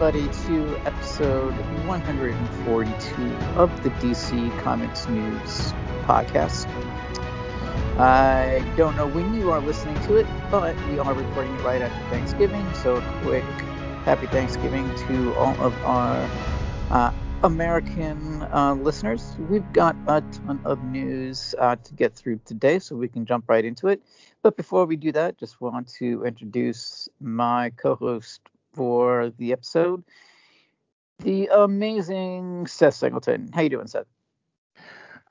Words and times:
Everybody, 0.00 0.28
to 0.46 0.78
episode 0.86 1.54
142 1.88 3.34
of 3.58 3.82
the 3.82 3.90
DC 3.90 4.62
Comics 4.62 5.08
News 5.08 5.72
podcast. 6.06 6.68
I 7.98 8.62
don't 8.76 8.94
know 8.94 9.08
when 9.08 9.34
you 9.34 9.50
are 9.50 9.60
listening 9.60 10.00
to 10.06 10.14
it, 10.14 10.26
but 10.52 10.76
we 10.88 11.00
are 11.00 11.12
recording 11.12 11.52
it 11.52 11.64
right 11.64 11.82
after 11.82 12.10
Thanksgiving. 12.10 12.64
So, 12.74 12.98
a 12.98 13.20
quick 13.24 13.42
happy 14.04 14.28
Thanksgiving 14.28 14.88
to 15.08 15.34
all 15.34 15.60
of 15.60 15.74
our 15.84 16.30
uh, 16.92 17.10
American 17.42 18.46
uh, 18.52 18.74
listeners. 18.74 19.34
We've 19.50 19.72
got 19.72 19.96
a 20.06 20.20
ton 20.20 20.60
of 20.64 20.80
news 20.84 21.56
uh, 21.58 21.74
to 21.74 21.94
get 21.94 22.14
through 22.14 22.38
today, 22.44 22.78
so 22.78 22.94
we 22.94 23.08
can 23.08 23.26
jump 23.26 23.46
right 23.48 23.64
into 23.64 23.88
it. 23.88 24.00
But 24.44 24.56
before 24.56 24.86
we 24.86 24.94
do 24.94 25.10
that, 25.10 25.38
just 25.38 25.60
want 25.60 25.88
to 25.94 26.24
introduce 26.24 27.08
my 27.18 27.70
co-host 27.70 28.42
for 28.78 29.32
the 29.38 29.52
episode, 29.52 30.04
the 31.24 31.48
amazing 31.48 32.64
Seth 32.68 32.94
Singleton. 32.94 33.50
How 33.52 33.62
you 33.62 33.68
doing, 33.68 33.88
Seth? 33.88 34.06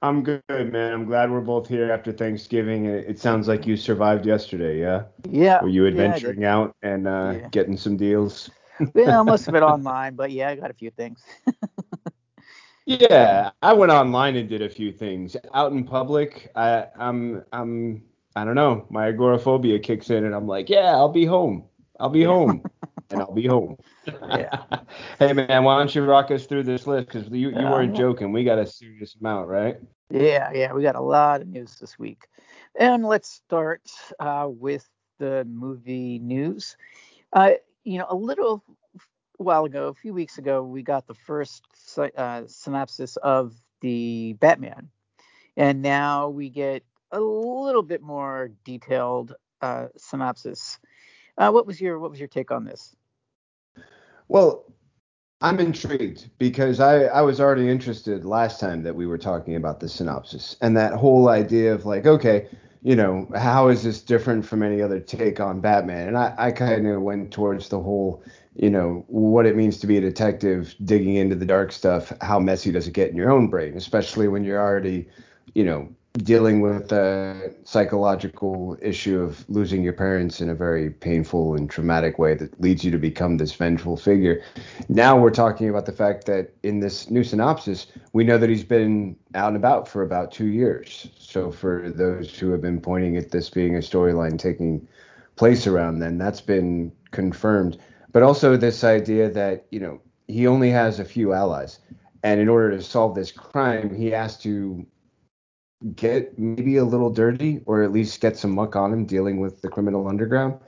I'm 0.01 0.21
good, 0.21 0.43
man. 0.49 0.93
I'm 0.93 1.05
glad 1.05 1.31
we're 1.31 1.39
both 1.39 1.65
here 1.65 1.89
after 1.89 2.11
Thanksgiving. 2.11 2.87
It 2.87 3.17
sounds 3.17 3.47
like 3.47 3.65
you 3.65 3.77
survived 3.77 4.25
yesterday, 4.25 4.81
yeah? 4.81 5.03
Yeah. 5.31 5.63
Were 5.63 5.69
you 5.69 5.87
adventuring 5.87 6.41
yeah, 6.41 6.55
out 6.55 6.75
and 6.81 7.07
uh, 7.07 7.35
yeah. 7.37 7.47
getting 7.51 7.77
some 7.77 7.95
deals? 7.95 8.49
yeah, 8.93 9.23
most 9.23 9.47
of 9.47 9.55
it 9.55 9.63
online, 9.63 10.15
but 10.15 10.31
yeah, 10.31 10.49
I 10.49 10.55
got 10.55 10.69
a 10.69 10.73
few 10.73 10.91
things. 10.91 11.23
yeah, 12.85 13.51
I 13.61 13.71
went 13.71 13.93
online 13.93 14.35
and 14.35 14.49
did 14.49 14.61
a 14.61 14.69
few 14.69 14.91
things. 14.91 15.37
Out 15.53 15.71
in 15.71 15.85
public, 15.85 16.51
I, 16.53 16.87
I'm 16.99 17.45
I'm 17.53 18.03
I 18.35 18.43
don't 18.43 18.55
know, 18.55 18.85
my 18.89 19.07
agoraphobia 19.07 19.79
kicks 19.79 20.09
in 20.09 20.25
and 20.25 20.35
I'm 20.35 20.47
like, 20.47 20.69
yeah, 20.69 20.91
I'll 20.91 21.13
be 21.13 21.25
home. 21.25 21.63
I'll 21.97 22.09
be 22.09 22.23
home. 22.23 22.63
and 23.11 23.21
I'll 23.21 23.33
be 23.33 23.47
home. 23.47 23.77
yeah. 24.05 24.63
hey 25.19 25.33
man, 25.33 25.63
why 25.63 25.77
don't 25.77 25.93
you 25.93 26.03
rock 26.03 26.31
us 26.31 26.45
through 26.45 26.63
this 26.63 26.87
list? 26.87 27.07
Because 27.07 27.29
you, 27.29 27.49
you 27.49 27.65
weren't 27.65 27.95
joking. 27.95 28.31
We 28.31 28.43
got 28.43 28.59
a 28.59 28.65
serious 28.65 29.15
amount, 29.19 29.47
right? 29.47 29.77
Yeah, 30.09 30.51
yeah, 30.53 30.73
we 30.73 30.83
got 30.83 30.95
a 30.95 31.01
lot 31.01 31.41
of 31.41 31.47
news 31.47 31.75
this 31.79 31.99
week. 31.99 32.27
And 32.79 33.05
let's 33.05 33.29
start 33.29 33.81
uh, 34.19 34.47
with 34.49 34.87
the 35.19 35.45
movie 35.45 36.19
news. 36.19 36.77
Uh, 37.33 37.53
you 37.83 37.97
know, 37.97 38.07
a 38.09 38.15
little 38.15 38.63
while 39.37 39.65
ago, 39.65 39.87
a 39.87 39.93
few 39.93 40.13
weeks 40.13 40.37
ago, 40.37 40.63
we 40.63 40.81
got 40.81 41.07
the 41.07 41.13
first 41.13 41.63
uh, 42.17 42.43
synopsis 42.47 43.17
of 43.17 43.53
the 43.81 44.33
Batman, 44.39 44.89
and 45.55 45.81
now 45.81 46.29
we 46.29 46.49
get 46.49 46.83
a 47.11 47.19
little 47.19 47.83
bit 47.83 48.01
more 48.01 48.51
detailed 48.63 49.35
uh, 49.61 49.87
synopsis. 49.97 50.79
Uh, 51.37 51.51
what 51.51 51.67
was 51.67 51.79
your 51.79 51.99
what 51.99 52.09
was 52.09 52.19
your 52.19 52.27
take 52.27 52.51
on 52.51 52.65
this? 52.65 52.95
Well, 54.27 54.65
I'm 55.39 55.59
intrigued 55.59 56.29
because 56.39 56.79
I, 56.79 57.03
I 57.03 57.21
was 57.21 57.39
already 57.39 57.69
interested 57.69 58.25
last 58.25 58.59
time 58.59 58.83
that 58.83 58.95
we 58.95 59.05
were 59.05 59.19
talking 59.19 59.55
about 59.55 59.79
the 59.79 59.87
synopsis 59.87 60.57
and 60.61 60.75
that 60.75 60.93
whole 60.93 61.29
idea 61.29 61.73
of 61.73 61.85
like, 61.85 62.07
okay, 62.07 62.47
you 62.81 62.95
know, 62.95 63.27
how 63.35 63.67
is 63.67 63.83
this 63.83 64.01
different 64.01 64.45
from 64.45 64.63
any 64.63 64.81
other 64.81 64.99
take 64.99 65.39
on 65.39 65.59
Batman? 65.61 66.07
And 66.07 66.17
I, 66.17 66.33
I 66.37 66.51
kind 66.51 66.87
of 66.87 67.01
went 67.01 67.31
towards 67.31 67.69
the 67.69 67.79
whole, 67.79 68.23
you 68.55 68.69
know, 68.69 69.05
what 69.07 69.45
it 69.45 69.55
means 69.55 69.77
to 69.79 69.87
be 69.87 69.97
a 69.97 70.01
detective 70.01 70.73
digging 70.85 71.15
into 71.15 71.35
the 71.35 71.45
dark 71.45 71.71
stuff. 71.71 72.11
How 72.21 72.39
messy 72.39 72.71
does 72.71 72.87
it 72.87 72.93
get 72.93 73.11
in 73.11 73.15
your 73.15 73.31
own 73.31 73.47
brain, 73.47 73.77
especially 73.77 74.27
when 74.27 74.43
you're 74.43 74.61
already, 74.61 75.07
you 75.53 75.63
know, 75.63 75.87
dealing 76.17 76.61
with 76.61 76.91
a 76.91 77.53
psychological 77.63 78.77
issue 78.81 79.21
of 79.21 79.47
losing 79.49 79.83
your 79.83 79.93
parents 79.93 80.41
in 80.41 80.49
a 80.49 80.55
very 80.55 80.89
painful 80.89 81.55
and 81.55 81.69
traumatic 81.69 82.17
way 82.17 82.33
that 82.33 82.59
leads 82.59 82.83
you 82.83 82.91
to 82.91 82.97
become 82.97 83.37
this 83.37 83.53
vengeful 83.53 83.97
figure. 83.97 84.41
Now 84.89 85.17
we're 85.17 85.31
talking 85.31 85.69
about 85.69 85.85
the 85.85 85.91
fact 85.91 86.25
that 86.25 86.53
in 86.63 86.79
this 86.79 87.09
new 87.09 87.23
synopsis, 87.23 87.87
we 88.13 88.23
know 88.23 88.37
that 88.37 88.49
he's 88.49 88.63
been 88.63 89.15
out 89.35 89.49
and 89.49 89.57
about 89.57 89.87
for 89.87 90.01
about 90.01 90.31
two 90.31 90.47
years. 90.47 91.09
So 91.17 91.51
for 91.51 91.89
those 91.89 92.37
who 92.37 92.51
have 92.51 92.61
been 92.61 92.81
pointing 92.81 93.17
at 93.17 93.31
this 93.31 93.49
being 93.49 93.75
a 93.75 93.79
storyline 93.79 94.39
taking 94.39 94.87
place 95.35 95.67
around 95.67 95.99
then, 95.99 96.17
that's 96.17 96.41
been 96.41 96.91
confirmed. 97.11 97.77
But 98.11 98.23
also 98.23 98.57
this 98.57 98.83
idea 98.83 99.29
that, 99.29 99.65
you 99.69 99.79
know, 99.79 100.01
he 100.27 100.47
only 100.47 100.71
has 100.71 100.99
a 100.99 101.05
few 101.05 101.33
allies. 101.33 101.79
And 102.23 102.39
in 102.39 102.49
order 102.49 102.71
to 102.71 102.81
solve 102.81 103.15
this 103.15 103.31
crime, 103.31 103.95
he 103.95 104.07
has 104.07 104.37
to 104.39 104.85
get 105.95 106.37
maybe 106.39 106.77
a 106.77 106.83
little 106.83 107.11
dirty 107.11 107.61
or 107.65 107.83
at 107.83 107.91
least 107.91 108.19
get 108.19 108.35
some 108.37 108.51
muck 108.51 108.75
on 108.75 108.91
him 108.91 109.05
dealing 109.05 109.39
with 109.39 109.61
the 109.61 109.69
criminal 109.69 110.07
underground. 110.07 110.59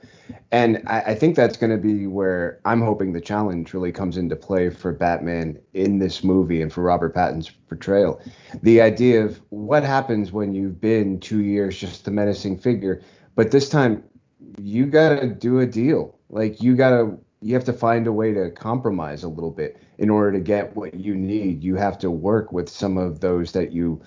And 0.52 0.82
I, 0.86 1.00
I 1.00 1.14
think 1.16 1.34
that's 1.34 1.56
going 1.56 1.72
to 1.72 1.78
be 1.78 2.06
where 2.06 2.60
I'm 2.64 2.80
hoping 2.80 3.12
the 3.12 3.20
challenge 3.20 3.74
really 3.74 3.90
comes 3.90 4.16
into 4.16 4.36
play 4.36 4.70
for 4.70 4.92
Batman 4.92 5.58
in 5.74 5.98
this 5.98 6.22
movie 6.22 6.62
and 6.62 6.72
for 6.72 6.82
Robert 6.82 7.14
Pattinson's 7.14 7.50
portrayal. 7.68 8.22
The 8.62 8.80
idea 8.80 9.24
of 9.24 9.40
what 9.48 9.82
happens 9.82 10.30
when 10.30 10.54
you've 10.54 10.80
been 10.80 11.18
two 11.18 11.42
years 11.42 11.76
just 11.76 12.04
the 12.04 12.12
menacing 12.12 12.58
figure, 12.58 13.02
but 13.34 13.50
this 13.50 13.68
time 13.68 14.04
you 14.58 14.86
got 14.86 15.20
to 15.20 15.26
do 15.26 15.58
a 15.58 15.66
deal. 15.66 16.18
Like 16.28 16.62
you 16.62 16.76
got 16.76 16.90
to 16.90 17.18
you 17.42 17.54
have 17.54 17.64
to 17.64 17.72
find 17.72 18.06
a 18.06 18.12
way 18.12 18.34
to 18.34 18.50
compromise 18.50 19.22
a 19.22 19.28
little 19.28 19.50
bit 19.50 19.78
in 19.98 20.10
order 20.10 20.30
to 20.32 20.40
get 20.40 20.76
what 20.76 20.94
you 20.94 21.14
need. 21.14 21.64
You 21.64 21.74
have 21.76 21.98
to 22.00 22.10
work 22.10 22.52
with 22.52 22.68
some 22.68 22.98
of 22.98 23.20
those 23.20 23.52
that 23.52 23.72
you 23.72 24.02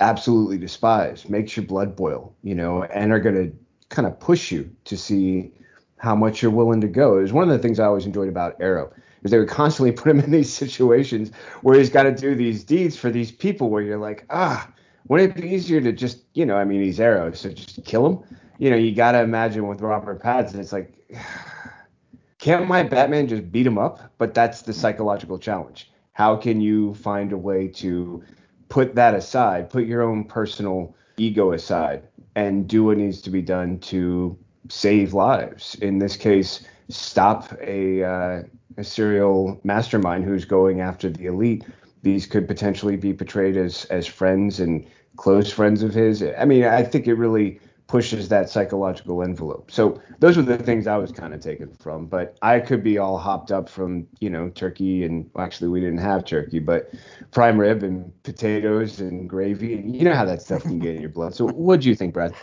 absolutely 0.00 0.58
despise, 0.58 1.28
makes 1.28 1.56
your 1.56 1.66
blood 1.66 1.96
boil, 1.96 2.34
you 2.42 2.54
know, 2.54 2.84
and 2.84 3.12
are 3.12 3.20
going 3.20 3.34
to 3.34 3.56
kind 3.88 4.06
of 4.06 4.18
push 4.18 4.50
you 4.50 4.70
to 4.84 4.96
see 4.96 5.52
how 5.98 6.14
much 6.14 6.42
you're 6.42 6.50
willing 6.50 6.80
to 6.80 6.88
go. 6.88 7.18
It 7.18 7.22
was 7.22 7.32
one 7.32 7.48
of 7.48 7.56
the 7.56 7.58
things 7.58 7.80
I 7.80 7.86
always 7.86 8.06
enjoyed 8.06 8.28
about 8.28 8.56
Arrow, 8.60 8.92
is 9.22 9.30
they 9.30 9.38
would 9.38 9.48
constantly 9.48 9.92
put 10.00 10.10
him 10.10 10.20
in 10.20 10.30
these 10.30 10.52
situations 10.52 11.30
where 11.62 11.78
he's 11.78 11.90
got 11.90 12.04
to 12.04 12.14
do 12.14 12.34
these 12.34 12.64
deeds 12.64 12.96
for 12.96 13.10
these 13.10 13.30
people 13.30 13.70
where 13.70 13.82
you're 13.82 13.98
like, 13.98 14.26
ah, 14.30 14.70
wouldn't 15.08 15.36
it 15.36 15.42
be 15.42 15.48
easier 15.48 15.80
to 15.80 15.92
just, 15.92 16.24
you 16.34 16.44
know, 16.44 16.56
I 16.56 16.64
mean, 16.64 16.82
he's 16.82 17.00
Arrow, 17.00 17.32
so 17.32 17.50
just 17.50 17.84
kill 17.84 18.06
him? 18.06 18.38
You 18.58 18.70
know, 18.70 18.76
you 18.76 18.94
got 18.94 19.12
to 19.12 19.20
imagine 19.20 19.66
with 19.68 19.80
Robert 19.80 20.22
Pattinson, 20.22 20.56
it's 20.56 20.72
like, 20.72 20.92
can't 22.38 22.66
my 22.66 22.82
Batman 22.82 23.28
just 23.28 23.50
beat 23.50 23.66
him 23.66 23.78
up? 23.78 24.12
But 24.18 24.34
that's 24.34 24.62
the 24.62 24.72
psychological 24.72 25.38
challenge. 25.38 25.90
How 26.12 26.36
can 26.36 26.60
you 26.60 26.94
find 26.94 27.32
a 27.32 27.36
way 27.36 27.68
to 27.68 28.22
put 28.68 28.94
that 28.94 29.14
aside, 29.14 29.70
put 29.70 29.86
your 29.86 30.02
own 30.02 30.24
personal 30.24 30.94
ego 31.16 31.52
aside, 31.52 32.02
and 32.34 32.68
do 32.68 32.84
what 32.84 32.98
needs 32.98 33.20
to 33.22 33.30
be 33.30 33.42
done 33.42 33.78
to 33.78 34.36
save 34.68 35.14
lives. 35.14 35.74
In 35.76 35.98
this 35.98 36.16
case, 36.16 36.66
stop 36.88 37.52
a, 37.60 38.02
uh, 38.02 38.42
a 38.76 38.84
serial 38.84 39.60
mastermind 39.64 40.24
who's 40.24 40.44
going 40.44 40.80
after 40.80 41.08
the 41.08 41.26
elite. 41.26 41.64
These 42.02 42.26
could 42.26 42.46
potentially 42.46 42.96
be 42.96 43.12
portrayed 43.12 43.56
as 43.56 43.84
as 43.86 44.06
friends 44.06 44.60
and 44.60 44.86
close 45.16 45.50
friends 45.50 45.82
of 45.82 45.94
his. 45.94 46.22
I 46.22 46.44
mean, 46.44 46.64
I 46.64 46.82
think 46.82 47.06
it 47.06 47.14
really 47.14 47.58
pushes 47.86 48.28
that 48.28 48.50
psychological 48.50 49.22
envelope. 49.22 49.70
So 49.70 50.00
those 50.18 50.36
were 50.36 50.42
the 50.42 50.58
things 50.58 50.86
I 50.86 50.96
was 50.96 51.12
kind 51.12 51.32
of 51.32 51.40
taken 51.40 51.72
from. 51.74 52.06
But 52.06 52.36
I 52.42 52.58
could 52.58 52.82
be 52.82 52.98
all 52.98 53.16
hopped 53.16 53.52
up 53.52 53.68
from, 53.68 54.06
you 54.18 54.28
know, 54.28 54.48
turkey 54.48 55.04
and 55.04 55.30
actually 55.38 55.68
we 55.68 55.80
didn't 55.80 55.98
have 55.98 56.24
turkey, 56.24 56.58
but 56.58 56.90
prime 57.30 57.58
rib 57.58 57.82
and 57.82 58.10
potatoes 58.24 59.00
and 59.00 59.28
gravy. 59.28 59.74
And 59.74 59.94
you 59.94 60.04
know 60.04 60.14
how 60.14 60.24
that 60.24 60.42
stuff 60.42 60.62
can 60.62 60.78
get 60.80 60.96
in 60.96 61.00
your 61.00 61.10
blood. 61.10 61.34
So 61.34 61.46
what 61.46 61.80
do 61.80 61.88
you 61.88 61.94
think, 61.94 62.12
Brad? 62.12 62.34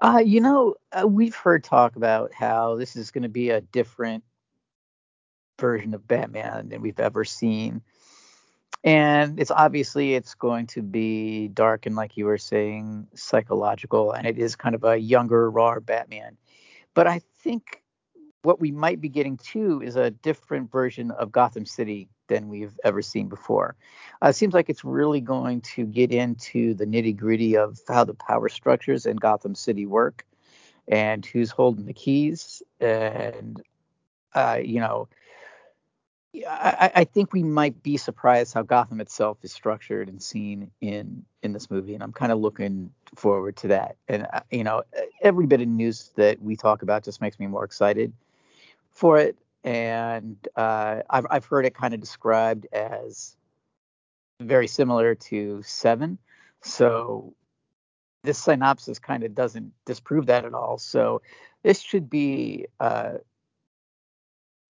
Uh, 0.00 0.22
you 0.24 0.40
know, 0.40 0.74
uh, 0.92 1.06
we've 1.06 1.36
heard 1.36 1.62
talk 1.62 1.96
about 1.96 2.32
how 2.32 2.76
this 2.76 2.96
is 2.96 3.10
going 3.10 3.22
to 3.22 3.28
be 3.28 3.50
a 3.50 3.60
different 3.60 4.24
version 5.60 5.94
of 5.94 6.08
Batman 6.08 6.70
than 6.70 6.80
we've 6.80 6.98
ever 6.98 7.24
seen 7.24 7.82
and 8.84 9.38
it's 9.38 9.50
obviously 9.50 10.14
it's 10.14 10.34
going 10.34 10.66
to 10.66 10.82
be 10.82 11.48
dark 11.48 11.86
and 11.86 11.94
like 11.96 12.16
you 12.16 12.24
were 12.24 12.38
saying 12.38 13.06
psychological 13.14 14.12
and 14.12 14.26
it 14.26 14.38
is 14.38 14.56
kind 14.56 14.74
of 14.74 14.84
a 14.84 14.96
younger 14.96 15.50
raw 15.50 15.78
batman. 15.80 16.36
But 16.94 17.06
i 17.06 17.20
think 17.42 17.82
what 18.42 18.60
we 18.60 18.72
might 18.72 19.00
be 19.00 19.08
getting 19.08 19.36
too 19.36 19.80
is 19.82 19.96
a 19.96 20.10
different 20.10 20.70
version 20.70 21.10
of 21.12 21.32
gotham 21.32 21.64
city 21.64 22.08
than 22.28 22.48
we've 22.48 22.78
ever 22.84 23.02
seen 23.02 23.28
before. 23.28 23.76
Uh, 24.22 24.28
it 24.28 24.32
seems 24.34 24.54
like 24.54 24.68
it's 24.68 24.84
really 24.84 25.20
going 25.20 25.60
to 25.60 25.84
get 25.84 26.12
into 26.12 26.74
the 26.74 26.86
nitty 26.86 27.16
gritty 27.16 27.56
of 27.56 27.78
how 27.86 28.04
the 28.04 28.14
power 28.14 28.48
structures 28.48 29.06
in 29.06 29.16
gotham 29.16 29.54
city 29.54 29.86
work 29.86 30.26
and 30.88 31.24
who's 31.24 31.50
holding 31.50 31.86
the 31.86 31.92
keys. 31.92 32.62
And 32.80 33.62
uh, 34.34 34.60
you 34.62 34.80
know 34.80 35.08
I, 36.34 36.90
I, 36.94 37.04
think 37.04 37.32
we 37.32 37.42
might 37.42 37.82
be 37.82 37.98
surprised 37.98 38.54
how 38.54 38.62
Gotham 38.62 39.00
itself 39.00 39.38
is 39.42 39.52
structured 39.52 40.08
and 40.08 40.22
seen 40.22 40.70
in 40.80 41.24
in 41.42 41.52
this 41.52 41.70
movie, 41.70 41.94
and 41.94 42.02
I'm 42.02 42.12
kind 42.12 42.32
of 42.32 42.38
looking 42.38 42.90
forward 43.14 43.56
to 43.58 43.68
that. 43.68 43.96
And 44.08 44.26
uh, 44.32 44.40
you 44.50 44.64
know, 44.64 44.82
every 45.20 45.46
bit 45.46 45.60
of 45.60 45.68
news 45.68 46.10
that 46.16 46.40
we 46.40 46.56
talk 46.56 46.82
about 46.82 47.04
just 47.04 47.20
makes 47.20 47.38
me 47.38 47.46
more 47.46 47.64
excited 47.64 48.12
for 48.90 49.18
it. 49.18 49.36
And 49.62 50.36
uh, 50.56 51.02
I've 51.10 51.26
I've 51.30 51.44
heard 51.44 51.66
it 51.66 51.74
kind 51.74 51.92
of 51.92 52.00
described 52.00 52.66
as 52.72 53.36
very 54.40 54.68
similar 54.68 55.14
to 55.14 55.62
Seven, 55.62 56.18
so 56.62 57.34
this 58.24 58.38
synopsis 58.38 58.98
kind 58.98 59.22
of 59.22 59.34
doesn't 59.34 59.72
disprove 59.84 60.26
that 60.26 60.46
at 60.46 60.54
all. 60.54 60.78
So 60.78 61.20
this 61.62 61.80
should 61.80 62.08
be 62.08 62.66
uh, 62.80 63.18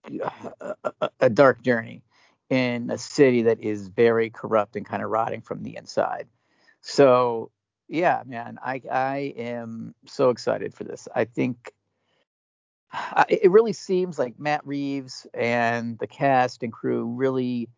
a, 0.04 1.10
a 1.20 1.30
dark 1.30 1.62
journey 1.62 2.02
in 2.50 2.90
a 2.90 2.98
city 2.98 3.42
that 3.42 3.60
is 3.60 3.88
very 3.88 4.30
corrupt 4.30 4.76
and 4.76 4.84
kind 4.84 5.02
of 5.02 5.10
rotting 5.10 5.40
from 5.40 5.62
the 5.62 5.76
inside. 5.76 6.28
So 6.80 7.50
yeah, 7.88 8.22
man, 8.26 8.58
I 8.62 8.82
I 8.90 9.16
am 9.36 9.94
so 10.06 10.30
excited 10.30 10.74
for 10.74 10.84
this. 10.84 11.08
I 11.14 11.24
think 11.24 11.72
it 13.28 13.50
really 13.50 13.72
seems 13.72 14.18
like 14.18 14.38
Matt 14.38 14.66
Reeves 14.66 15.26
and 15.34 15.98
the 15.98 16.06
cast 16.06 16.62
and 16.62 16.72
crew 16.72 17.06
really 17.06 17.68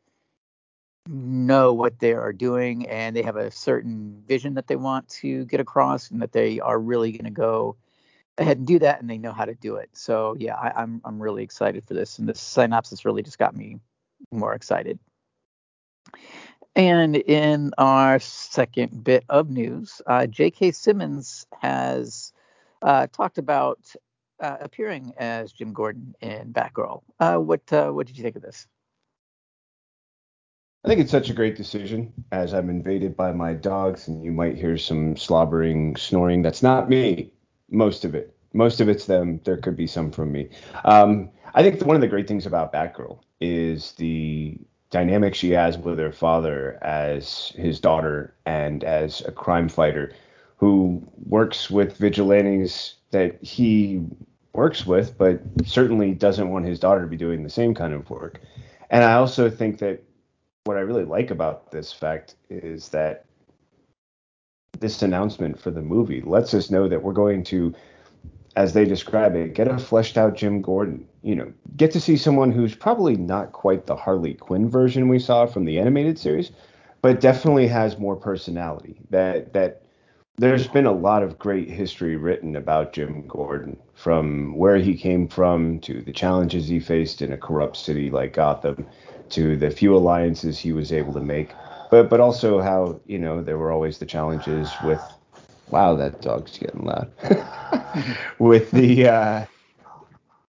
know 1.07 1.73
what 1.73 1.99
they 1.99 2.15
are 2.15 2.33
doing 2.33 2.87
and 2.89 3.15
they 3.15 3.23
have 3.23 3.37
a 3.37 3.51
certain 3.51 4.23
vision 4.27 4.55
that 4.55 4.67
they 4.67 4.77
want 4.77 5.07
to 5.09 5.45
get 5.45 5.61
across 5.61 6.11
and 6.11 6.23
that 6.23 6.33
they 6.33 6.61
are 6.61 6.79
really 6.79 7.13
going 7.13 7.25
to 7.25 7.31
go 7.31 7.77
ahead 8.39 8.59
and 8.59 8.67
do 8.67 8.79
that 8.81 9.01
and 9.01 9.09
they 9.09 9.19
know 9.19 9.33
how 9.33 9.45
to 9.45 9.55
do 9.55 9.77
it. 9.77 9.91
So 9.93 10.37
yeah, 10.39 10.55
I, 10.55 10.69
am 10.69 10.75
I'm, 10.77 11.01
I'm 11.05 11.23
really 11.23 11.43
excited 11.43 11.87
for 11.87 11.95
this 11.95 12.19
and 12.19 12.29
this 12.29 12.41
synopsis 12.41 13.05
really 13.05 13.23
just 13.23 13.39
got 13.39 13.57
me 13.57 13.79
more 14.33 14.55
excited. 14.55 14.99
And 16.77 17.17
in 17.17 17.73
our 17.79 18.19
second 18.19 19.05
bit 19.05 19.25
of 19.29 19.49
news, 19.49 20.03
uh, 20.07 20.27
J.K. 20.27 20.73
Simmons 20.73 21.47
has 21.61 22.33
uh, 22.83 23.07
talked 23.13 23.39
about 23.39 23.79
uh, 24.41 24.57
appearing 24.61 25.13
as 25.17 25.53
Jim 25.53 25.73
Gordon 25.73 26.15
in 26.21 26.53
Batgirl. 26.53 27.03
Uh, 27.21 27.37
what 27.37 27.73
uh, 27.73 27.91
what 27.91 28.09
did 28.09 28.17
you 28.17 28.25
think 28.25 28.35
of 28.35 28.43
this? 28.43 28.67
I 30.85 30.89
think 30.89 31.01
it's 31.01 31.13
such 31.13 31.31
a 31.31 31.35
great 31.35 31.57
decision. 31.57 32.13
As 32.33 32.53
I'm 32.53 32.69
invaded 32.69 33.17
by 33.17 33.33
my 33.33 33.55
dogs, 33.55 34.09
and 34.09 34.23
you 34.25 34.33
might 34.33 34.57
hear 34.57 34.77
some 34.77 35.17
slobbering, 35.17 35.97
snoring. 35.97 36.43
That's 36.43 36.63
not 36.63 36.89
me. 36.89 37.33
Most 37.71 38.05
of 38.05 38.15
it. 38.15 38.35
Most 38.53 38.81
of 38.81 38.89
it's 38.89 39.07
them. 39.07 39.41
There 39.45 39.57
could 39.57 39.77
be 39.77 39.87
some 39.87 40.11
from 40.11 40.33
me. 40.33 40.49
Um, 40.85 41.31
I 41.55 41.63
think 41.63 41.85
one 41.85 41.97
of 41.97 42.01
the 42.01 42.09
great 42.09 42.29
things 42.29 42.47
about 42.47 42.73
Batgirl 42.73 43.21
is 43.41 43.93
the 43.93 44.57
dynamic 44.91 45.35
she 45.35 45.51
has 45.51 45.77
with 45.77 45.99
her 45.99 46.13
father 46.13 46.79
as 46.83 47.53
his 47.57 47.81
daughter 47.81 48.35
and 48.47 48.85
as 48.85 49.23
a 49.23 49.33
crime 49.33 49.69
fighter 49.69 50.13
who 50.57 51.03
works 51.27 51.69
with 51.69 51.97
vigilantes 51.97 52.95
that 53.11 53.43
he 53.43 54.03
works 54.53 54.87
with, 54.87 55.19
but 55.19 55.41
certainly 55.65 56.15
doesn't 56.15 56.51
want 56.51 56.65
his 56.65 56.79
daughter 56.79 57.01
to 57.01 57.09
be 57.09 57.17
doing 57.17 57.43
the 57.43 57.51
same 57.51 57.75
kind 57.75 57.93
of 57.93 58.09
work. 58.09 58.41
And 58.91 59.03
I 59.03 59.15
also 59.15 59.51
think 59.51 59.79
that 59.81 60.03
what 60.65 60.77
I 60.77 60.81
really 60.81 61.05
like 61.05 61.31
about 61.31 61.71
this 61.71 61.93
fact 61.93 62.37
is 62.49 62.89
that 62.91 63.25
this 64.81 65.03
announcement 65.03 65.61
for 65.61 65.71
the 65.71 65.83
movie 65.83 66.23
lets 66.23 66.55
us 66.55 66.71
know 66.71 66.89
that 66.89 67.03
we're 67.03 67.13
going 67.13 67.45
to, 67.45 67.75
as 68.57 68.73
they 68.73 68.85
describe 68.85 69.35
it, 69.35 69.55
get 69.55 69.69
a 69.69 69.79
fleshed 69.79 70.17
out 70.17 70.37
Jim 70.37 70.63
Gordon. 70.63 71.07
You 71.23 71.35
know, 71.37 71.53
get 71.77 71.91
to 71.93 72.01
see 72.01 72.17
someone 72.17 72.53
who's 72.53 72.75
probably 72.75 73.17
not 73.17 73.53
quite 73.53 73.87
the 73.87 73.97
Harley 73.97 74.35
Quinn 74.35 74.69
version 74.69 75.09
we 75.09 75.19
saw 75.19 75.47
from 75.47 75.65
the 75.65 75.79
animated 75.79 76.19
series, 76.19 76.51
but 77.03 77.21
definitely 77.21 77.67
has 77.67 77.99
more 77.99 78.17
personality. 78.17 79.01
That 79.11 79.53
that 79.53 79.83
there's 80.37 80.67
been 80.67 80.87
a 80.87 80.93
lot 80.93 81.23
of 81.23 81.39
great 81.39 81.71
history 81.71 82.17
written 82.17 82.57
about 82.57 82.93
Jim 82.93 83.25
Gordon, 83.29 83.79
from 83.95 84.57
where 84.57 84.79
he 84.79 84.97
came 84.97 85.29
from 85.29 85.79
to 85.81 86.03
the 86.03 86.13
challenges 86.13 86.67
he 86.67 86.81
faced 86.81 87.23
in 87.23 87.33
a 87.33 87.39
corrupt 87.39 87.77
city 87.77 88.11
like 88.11 88.33
Gotham, 88.33 88.85
to 89.31 89.57
the 89.57 89.71
few 89.71 89.95
alliances 89.95 90.59
he 90.59 90.73
was 90.73 90.93
able 90.93 91.13
to 91.13 91.21
make, 91.21 91.51
but 91.91 92.09
but 92.09 92.21
also 92.21 92.61
how 92.61 93.01
you 93.07 93.19
know 93.19 93.43
there 93.43 93.59
were 93.59 93.73
always 93.73 93.99
the 93.99 94.07
challenges 94.07 94.71
with. 94.85 95.03
Wow, 95.71 95.97
that 95.97 96.21
dog's 96.21 96.59
getting 96.59 96.85
loud. 96.85 97.11
with 98.39 98.71
the 98.71 99.09
uh, 99.09 99.45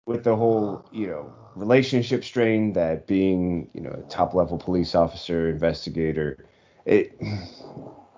with 0.06 0.24
the 0.24 0.36
whole 0.36 0.86
you 0.92 1.08
know 1.08 1.34
relationship 1.56 2.24
strain 2.24 2.74
that 2.74 3.08
being 3.08 3.70
you 3.74 3.82
know 3.82 3.92
a 3.92 4.02
top 4.10 4.34
level 4.34 4.58
police 4.58 4.94
officer 4.94 5.50
investigator 5.50 6.46
it 6.86 7.18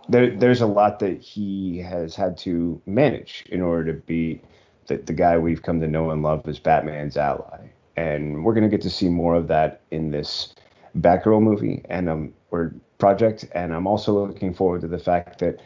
there, 0.10 0.36
there's 0.36 0.62
a 0.62 0.68
lot 0.68 1.00
that 1.00 1.22
he 1.22 1.80
has 1.80 2.16
had 2.16 2.38
to 2.40 2.82
manage 2.86 3.46
in 3.50 3.62
order 3.62 3.94
to 3.94 4.00
be 4.02 4.42
the, 4.88 4.98
the 4.98 5.14
guy 5.14 5.38
we've 5.38 5.62
come 5.62 5.80
to 5.82 5.88
know 5.88 6.12
and 6.12 6.24
love 6.24 6.48
as 6.48 6.60
Batman's 6.60 7.18
ally. 7.18 7.70
And 7.96 8.44
we're 8.44 8.54
gonna 8.54 8.70
get 8.70 8.82
to 8.82 8.90
see 8.90 9.10
more 9.10 9.36
of 9.36 9.48
that 9.48 9.82
in 9.92 10.12
this 10.12 10.54
Batgirl 11.02 11.42
movie 11.42 11.84
and 11.90 12.10
um 12.10 12.34
or 12.52 12.74
project. 12.98 13.46
And 13.54 13.74
I'm 13.74 13.88
also 13.88 14.28
looking 14.28 14.54
forward 14.54 14.82
to 14.82 14.88
the 14.88 15.00
fact 15.00 15.40
that 15.40 15.60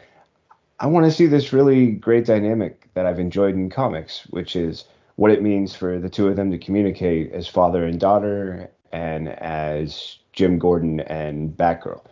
I 0.80 0.86
want 0.86 1.06
to 1.06 1.12
see 1.12 1.26
this 1.26 1.52
really 1.52 1.92
great 1.92 2.26
dynamic 2.26 2.88
that 2.94 3.06
I've 3.06 3.18
enjoyed 3.18 3.54
in 3.54 3.70
comics, 3.70 4.26
which 4.30 4.56
is 4.56 4.84
what 5.16 5.30
it 5.30 5.42
means 5.42 5.74
for 5.74 5.98
the 5.98 6.10
two 6.10 6.28
of 6.28 6.36
them 6.36 6.50
to 6.50 6.58
communicate 6.58 7.32
as 7.32 7.46
father 7.46 7.84
and 7.84 8.00
daughter 8.00 8.70
and 8.92 9.28
as 9.28 10.18
Jim 10.32 10.58
Gordon 10.58 11.00
and 11.00 11.56
Batgirl 11.56 12.02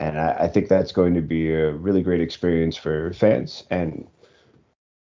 and 0.00 0.18
I, 0.18 0.36
I, 0.40 0.48
think 0.48 0.68
that's 0.68 0.92
going 0.92 1.14
to 1.14 1.20
be 1.20 1.52
a 1.52 1.72
really 1.72 2.02
great 2.02 2.22
experience 2.22 2.76
for 2.76 3.12
fans. 3.12 3.64
And 3.70 4.08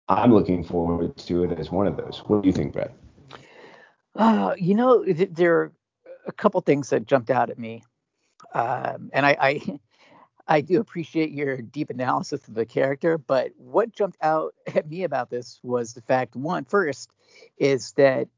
I'm 0.09 0.35
looking 0.35 0.65
forward 0.65 1.17
to 1.17 1.45
it 1.45 1.59
as 1.59 1.71
one 1.71 1.87
of 1.87 1.97
those. 1.97 2.23
What 2.27 2.43
do 2.43 2.49
you 2.49 2.53
think, 2.53 2.73
Brad? 2.73 2.93
Uh, 4.17 4.55
you 4.59 4.75
know, 4.75 5.05
there 5.05 5.55
are 5.55 5.73
a 6.29 6.33
couple 6.33 6.61
things 6.61 6.91
that 6.91 7.07
jumped 7.07 7.31
out 7.31 7.51
at 7.51 7.59
me, 7.59 7.83
um, 8.55 9.11
and 9.13 9.27
I, 9.27 9.37
I, 9.41 9.81
I 10.51 10.61
do 10.61 10.81
appreciate 10.81 11.31
your 11.31 11.59
deep 11.59 11.91
analysis 11.91 12.47
of 12.49 12.55
the 12.55 12.65
character. 12.65 13.19
But 13.19 13.51
what 13.57 13.93
jumped 13.93 14.19
out 14.23 14.55
at 14.75 14.89
me 14.89 15.05
about 15.05 15.31
this 15.31 15.59
was 15.63 15.95
the 15.95 16.03
fact, 16.03 16.37
one, 16.37 16.65
first, 16.65 17.11
is 17.59 17.93
that 17.93 18.29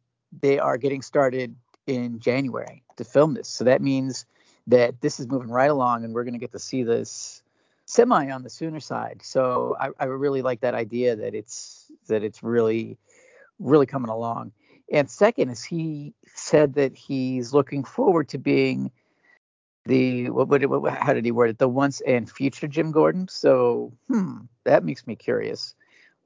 they 0.40 0.58
are 0.58 0.78
getting 0.78 1.02
started 1.02 1.54
in 1.86 2.20
January 2.20 2.82
to 2.96 3.04
film 3.04 3.34
this, 3.34 3.48
so 3.48 3.64
that 3.64 3.82
means 3.82 4.26
that 4.66 5.00
this 5.00 5.18
is 5.18 5.26
moving 5.26 5.50
right 5.50 5.70
along 5.70 6.04
and 6.04 6.14
we're 6.14 6.22
going 6.22 6.34
to 6.34 6.38
get 6.38 6.52
to 6.52 6.58
see 6.58 6.82
this 6.84 7.42
semi 7.86 8.30
on 8.30 8.42
the 8.42 8.50
sooner 8.50 8.78
side. 8.78 9.20
So 9.22 9.76
I, 9.80 9.88
I 9.98 10.04
really 10.04 10.42
like 10.42 10.60
that 10.60 10.74
idea 10.74 11.16
that 11.16 11.34
it's 11.34 11.90
that 12.06 12.22
it's 12.22 12.42
really 12.42 12.98
really 13.58 13.86
coming 13.86 14.10
along. 14.10 14.52
And 14.90 15.10
second 15.10 15.50
is 15.50 15.62
he 15.62 16.14
said 16.34 16.74
that 16.74 16.96
he's 16.96 17.54
looking 17.54 17.84
forward 17.84 18.28
to 18.30 18.38
being 18.38 18.90
the 19.86 20.30
what 20.30 20.48
would 20.48 20.64
what, 20.66 20.92
how 20.92 21.12
did 21.12 21.24
he 21.24 21.30
word 21.30 21.50
it 21.50 21.58
the 21.58 21.68
once 21.68 22.00
and 22.02 22.30
future 22.30 22.68
Jim 22.68 22.92
Gordon. 22.92 23.28
So 23.28 23.92
hmm, 24.08 24.40
that 24.64 24.84
makes 24.84 25.06
me 25.06 25.16
curious. 25.16 25.74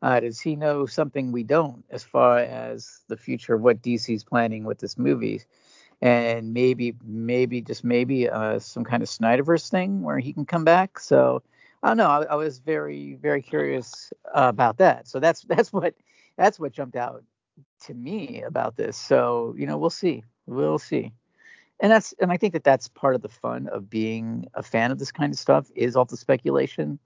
Uh, 0.03 0.21
does 0.21 0.41
he 0.41 0.57
know 0.57 0.87
something 0.87 1.33
we 1.33 1.45
don't 1.45 1.85
as 1.91 2.03
far 2.03 2.39
as 2.39 3.01
the 3.09 3.17
future 3.17 3.55
of 3.55 3.63
what 3.63 3.81
DC's 3.83 4.25
planning 4.25 4.65
with 4.65 4.79
this 4.79 4.99
movie? 4.99 5.43
and 6.03 6.53
maybe 6.53 6.95
maybe 7.03 7.63
just 7.63 7.83
maybe 7.83 8.29
uh, 8.29 8.59
some 8.59 8.85
kind 8.85 9.03
of 9.03 9.09
Snyderverse 9.09 9.71
thing 9.71 10.03
where 10.03 10.19
he 10.19 10.33
can 10.33 10.45
come 10.45 10.65
back. 10.65 10.99
So 10.99 11.43
I 11.83 11.89
don't 11.89 11.97
know. 11.97 12.11
I, 12.11 12.25
I 12.25 12.35
was 12.35 12.59
very 12.59 13.15
very 13.15 13.41
curious 13.41 14.13
uh, 14.27 14.49
about 14.49 14.79
that. 14.79 15.09
So 15.09 15.19
that's 15.19 15.43
that's 15.49 15.73
what 15.73 15.95
that's 16.37 16.61
what 16.61 16.73
jumped 16.73 16.97
out 16.97 17.25
to 17.87 17.95
me 17.95 18.43
about 18.43 18.77
this. 18.77 18.97
So 18.97 19.55
you 19.57 19.67
know 19.67 19.79
we'll 19.79 19.91
see 19.91 20.25
we'll 20.47 20.79
see. 20.79 21.13
And 21.81 21.91
that's 21.91 22.15
and 22.21 22.31
I 22.31 22.37
think 22.37 22.53
that 22.53 22.65
that's 22.65 22.89
part 22.89 23.15
of 23.15 23.23
the 23.23 23.29
fun 23.29 23.69
of 23.69 23.91
being 23.91 24.47
a 24.55 24.63
fan 24.63 24.91
of 24.91 24.99
this 24.99 25.13
kind 25.13 25.33
of 25.33 25.39
stuff 25.39 25.71
is 25.75 25.97
all 25.97 26.05
the 26.05 26.17
speculation 26.17 26.99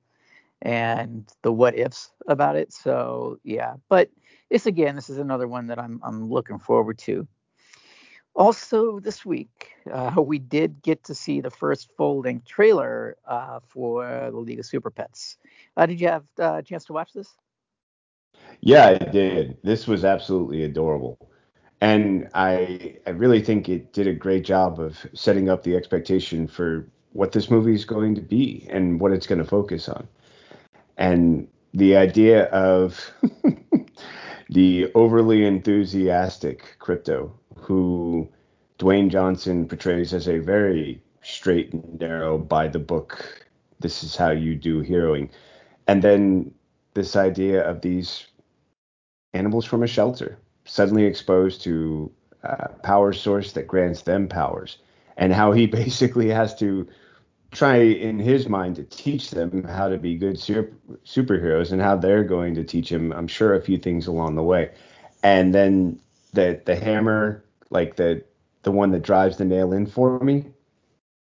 and 0.63 1.31
the 1.43 1.53
what 1.53 1.79
ifs 1.79 2.11
about 2.27 2.57
it. 2.57 2.73
So 2.73 3.39
yeah, 3.45 3.75
but 3.89 4.11
this 4.51 4.67
again, 4.67 4.97
this 4.97 5.11
is 5.11 5.19
another 5.19 5.49
one 5.49 5.67
that 5.69 5.79
I'm 5.79 6.01
I'm 6.03 6.31
looking 6.31 6.59
forward 6.59 6.99
to. 6.99 7.27
Also, 8.35 9.01
this 9.01 9.27
week, 9.27 9.73
uh, 9.93 10.15
we 10.23 10.39
did 10.39 10.83
get 10.83 11.03
to 11.05 11.15
see 11.15 11.41
the 11.41 11.51
first 11.51 11.91
full 11.97 12.21
length 12.21 12.47
trailer 12.47 13.17
uh, 13.27 13.61
for 13.67 14.31
the 14.31 14.37
League 14.39 14.61
of 14.61 14.67
Super 14.67 14.91
Pets. 14.91 15.39
Uh, 15.77 15.87
did 15.87 16.01
you 16.01 16.09
have 16.09 16.25
uh, 16.39 16.57
a 16.59 16.63
chance 16.63 16.85
to 16.85 16.93
watch 16.93 17.13
this? 17.13 17.37
Yeah, 18.61 18.87
I 18.87 18.99
did. 18.99 19.57
This 19.63 19.87
was 19.87 20.05
absolutely 20.05 20.65
adorable. 20.65 21.19
And 21.81 22.29
I, 22.35 22.97
I 23.07 23.11
really 23.11 23.41
think 23.43 23.69
it 23.69 23.93
did 23.93 24.09
a 24.09 24.15
great 24.15 24.45
job 24.45 24.81
of 24.81 25.07
setting 25.15 25.49
up 25.49 25.63
the 25.63 25.77
expectation 25.77 26.49
for 26.49 26.89
what 27.13 27.33
this 27.33 27.51
movie 27.51 27.75
is 27.75 27.85
going 27.85 28.15
to 28.17 28.21
be 28.21 28.67
and 28.69 29.01
what 29.01 29.13
it's 29.13 29.27
going 29.27 29.39
to 29.39 29.45
focus 29.45 29.89
on. 29.89 30.09
And 30.97 31.47
the 31.73 31.97
idea 31.97 32.47
of 32.47 33.13
the 34.51 34.91
overly 34.95 35.47
enthusiastic 35.47 36.77
Krypto 36.81 37.31
who 37.57 38.29
Dwayne 38.79 39.11
Johnson 39.11 39.69
portrays 39.69 40.13
as 40.13 40.29
a 40.29 40.39
very 40.39 41.01
straight 41.23 41.73
and 41.73 42.01
narrow, 42.01 42.39
by 42.39 42.69
the 42.69 42.79
book, 42.79 43.47
this 43.81 44.03
is 44.03 44.17
how 44.17 44.31
you 44.31 44.57
do 44.57 44.83
heroing. 44.83 45.31
And 45.87 46.03
then 46.03 46.53
this 46.95 47.17
idea 47.17 47.63
of 47.69 47.81
these 47.81 48.27
animals 49.35 49.65
from 49.65 49.83
a 49.83 49.87
shelter 49.87 50.39
suddenly 50.65 51.05
exposed 51.05 51.63
to 51.63 52.11
a 52.43 52.69
power 52.69 53.13
source 53.13 53.53
that 53.53 53.67
grants 53.67 54.03
them 54.03 54.29
powers, 54.29 54.79
and 55.17 55.33
how 55.33 55.53
he 55.53 55.67
basically 55.83 56.29
has 56.29 56.55
to 56.57 56.87
try 57.51 57.77
in 57.77 58.19
his 58.19 58.49
mind 58.49 58.77
to 58.77 58.85
teach 58.85 59.31
them 59.31 59.65
how 59.65 59.89
to 59.89 59.97
be 59.97 60.15
good 60.17 60.39
super, 60.39 60.71
superheroes 61.05 61.73
and 61.73 61.81
how 61.81 61.97
they're 61.97 62.25
going 62.25 62.55
to 62.55 62.63
teach 62.63 62.93
him 62.93 63.11
i'm 63.15 63.27
sure 63.27 63.55
a 63.55 63.63
few 63.63 63.79
things 63.79 64.07
along 64.07 64.35
the 64.35 64.43
way 64.43 64.71
and 65.23 65.55
then 65.55 65.99
the 66.35 66.61
the 66.67 66.77
hammer 66.77 67.43
like 67.71 67.97
the 67.97 68.23
the 68.63 68.73
one 68.73 68.91
that 68.91 69.03
drives 69.03 69.37
the 69.37 69.45
nail 69.45 69.73
in 69.73 69.87
for 69.87 70.19
me, 70.21 70.45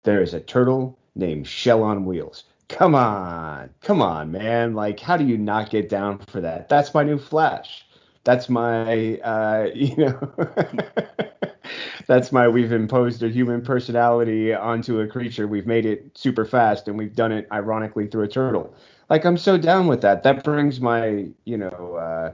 there 0.04 0.22
is 0.22 0.34
a 0.34 0.40
turtle 0.40 0.98
named 1.14 1.46
Shell 1.46 1.82
on 1.82 2.04
Wheels. 2.04 2.44
Come 2.68 2.94
on, 2.94 3.70
come 3.80 4.02
on, 4.02 4.30
man. 4.30 4.75
Like, 4.75 5.00
how 5.00 5.16
do 5.16 5.25
you 5.25 5.38
not 5.38 5.70
get 5.70 5.88
down 5.88 6.18
for 6.18 6.40
that? 6.42 6.68
That's 6.68 6.92
my 6.92 7.02
new 7.02 7.18
Flash. 7.18 7.87
That's 8.25 8.48
my, 8.50 9.16
uh, 9.18 9.68
you 9.75 9.96
know, 9.96 10.32
that's 12.06 12.30
my. 12.30 12.46
We've 12.48 12.72
imposed 12.72 13.22
a 13.22 13.28
human 13.28 13.62
personality 13.62 14.52
onto 14.54 15.00
a 15.00 15.06
creature. 15.06 15.46
We've 15.48 15.66
made 15.66 15.87
it 15.87 16.16
super 16.16 16.44
fast, 16.44 16.88
and 16.88 16.98
we've 16.98 17.14
done 17.14 17.32
it 17.32 17.46
ironically 17.52 18.06
through 18.06 18.25
a 18.25 18.28
turtle. 18.28 18.75
Like, 19.08 19.25
I'm 19.25 19.38
so 19.38 19.56
down 19.56 19.87
with 19.87 20.02
that. 20.02 20.22
That 20.22 20.44
brings 20.44 20.80
my, 20.80 21.28
you 21.44 21.56
know, 21.56 21.94
uh, 21.96 22.32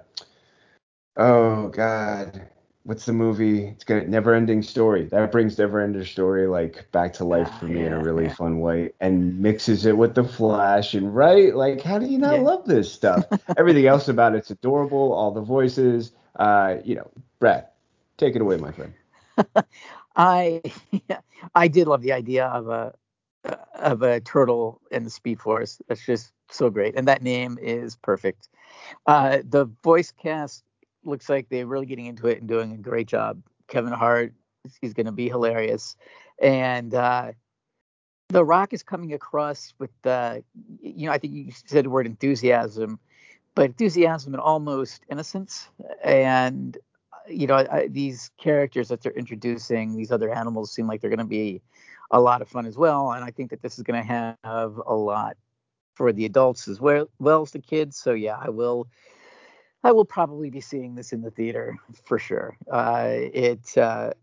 oh 1.16 1.68
god, 1.68 2.48
what's 2.84 3.06
the 3.06 3.12
movie? 3.12 3.64
It's 3.64 3.84
got 3.84 4.06
Never 4.08 4.34
Ending 4.34 4.62
Story. 4.62 5.06
That 5.06 5.32
brings 5.32 5.58
Never 5.58 5.80
Ending 5.80 6.04
Story 6.04 6.46
like 6.46 6.90
back 6.92 7.12
to 7.14 7.24
life 7.24 7.50
for 7.58 7.64
me 7.64 7.80
yeah, 7.80 7.86
in 7.86 7.92
a 7.94 8.00
really 8.00 8.24
yeah. 8.24 8.34
fun 8.34 8.60
way, 8.60 8.92
and 9.00 9.40
mixes 9.40 9.86
it 9.86 9.96
with 9.96 10.14
the 10.14 10.24
Flash. 10.24 10.94
And 10.94 11.14
right, 11.14 11.54
like, 11.54 11.82
how 11.82 11.98
do 11.98 12.06
you 12.06 12.18
not 12.18 12.36
yeah. 12.36 12.42
love 12.42 12.64
this 12.66 12.92
stuff? 12.92 13.24
Everything 13.56 13.86
else 13.86 14.08
about 14.08 14.34
it's 14.34 14.50
adorable. 14.50 15.12
All 15.12 15.32
the 15.32 15.40
voices. 15.40 16.12
Uh, 16.36 16.76
you 16.84 16.94
know, 16.94 17.10
Brad, 17.38 17.66
take 18.16 18.36
it 18.36 18.42
away, 18.42 18.56
my 18.56 18.72
friend. 18.72 18.94
I 20.16 20.62
I 21.54 21.68
did 21.68 21.88
love 21.88 22.02
the 22.02 22.12
idea 22.12 22.46
of 22.46 22.68
a 22.68 22.94
of 23.74 24.02
a 24.02 24.20
turtle 24.20 24.80
in 24.90 25.04
the 25.04 25.10
Speed 25.10 25.40
Force. 25.40 25.80
That's 25.88 26.04
just 26.04 26.32
so 26.50 26.70
great, 26.70 26.94
and 26.96 27.08
that 27.08 27.22
name 27.22 27.58
is 27.60 27.96
perfect. 27.96 28.48
Uh, 29.06 29.38
the 29.48 29.66
voice 29.82 30.12
cast 30.12 30.62
looks 31.04 31.28
like 31.28 31.48
they're 31.48 31.66
really 31.66 31.86
getting 31.86 32.06
into 32.06 32.26
it 32.26 32.38
and 32.38 32.48
doing 32.48 32.72
a 32.72 32.76
great 32.76 33.06
job. 33.06 33.42
Kevin 33.68 33.92
Hart, 33.92 34.32
he's 34.80 34.94
going 34.94 35.06
to 35.06 35.12
be 35.12 35.28
hilarious, 35.28 35.96
and 36.40 36.94
uh, 36.94 37.32
The 38.28 38.44
Rock 38.44 38.72
is 38.72 38.82
coming 38.82 39.12
across 39.12 39.74
with 39.78 39.90
the, 40.02 40.42
you 40.80 41.06
know, 41.06 41.12
I 41.12 41.18
think 41.18 41.34
you 41.34 41.52
said 41.66 41.84
the 41.84 41.90
word 41.90 42.06
enthusiasm, 42.06 42.98
but 43.54 43.66
enthusiasm 43.66 44.34
and 44.34 44.40
almost 44.40 45.02
innocence, 45.10 45.68
and 46.02 46.76
you 47.26 47.46
know, 47.46 47.54
I, 47.54 47.88
these 47.88 48.30
characters 48.36 48.88
that 48.88 49.00
they're 49.00 49.12
introducing, 49.12 49.96
these 49.96 50.12
other 50.12 50.30
animals 50.30 50.72
seem 50.72 50.86
like 50.86 51.00
they're 51.00 51.10
going 51.10 51.18
to 51.18 51.24
be 51.24 51.62
a 52.10 52.20
lot 52.20 52.42
of 52.42 52.48
fun 52.48 52.66
as 52.66 52.76
well, 52.76 53.12
and 53.12 53.24
I 53.24 53.30
think 53.30 53.50
that 53.50 53.62
this 53.62 53.78
is 53.78 53.82
going 53.82 54.00
to 54.02 54.36
have 54.44 54.80
a 54.86 54.94
lot 54.94 55.36
for 55.94 56.12
the 56.12 56.26
adults 56.26 56.68
as 56.68 56.80
well, 56.80 57.08
well 57.18 57.42
as 57.42 57.52
the 57.52 57.60
kids. 57.60 57.96
So 57.96 58.12
yeah, 58.12 58.36
I 58.38 58.50
will 58.50 58.88
I 59.84 59.92
will 59.92 60.06
probably 60.06 60.48
be 60.48 60.62
seeing 60.62 60.94
this 60.94 61.12
in 61.12 61.20
the 61.20 61.30
theater 61.30 61.76
for 62.04 62.18
sure. 62.18 62.56
Uh, 62.72 63.08
it, 63.10 63.76
uh, 63.76 64.14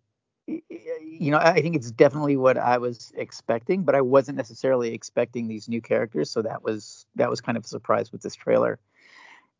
you 0.47 1.31
know, 1.31 1.37
I 1.37 1.61
think 1.61 1.75
it's 1.75 1.91
definitely 1.91 2.35
what 2.35 2.57
I 2.57 2.79
was 2.79 3.13
expecting, 3.15 3.83
but 3.83 3.93
I 3.93 4.01
wasn't 4.01 4.37
necessarily 4.37 4.93
expecting 4.93 5.47
these 5.47 5.69
new 5.69 5.79
characters, 5.79 6.31
so 6.31 6.41
that 6.41 6.63
was 6.63 7.05
that 7.15 7.29
was 7.29 7.41
kind 7.41 7.57
of 7.57 7.65
a 7.65 7.67
surprise 7.67 8.11
with 8.11 8.23
this 8.23 8.35
trailer. 8.35 8.79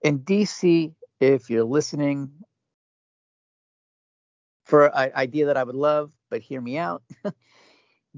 And 0.03 0.19
DC, 0.21 0.91
if 1.19 1.51
you're 1.51 1.63
listening, 1.63 2.31
for 4.65 4.87
an 4.87 5.11
idea 5.15 5.45
that 5.45 5.57
I 5.57 5.63
would 5.63 5.75
love, 5.75 6.11
but 6.29 6.41
hear 6.41 6.61
me 6.61 6.77
out. 6.79 7.03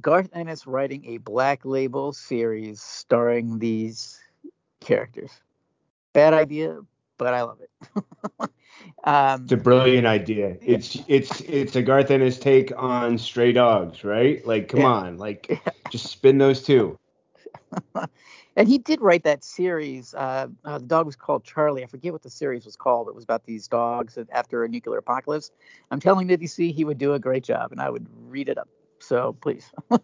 Garth 0.01 0.29
Ennis 0.33 0.65
writing 0.65 1.03
a 1.05 1.17
Black 1.17 1.65
Label 1.65 2.13
series 2.13 2.81
starring 2.81 3.59
these 3.59 4.19
characters. 4.79 5.31
Bad 6.13 6.33
idea, 6.33 6.79
but 7.23 7.33
I 7.33 7.41
love 7.43 7.59
it. 7.61 7.69
um, 9.03 9.43
it's 9.43 9.53
a 9.53 9.57
brilliant 9.57 10.05
idea. 10.05 10.57
It's 10.61 10.97
it's 11.07 11.41
it's 11.41 11.75
a 11.75 11.81
Garth 11.81 12.11
Ennis 12.11 12.37
take 12.37 12.71
on 12.77 13.17
Stray 13.17 13.51
Dogs, 13.51 14.03
right? 14.03 14.45
Like, 14.45 14.69
come 14.69 14.81
yeah. 14.81 14.87
on, 14.87 15.17
like 15.17 15.47
yeah. 15.49 15.71
just 15.89 16.07
spin 16.07 16.37
those 16.37 16.61
two. 16.61 16.99
and 18.55 18.67
he 18.67 18.77
did 18.77 19.01
write 19.01 19.23
that 19.23 19.43
series. 19.43 20.13
Uh, 20.13 20.47
uh, 20.65 20.77
the 20.77 20.85
dog 20.85 21.05
was 21.05 21.15
called 21.15 21.43
Charlie. 21.43 21.83
I 21.83 21.87
forget 21.87 22.13
what 22.13 22.21
the 22.21 22.29
series 22.29 22.65
was 22.65 22.75
called. 22.75 23.07
It 23.07 23.15
was 23.15 23.23
about 23.23 23.45
these 23.45 23.67
dogs 23.67 24.17
after 24.31 24.63
a 24.63 24.69
nuclear 24.69 24.99
apocalypse. 24.99 25.51
I'm 25.91 25.99
telling 25.99 26.27
DC 26.27 26.73
he 26.73 26.85
would 26.85 26.97
do 26.97 27.13
a 27.13 27.19
great 27.19 27.43
job, 27.43 27.71
and 27.71 27.81
I 27.81 27.89
would 27.89 28.07
read 28.27 28.49
it 28.49 28.57
up. 28.57 28.69
So 28.99 29.33
please. 29.41 29.71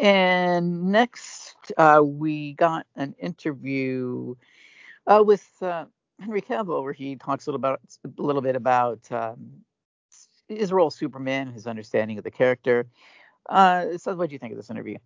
and 0.00 0.90
next, 0.90 1.72
uh, 1.76 2.00
we 2.04 2.54
got 2.54 2.86
an 2.96 3.14
interview 3.18 4.34
uh, 5.06 5.22
with 5.24 5.46
uh, 5.60 5.86
Henry 6.20 6.42
Cavill, 6.42 6.82
where 6.82 6.92
he 6.92 7.16
talks 7.16 7.46
a 7.46 7.50
little 7.50 7.60
about 7.60 7.80
a 8.04 8.22
little 8.22 8.42
bit 8.42 8.56
about 8.56 9.00
um, 9.10 9.64
his 10.48 10.72
role 10.72 10.90
Superman, 10.90 11.52
his 11.52 11.66
understanding 11.66 12.18
of 12.18 12.24
the 12.24 12.30
character. 12.30 12.86
Uh, 13.48 13.98
so, 13.98 14.14
what 14.14 14.28
do 14.28 14.32
you 14.32 14.38
think 14.38 14.52
of 14.52 14.56
this 14.56 14.70
interview? 14.70 14.98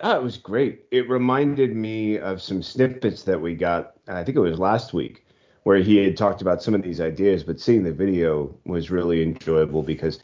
Oh, 0.00 0.16
it 0.16 0.22
was 0.22 0.36
great. 0.36 0.84
It 0.92 1.08
reminded 1.08 1.74
me 1.74 2.18
of 2.18 2.40
some 2.40 2.62
snippets 2.62 3.24
that 3.24 3.40
we 3.40 3.54
got. 3.54 3.94
I 4.06 4.22
think 4.22 4.36
it 4.36 4.40
was 4.40 4.58
last 4.58 4.92
week, 4.92 5.26
where 5.64 5.78
he 5.78 5.96
had 5.96 6.16
talked 6.16 6.40
about 6.40 6.62
some 6.62 6.74
of 6.74 6.82
these 6.82 7.00
ideas, 7.00 7.42
but 7.42 7.60
seeing 7.60 7.82
the 7.82 7.92
video 7.92 8.54
was 8.64 8.90
really 8.90 9.22
enjoyable 9.22 9.82
because 9.82 10.20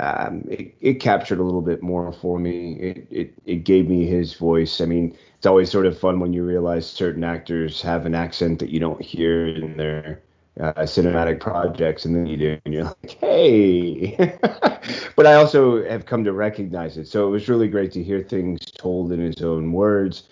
um, 0.00 0.44
it, 0.48 0.74
it 0.80 0.94
captured 0.94 1.38
a 1.38 1.42
little 1.42 1.62
bit 1.62 1.82
more 1.82 2.12
for 2.12 2.38
me. 2.38 2.74
It, 2.74 3.06
it 3.10 3.34
it 3.44 3.56
gave 3.64 3.88
me 3.88 4.06
his 4.06 4.34
voice. 4.34 4.80
I 4.80 4.86
mean, 4.86 5.16
it's 5.36 5.46
always 5.46 5.70
sort 5.70 5.86
of 5.86 5.98
fun 5.98 6.20
when 6.20 6.32
you 6.32 6.44
realize 6.44 6.86
certain 6.86 7.24
actors 7.24 7.80
have 7.82 8.06
an 8.06 8.14
accent 8.14 8.58
that 8.58 8.70
you 8.70 8.80
don't 8.80 9.00
hear 9.00 9.46
in 9.48 9.76
their 9.76 10.22
uh, 10.60 10.72
cinematic 10.82 11.40
projects, 11.40 12.04
and 12.04 12.14
then 12.14 12.26
you 12.26 12.36
do, 12.36 12.58
and 12.64 12.74
you're 12.74 12.84
like, 12.84 13.18
hey. 13.20 14.16
but 15.16 15.26
I 15.26 15.34
also 15.34 15.84
have 15.88 16.06
come 16.06 16.24
to 16.24 16.32
recognize 16.32 16.96
it. 16.98 17.06
So 17.08 17.26
it 17.26 17.30
was 17.30 17.48
really 17.48 17.68
great 17.68 17.92
to 17.92 18.02
hear 18.02 18.22
things 18.22 18.70
told 18.70 19.12
in 19.12 19.20
his 19.20 19.42
own 19.42 19.72
words, 19.72 20.24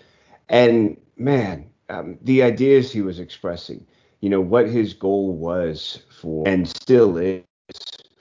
and 0.48 1.00
man, 1.16 1.70
um, 1.88 2.18
the 2.22 2.42
ideas 2.42 2.92
he 2.92 3.02
was 3.02 3.18
expressing. 3.18 3.86
You 4.20 4.30
know 4.30 4.40
what 4.40 4.68
his 4.68 4.94
goal 4.94 5.36
was 5.36 6.02
for, 6.20 6.48
and 6.48 6.66
still 6.66 7.18
is 7.18 7.42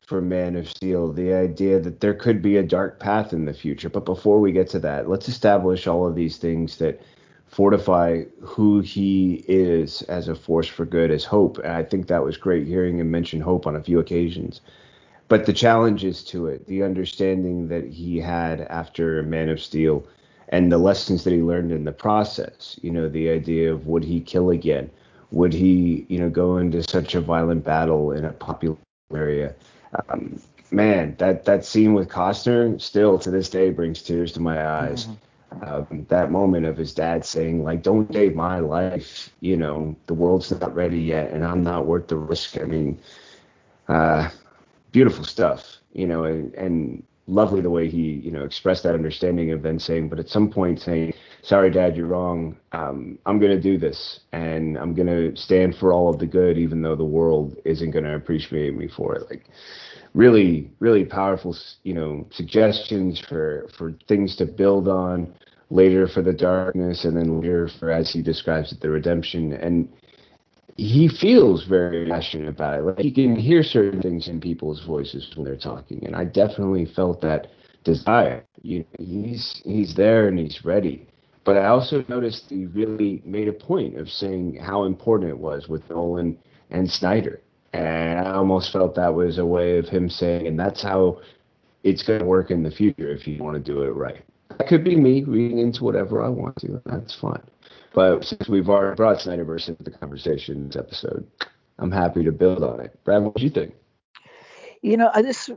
for 0.06 0.22
Man 0.22 0.56
of 0.56 0.70
Steel, 0.70 1.12
the 1.12 1.34
idea 1.34 1.80
that 1.80 2.02
there 2.02 2.14
could 2.14 2.42
be 2.42 2.58
a 2.58 2.64
dark 2.64 3.00
path 3.00 3.34
in 3.34 3.46
the 3.46 3.54
future. 3.54 3.90
But 3.90 4.06
before 4.06 4.40
we 4.40 4.52
get 4.52 4.70
to 4.70 4.80
that, 4.80 5.10
let's 5.10 5.30
establish 5.30 5.88
all 5.88 6.06
of 6.06 6.16
these 6.16 6.38
things 6.38 6.78
that 6.78 7.02
fortify 7.48 8.24
who 8.42 8.82
he 8.82 9.46
is 9.48 10.02
as 10.04 10.28
a 10.28 10.36
force 10.36 10.68
for 10.68 10.86
good, 10.86 11.12
as 11.12 11.24
hope. 11.24 11.58
And 11.60 11.72
I 11.72 11.84
think 11.84 12.08
that 12.08 12.24
was 12.24 12.36
great 12.36 12.68
hearing 12.68 13.00
him 13.00 13.12
mention 13.12 13.40
hope 13.40 13.66
on 13.66 13.76
a 13.76 13.84
few 13.84 14.00
occasions. 14.00 14.62
But 15.30 15.46
the 15.46 15.54
challenges 15.54 16.24
to 16.26 16.48
it, 16.48 16.68
the 16.68 16.84
understanding 16.84 17.68
that 17.70 17.86
he 17.88 18.20
had 18.20 18.62
after 18.62 19.24
Man 19.24 19.50
of 19.50 19.62
Steel, 19.62 20.06
and 20.50 20.72
the 20.72 20.78
lessons 20.78 21.24
that 21.24 21.34
he 21.34 21.42
learned 21.42 21.72
in 21.72 21.86
the 21.86 21.92
process, 21.92 22.78
you 22.82 22.92
know, 22.92 23.08
the 23.08 23.30
idea 23.30 23.72
of 23.74 23.88
would 23.88 24.04
he 24.04 24.20
kill 24.20 24.50
again? 24.50 24.90
Would 25.32 25.54
he, 25.54 26.06
you 26.10 26.20
know, 26.20 26.30
go 26.30 26.58
into 26.58 26.84
such 26.84 27.16
a 27.16 27.22
violent 27.22 27.64
battle 27.64 28.12
in 28.12 28.26
a 28.26 28.34
popular 28.34 28.78
area? 29.12 29.56
Um, 30.10 30.42
man, 30.72 31.16
that 31.18 31.46
that 31.46 31.66
scene 31.66 31.94
with 31.94 32.10
Costner 32.10 32.80
still 32.82 33.20
to 33.20 33.32
this 33.32 33.50
day 33.50 33.70
brings 33.70 34.02
tears 34.02 34.32
to 34.34 34.40
my 34.40 34.68
eyes. 34.68 35.06
Mm-hmm. 35.06 35.14
Um, 35.62 36.06
that 36.10 36.32
moment 36.32 36.66
of 36.66 36.78
his 36.78 36.94
dad 36.94 37.24
saying 37.24 37.64
like, 37.64 37.84
"Don't 37.84 38.12
save 38.12 38.36
my 38.36 38.60
life," 38.60 39.30
you 39.40 39.56
know, 39.56 39.96
the 40.08 40.14
world's 40.14 40.50
not 40.50 40.74
ready 40.74 41.00
yet, 41.00 41.32
and 41.32 41.46
I'm 41.46 41.64
not 41.64 41.86
worth 41.86 42.08
the 42.08 42.18
risk. 42.18 42.60
I 42.60 42.64
mean, 42.64 42.98
uh, 43.88 44.30
beautiful 44.92 45.24
stuff, 45.24 45.78
you 45.94 46.08
know, 46.08 46.24
and, 46.24 46.54
and 46.56 47.04
lovely 47.28 47.62
the 47.62 47.70
way 47.70 47.90
he, 47.90 48.14
you 48.14 48.32
know, 48.32 48.44
expressed 48.44 48.84
that 48.84 48.96
understanding 48.96 49.52
of 49.52 49.62
then 49.62 49.80
saying, 49.80 50.10
but 50.10 50.20
at 50.20 50.30
some 50.30 50.50
point 50.50 50.82
saying, 50.82 51.14
"Sorry, 51.44 51.70
Dad, 51.70 51.96
you're 51.96 52.08
wrong. 52.08 52.58
Um, 52.72 53.20
I'm 53.26 53.40
gonna 53.40 53.62
do 53.62 53.78
this, 53.78 54.22
and 54.32 54.78
I'm 54.78 54.94
gonna 54.96 55.36
stand 55.36 55.76
for 55.76 55.94
all 55.94 56.10
of 56.10 56.20
the 56.20 56.26
good, 56.26 56.58
even 56.58 56.82
though 56.82 56.96
the 56.96 57.06
world 57.06 57.58
isn't 57.66 57.92
gonna 57.92 58.16
appreciate 58.16 58.76
me 58.76 58.88
for 58.88 59.16
it." 59.16 59.30
Like 59.30 59.44
really 60.14 60.70
really 60.80 61.06
powerful 61.06 61.56
you 61.84 61.94
know 61.94 62.26
suggestions 62.32 63.20
for 63.20 63.68
for 63.78 63.94
things 64.08 64.36
to 64.36 64.46
build 64.46 64.88
on 64.88 65.34
later 65.70 66.08
for 66.08 66.22
the 66.22 66.34
darkness 66.34 67.04
and 67.04 67.18
then 67.18 67.42
later 67.42 67.68
for 67.80 67.90
as 67.92 68.12
he 68.12 68.22
describes 68.22 68.72
it 68.72 68.80
the 68.80 68.90
redemption 68.90 69.54
and 69.54 69.90
he 70.78 71.08
feels 71.08 71.66
very 71.66 72.08
passionate 72.08 72.48
about 72.48 72.80
it 72.80 72.84
like 72.84 73.00
he 73.00 73.12
can 73.12 73.36
hear 73.36 73.64
certain 73.64 74.02
things 74.02 74.28
in 74.28 74.40
people's 74.40 74.84
voices 74.86 75.32
when 75.36 75.46
they're 75.46 75.56
talking 75.56 76.06
and 76.06 76.16
i 76.16 76.24
definitely 76.24 76.86
felt 76.86 77.20
that 77.22 77.48
desire 77.84 78.44
you 78.62 78.86
he's 79.00 79.62
he's 79.66 79.96
there 79.96 80.28
and 80.28 80.38
he's 80.38 80.64
ready 80.64 81.08
but 81.44 81.58
i 81.58 81.66
also 81.66 82.04
noticed 82.08 82.50
he 82.50 82.66
really 82.68 83.22
made 83.26 83.48
a 83.48 83.54
point 83.54 83.98
of 83.98 84.10
saying 84.10 84.56
how 84.56 84.84
important 84.84 85.30
it 85.30 85.38
was 85.38 85.68
with 85.68 85.88
nolan 85.90 86.38
and 86.70 86.90
snyder 86.90 87.42
and 87.74 88.20
I 88.20 88.34
almost 88.34 88.72
felt 88.72 88.96
that 88.96 89.14
was 89.14 89.40
a 89.40 89.46
way 89.46 89.78
of 89.78 89.90
him 89.90 90.10
saying, 90.10 90.48
and 90.48 90.60
that's 90.60 90.82
how 90.82 91.20
it's 91.84 92.04
going 92.04 92.20
to 92.20 92.26
work 92.26 92.52
in 92.52 92.64
the 92.64 92.72
future 92.72 93.10
if 93.10 93.28
you 93.28 93.44
want 93.44 93.56
to 93.56 93.60
do 93.72 93.82
it 93.82 93.96
right. 93.96 94.24
That 94.58 94.68
could 94.68 94.84
be 94.84 94.96
me 94.96 95.24
reading 95.24 95.58
into 95.58 95.84
whatever 95.84 96.24
I 96.24 96.30
want 96.30 96.56
to. 96.58 96.82
That's 96.86 97.16
fine. 97.16 97.42
But 97.94 98.24
since 98.24 98.48
we've 98.48 98.70
already 98.70 98.96
brought 98.96 99.18
Snyderverse 99.18 99.68
into 99.68 99.84
the 99.84 99.92
conversation 99.92 100.68
this 100.68 100.76
episode, 100.76 101.26
I'm 101.80 101.92
happy 101.92 102.24
to 102.24 102.32
build 102.32 102.64
on 102.64 102.80
it. 102.80 102.98
Brad, 103.04 103.24
what 103.24 103.36
do 103.36 103.44
you 103.44 103.50
think? 103.50 103.74
You 104.82 104.98
know, 104.98 105.12
this 105.16 105.50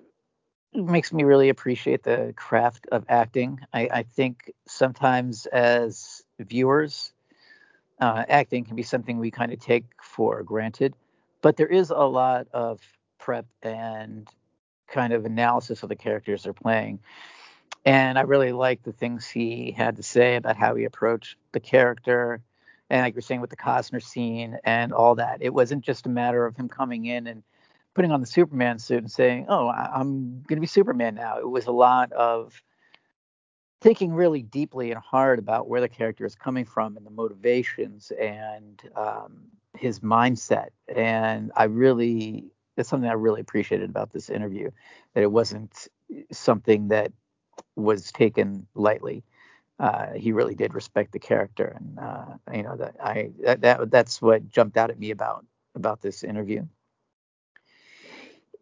makes 0.77 1.13
me 1.13 1.25
really 1.25 1.49
appreciate 1.49 2.03
the 2.03 2.33
craft 2.37 2.87
of 2.93 3.05
acting. 3.09 3.61
I, 3.73 3.89
I 3.93 4.03
think 4.03 4.53
sometimes 4.67 5.47
as 5.47 6.23
viewers, 6.39 7.13
uh, 8.01 8.25
acting 8.29 8.65
can 8.65 8.77
be 8.77 8.83
something 8.83 9.19
we 9.19 9.31
kind 9.31 9.53
of 9.53 9.61
take 9.61 9.85
for 10.03 10.43
granted, 10.43 10.95
but 11.43 11.57
there 11.57 11.67
is 11.67 11.91
a 11.91 11.97
lot 11.97 12.47
of 12.53 12.81
prep 13.19 13.47
and 13.63 14.29
kind 14.89 15.13
of 15.13 15.25
analysis 15.25 15.83
of 15.83 15.89
the 15.89 15.97
characters 15.97 16.43
they're 16.43 16.53
playing. 16.53 17.01
And 17.85 18.19
I 18.19 18.23
really 18.23 18.53
like 18.53 18.83
the 18.83 18.93
things 18.93 19.29
he 19.29 19.71
had 19.71 19.97
to 19.97 20.03
say 20.03 20.37
about 20.37 20.57
how 20.57 20.75
he 20.75 20.85
approached 20.85 21.37
the 21.53 21.61
character. 21.61 22.41
And 22.91 23.03
like 23.03 23.15
you're 23.15 23.23
saying 23.23 23.41
with 23.41 23.51
the 23.51 23.57
Costner 23.57 24.03
scene 24.03 24.59
and 24.65 24.93
all 24.93 25.15
that, 25.17 25.39
it 25.41 25.55
wasn't 25.55 25.85
just 25.85 26.07
a 26.07 26.09
matter 26.09 26.45
of 26.45 26.57
him 26.57 26.69
coming 26.69 27.07
in 27.07 27.27
and 27.27 27.43
putting 27.97 28.13
on 28.13 28.21
the 28.21 28.27
Superman 28.27 28.79
suit 28.79 28.99
and 28.99 29.11
saying, 29.11 29.47
"Oh, 29.49 29.69
I'm 29.69 30.43
going 30.43 30.59
to 30.59 30.61
be 30.61 30.67
Superman 30.67 31.15
now." 31.15 31.39
It 31.39 31.49
was 31.49 31.67
a 31.67 31.73
lot 31.73 32.13
of 32.13 32.63
thinking 33.81 34.13
really 34.13 34.43
deeply 34.43 34.91
and 34.91 35.01
hard 35.01 35.39
about 35.39 35.67
where 35.67 35.81
the 35.81 35.89
character 35.89 36.27
is 36.27 36.35
coming 36.35 36.67
from 36.67 36.99
and 36.99 37.07
the 37.07 37.11
motivations 37.11 38.13
and 38.21 38.83
um, 38.95 39.45
his 39.79 40.01
mindset. 40.01 40.69
And 40.95 41.51
I 41.57 41.65
really, 41.65 42.45
that's 42.77 42.89
something 42.91 43.09
I 43.09 43.15
really 43.15 43.41
appreciated 43.41 43.89
about 43.89 44.13
this 44.13 44.29
interview, 44.29 44.71
that 45.15 45.23
it 45.23 45.33
wasn't 45.33 45.89
something 46.31 46.89
that 46.89 47.13
was 47.77 48.13
taken 48.13 48.67
lightly. 48.75 49.25
Uh, 49.79 50.13
he 50.13 50.33
really 50.33 50.55
did 50.55 50.75
respect 50.75 51.13
the 51.13 51.19
character, 51.19 51.77
and 51.79 51.99
uh, 51.99 52.27
you 52.53 52.63
know 52.63 52.77
that 52.77 52.97
I 53.03 53.31
that, 53.43 53.63
that 53.63 53.91
that's 53.91 54.21
what 54.21 54.49
jumped 54.49 54.77
out 54.77 54.91
at 54.91 54.99
me 54.99 55.11
about 55.11 55.47
about 55.75 56.03
this 56.03 56.25
interview. 56.25 56.67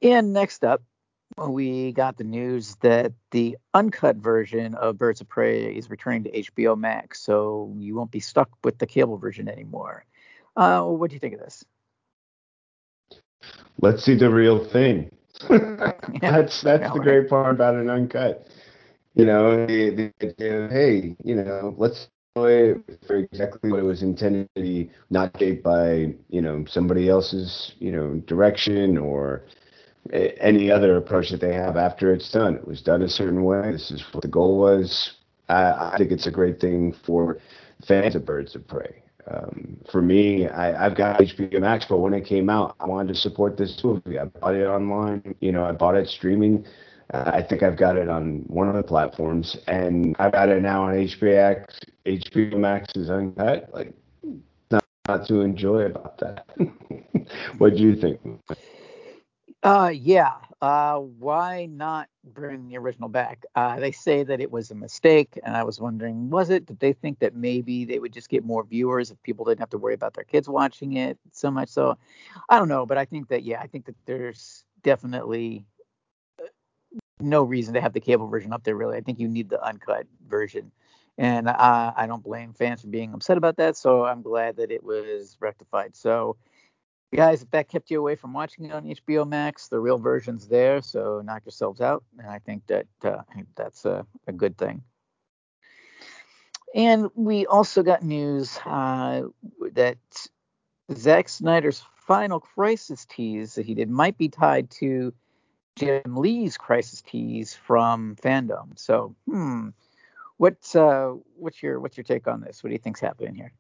And 0.03 0.33
next 0.33 0.65
up, 0.65 0.83
we 1.49 1.93
got 1.93 2.17
the 2.17 2.25
news 2.25 2.77
that 2.77 3.13
the 3.31 3.57
uncut 3.73 4.17
version 4.17 4.75
of 4.75 4.99
Birds 4.99 5.21
of 5.21 5.29
Prey 5.29 5.75
is 5.75 5.91
returning 5.91 6.25
to 6.25 6.31
HBO 6.31 6.79
Max, 6.79 7.21
so 7.21 7.75
you 7.77 7.95
won't 7.95 8.11
be 8.11 8.21
stuck 8.21 8.51
with 8.63 8.79
the 8.79 8.87
cable 8.87 9.19
version 9.19 9.49
anymore. 9.49 10.05
Uh, 10.57 10.83
what 10.83 11.11
do 11.11 11.15
you 11.15 11.21
think 11.21 11.35
of 11.35 11.41
this? 11.41 11.65
Let's 13.81 14.05
see 14.05 14.15
the 14.15 14.31
real 14.31 14.65
thing. 14.65 15.11
that's 15.49 16.63
that's 16.63 16.83
yeah, 16.83 16.93
the 16.93 17.01
great 17.03 17.29
part 17.29 17.55
about 17.55 17.75
an 17.75 17.91
uncut. 17.91 18.47
You 19.15 19.27
know, 19.27 19.67
the, 19.67 20.13
the, 20.19 20.69
hey, 20.71 21.17
you 21.25 21.37
know, 21.37 21.75
let's 21.77 22.09
play 22.35 22.71
it 22.71 23.01
for 23.07 23.17
exactly 23.17 23.71
what 23.71 23.81
it 23.81 23.85
was 23.85 24.03
intended 24.03 24.49
to 24.57 24.63
be, 24.63 24.91
not 25.11 25.37
shaped 25.39 25.63
by 25.63 26.15
you 26.29 26.41
know 26.41 26.65
somebody 26.69 27.09
else's 27.09 27.75
you 27.79 27.93
know 27.93 28.15
direction 28.27 28.99
or 28.99 29.45
any 30.13 30.71
other 30.71 30.97
approach 30.97 31.31
that 31.31 31.41
they 31.41 31.55
have 31.55 31.77
after 31.77 32.13
it's 32.13 32.31
done. 32.31 32.55
It 32.57 32.67
was 32.67 32.83
done 32.83 33.03
a 33.03 33.09
certain 33.09 33.45
way. 33.45 33.73
This 33.73 33.91
is 33.91 34.03
what 34.13 34.23
the 34.23 34.29
goal 34.29 34.59
was. 34.59 35.13
I, 35.49 35.93
I 35.93 35.95
think 35.99 36.11
it's 36.13 36.27
a 36.27 36.31
great 36.31 36.61
thing 36.61 36.95
for 37.05 37.39
fans 37.87 38.15
of 38.15 38.25
Birds 38.25 38.55
of 38.55 38.67
Prey. 38.67 39.03
Um, 39.27 39.79
for 39.91 40.03
me, 40.03 40.49
I, 40.49 40.83
have 40.83 40.97
got 40.97 41.19
HBO 41.21 41.61
Max, 41.61 41.87
but 41.89 41.99
when 41.99 42.13
it 42.13 42.27
came 42.27 42.51
out, 42.51 42.77
I 42.79 42.87
wanted 42.87 43.15
to 43.15 43.19
support 43.19 43.57
this 43.57 43.81
movie. 43.83 44.19
I 44.19 44.27
bought 44.27 44.55
it 44.55 44.67
online. 44.67 45.35
You 45.41 45.53
know, 45.53 45.65
I 45.65 45.73
bought 45.73 45.97
it 45.97 46.09
streaming. 46.09 46.67
Uh, 47.13 47.31
I 47.33 47.43
think 47.43 47.63
I've 47.63 47.77
got 47.77 47.97
it 47.97 48.09
on 48.09 48.45
one 48.49 48.69
of 48.69 48.75
the 48.75 48.83
platforms, 48.83 49.57
and 49.67 50.15
I've 50.19 50.33
got 50.33 50.49
it 50.51 50.61
now 50.61 50.85
on 50.85 50.95
HBO 50.95 51.57
Max. 51.57 51.81
HBO 52.07 52.59
Max 52.59 52.95
is 52.97 53.09
uncut. 53.09 53.71
Like, 53.73 53.95
not, 54.71 54.85
not 55.09 55.27
to 55.29 55.41
enjoy 55.41 55.83
about 55.87 56.19
that. 56.19 56.47
what 57.59 57.77
do 57.77 57.83
you 57.83 57.97
think? 57.97 58.21
Uh, 59.65 59.91
yeah. 59.95 60.35
Uh, 60.63 60.99
why 60.99 61.67
not 61.67 62.09
bring 62.25 62.69
the 62.69 62.79
original 62.79 63.09
back? 63.09 63.45
Uh, 63.55 63.81
they 63.81 63.93
say 63.93 64.23
that 64.25 64.41
it 64.41 64.51
was 64.51 64.71
a 64.71 64.75
mistake, 64.75 65.39
and 65.45 65.57
I 65.57 65.65
was 65.65 65.81
wondering, 65.81 66.31
was 66.31 66.51
it? 66.51 66.67
Did 66.67 66.81
they 66.81 66.93
think 66.95 67.21
that 67.21 67.35
maybe 67.35 67.85
they 67.87 67.99
would 67.99 68.13
just 68.13 68.31
get 68.31 68.45
more 68.45 68.65
viewers 68.65 69.11
if 69.11 69.23
people 69.23 69.47
didn't 69.47 69.61
have 69.61 69.71
to 69.71 69.79
worry 69.79 69.95
about 69.95 70.15
their 70.15 70.25
kids 70.25 70.49
watching 70.49 70.95
it 70.99 71.19
so 71.33 71.51
much? 71.51 71.71
So, 71.71 71.99
I 72.51 72.59
don't 72.59 72.69
know, 72.69 72.87
but 72.87 72.99
I 72.99 73.07
think 73.07 73.29
that 73.29 73.45
yeah, 73.45 73.61
I 73.61 73.69
think 73.69 73.87
that 73.87 73.97
there's 74.07 74.65
definitely 74.83 75.67
uh, 76.43 76.47
no 77.21 77.43
reason 77.45 77.75
to 77.75 77.81
have 77.81 77.93
the 77.95 78.01
cable 78.01 78.29
version 78.29 78.53
up 78.53 78.65
there. 78.65 78.77
Really, 78.77 78.97
I 78.99 79.03
think 79.03 79.19
you 79.21 79.29
need 79.29 79.51
the 79.51 79.63
uncut 79.65 80.07
version, 80.29 80.73
and 81.19 81.49
uh, 81.49 81.93
I 81.97 82.07
don't 82.07 82.23
blame 82.25 82.53
fans 82.55 82.83
for 82.83 82.89
being 82.89 83.15
upset 83.15 83.39
about 83.39 83.57
that. 83.59 83.77
So 83.77 84.05
I'm 84.05 84.23
glad 84.23 84.57
that 84.57 84.71
it 84.73 84.85
was 84.85 85.37
rectified. 85.41 85.97
So 85.97 86.37
guys, 87.13 87.43
if 87.43 87.51
that 87.51 87.69
kept 87.69 87.91
you 87.91 87.99
away 87.99 88.17
from 88.17 88.33
watching 88.33 88.67
it 88.67 88.73
on 88.73 88.85
HBO 88.85 89.27
Max, 89.27 89.69
the 89.69 89.81
real 89.81 89.99
version's 89.99 90.49
there, 90.49 90.83
so 90.83 91.23
knock 91.25 91.45
yourselves 91.45 91.81
out. 91.81 92.05
And 92.19 92.29
I 92.29 92.39
think 92.39 92.67
that 92.67 92.87
uh, 93.03 93.23
that's 93.57 93.85
a, 93.85 94.07
a, 94.27 94.33
good 94.33 94.57
thing. 94.57 94.83
And 96.75 97.11
we 97.15 97.47
also 97.47 97.83
got 97.83 98.03
news 98.03 98.59
uh, 98.67 99.23
that 99.73 99.99
Zack 100.93 101.29
Snyder's 101.29 101.85
final 102.07 102.41
Crisis 102.41 103.07
tease 103.07 103.55
that 103.55 103.65
he 103.65 103.75
did 103.75 103.89
might 103.89 104.19
be 104.19 104.29
tied 104.29 104.71
to 104.71 105.13
Jim 105.77 106.17
Lee's 106.17 106.57
Crisis 106.57 107.03
tease 107.03 107.55
from 107.55 108.17
FanDome. 108.17 108.79
So, 108.79 109.15
hmm, 109.27 109.69
what's 110.37 110.77
uh, 110.77 111.15
what's 111.37 111.63
your 111.63 111.81
what's 111.81 111.97
your 111.97 112.05
take 112.05 112.29
on 112.29 112.41
this? 112.41 112.63
What 112.63 112.69
do 112.69 112.75
you 112.75 112.79
think's 112.79 113.01
happening 113.01 113.35
here? 113.35 113.53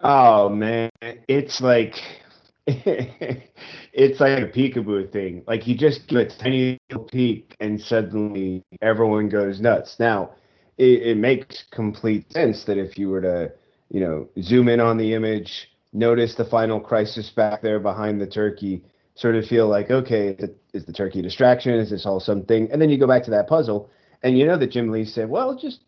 Oh 0.00 0.48
man, 0.48 0.90
it's 1.02 1.60
like 1.60 1.94
it's 2.66 4.20
like 4.20 4.38
a 4.42 4.46
peekaboo 4.46 5.10
thing. 5.10 5.42
Like 5.46 5.66
you 5.66 5.76
just 5.76 6.06
give 6.08 6.18
a 6.20 6.26
tiny 6.26 6.78
little 6.90 7.04
peek 7.04 7.56
and 7.60 7.80
suddenly 7.80 8.62
everyone 8.80 9.28
goes 9.28 9.60
nuts. 9.60 9.96
Now, 9.98 10.30
it, 10.76 11.02
it 11.02 11.16
makes 11.16 11.64
complete 11.72 12.30
sense 12.32 12.64
that 12.64 12.78
if 12.78 12.96
you 12.96 13.08
were 13.08 13.22
to, 13.22 13.52
you 13.90 14.00
know, 14.00 14.28
zoom 14.40 14.68
in 14.68 14.80
on 14.80 14.98
the 14.98 15.14
image, 15.14 15.68
notice 15.92 16.34
the 16.36 16.44
final 16.44 16.78
crisis 16.80 17.30
back 17.30 17.62
there 17.62 17.80
behind 17.80 18.20
the 18.20 18.26
turkey, 18.26 18.84
sort 19.16 19.34
of 19.34 19.46
feel 19.46 19.66
like, 19.66 19.90
okay, 19.90 20.36
is 20.72 20.84
the 20.84 20.92
turkey 20.92 21.22
distraction? 21.22 21.74
Is 21.74 21.90
this 21.90 22.06
all 22.06 22.20
something? 22.20 22.70
And 22.70 22.80
then 22.80 22.90
you 22.90 22.98
go 22.98 23.08
back 23.08 23.24
to 23.24 23.30
that 23.32 23.48
puzzle, 23.48 23.90
and 24.22 24.38
you 24.38 24.46
know 24.46 24.56
that 24.58 24.70
Jim 24.70 24.90
Lee 24.92 25.04
said, 25.04 25.28
well, 25.28 25.56
just 25.56 25.80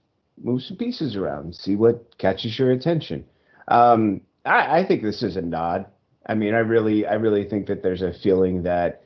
move 0.43 0.63
some 0.63 0.77
pieces 0.77 1.15
around, 1.15 1.45
and 1.45 1.55
see 1.55 1.77
what 1.77 2.19
catches 2.19 2.59
your 2.59 2.73
attention. 2.73 3.25
Um, 3.71 4.23
I, 4.45 4.81
I 4.81 4.85
think 4.87 5.03
this 5.03 5.23
is 5.23 5.37
a 5.37 5.43
nod. 5.43 5.87
I 6.27 6.35
mean, 6.35 6.55
I 6.55 6.59
really, 6.59 7.07
I 7.07 7.15
really 7.15 7.49
think 7.49 7.69
that 7.69 7.83
there's 7.83 8.03
a 8.03 8.13
feeling 8.13 8.65
that 8.65 9.05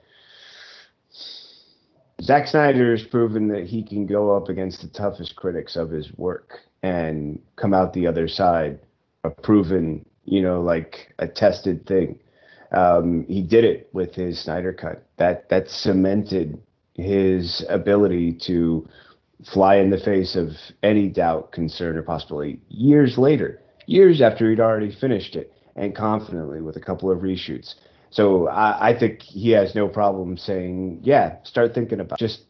Zack 2.22 2.48
Snyder 2.48 2.96
has 2.96 3.06
proven 3.06 3.48
that 3.48 3.66
he 3.66 3.82
can 3.82 4.06
go 4.06 4.36
up 4.36 4.48
against 4.48 4.80
the 4.80 4.88
toughest 4.88 5.36
critics 5.36 5.76
of 5.76 5.90
his 5.90 6.12
work 6.16 6.60
and 6.82 7.40
come 7.56 7.74
out 7.74 7.92
the 7.92 8.06
other 8.06 8.28
side 8.28 8.78
a 9.24 9.30
proven, 9.30 10.04
you 10.24 10.42
know, 10.42 10.60
like 10.60 11.14
a 11.18 11.26
tested 11.26 11.86
thing. 11.86 12.18
Um, 12.72 13.24
he 13.28 13.42
did 13.42 13.64
it 13.64 13.88
with 13.92 14.14
his 14.14 14.42
Snyder 14.42 14.72
cut. 14.72 15.06
That 15.16 15.48
that 15.48 15.70
cemented 15.70 16.60
his 16.94 17.64
ability 17.68 18.32
to 18.46 18.88
fly 19.52 19.76
in 19.76 19.90
the 19.90 19.98
face 19.98 20.36
of 20.36 20.50
any 20.82 21.08
doubt, 21.08 21.52
concern, 21.52 21.96
or 21.96 22.02
possibility 22.02 22.60
years 22.68 23.16
later 23.16 23.60
years 23.86 24.20
after 24.20 24.50
he'd 24.50 24.60
already 24.60 24.94
finished 24.94 25.36
it 25.36 25.52
and 25.76 25.94
confidently 25.94 26.60
with 26.60 26.76
a 26.76 26.80
couple 26.80 27.10
of 27.10 27.18
reshoots. 27.18 27.74
So 28.10 28.48
I, 28.48 28.90
I 28.90 28.98
think 28.98 29.22
he 29.22 29.50
has 29.50 29.74
no 29.74 29.88
problem 29.88 30.36
saying, 30.36 31.00
yeah, 31.02 31.36
start 31.42 31.74
thinking 31.74 32.00
about 32.00 32.18
just 32.18 32.42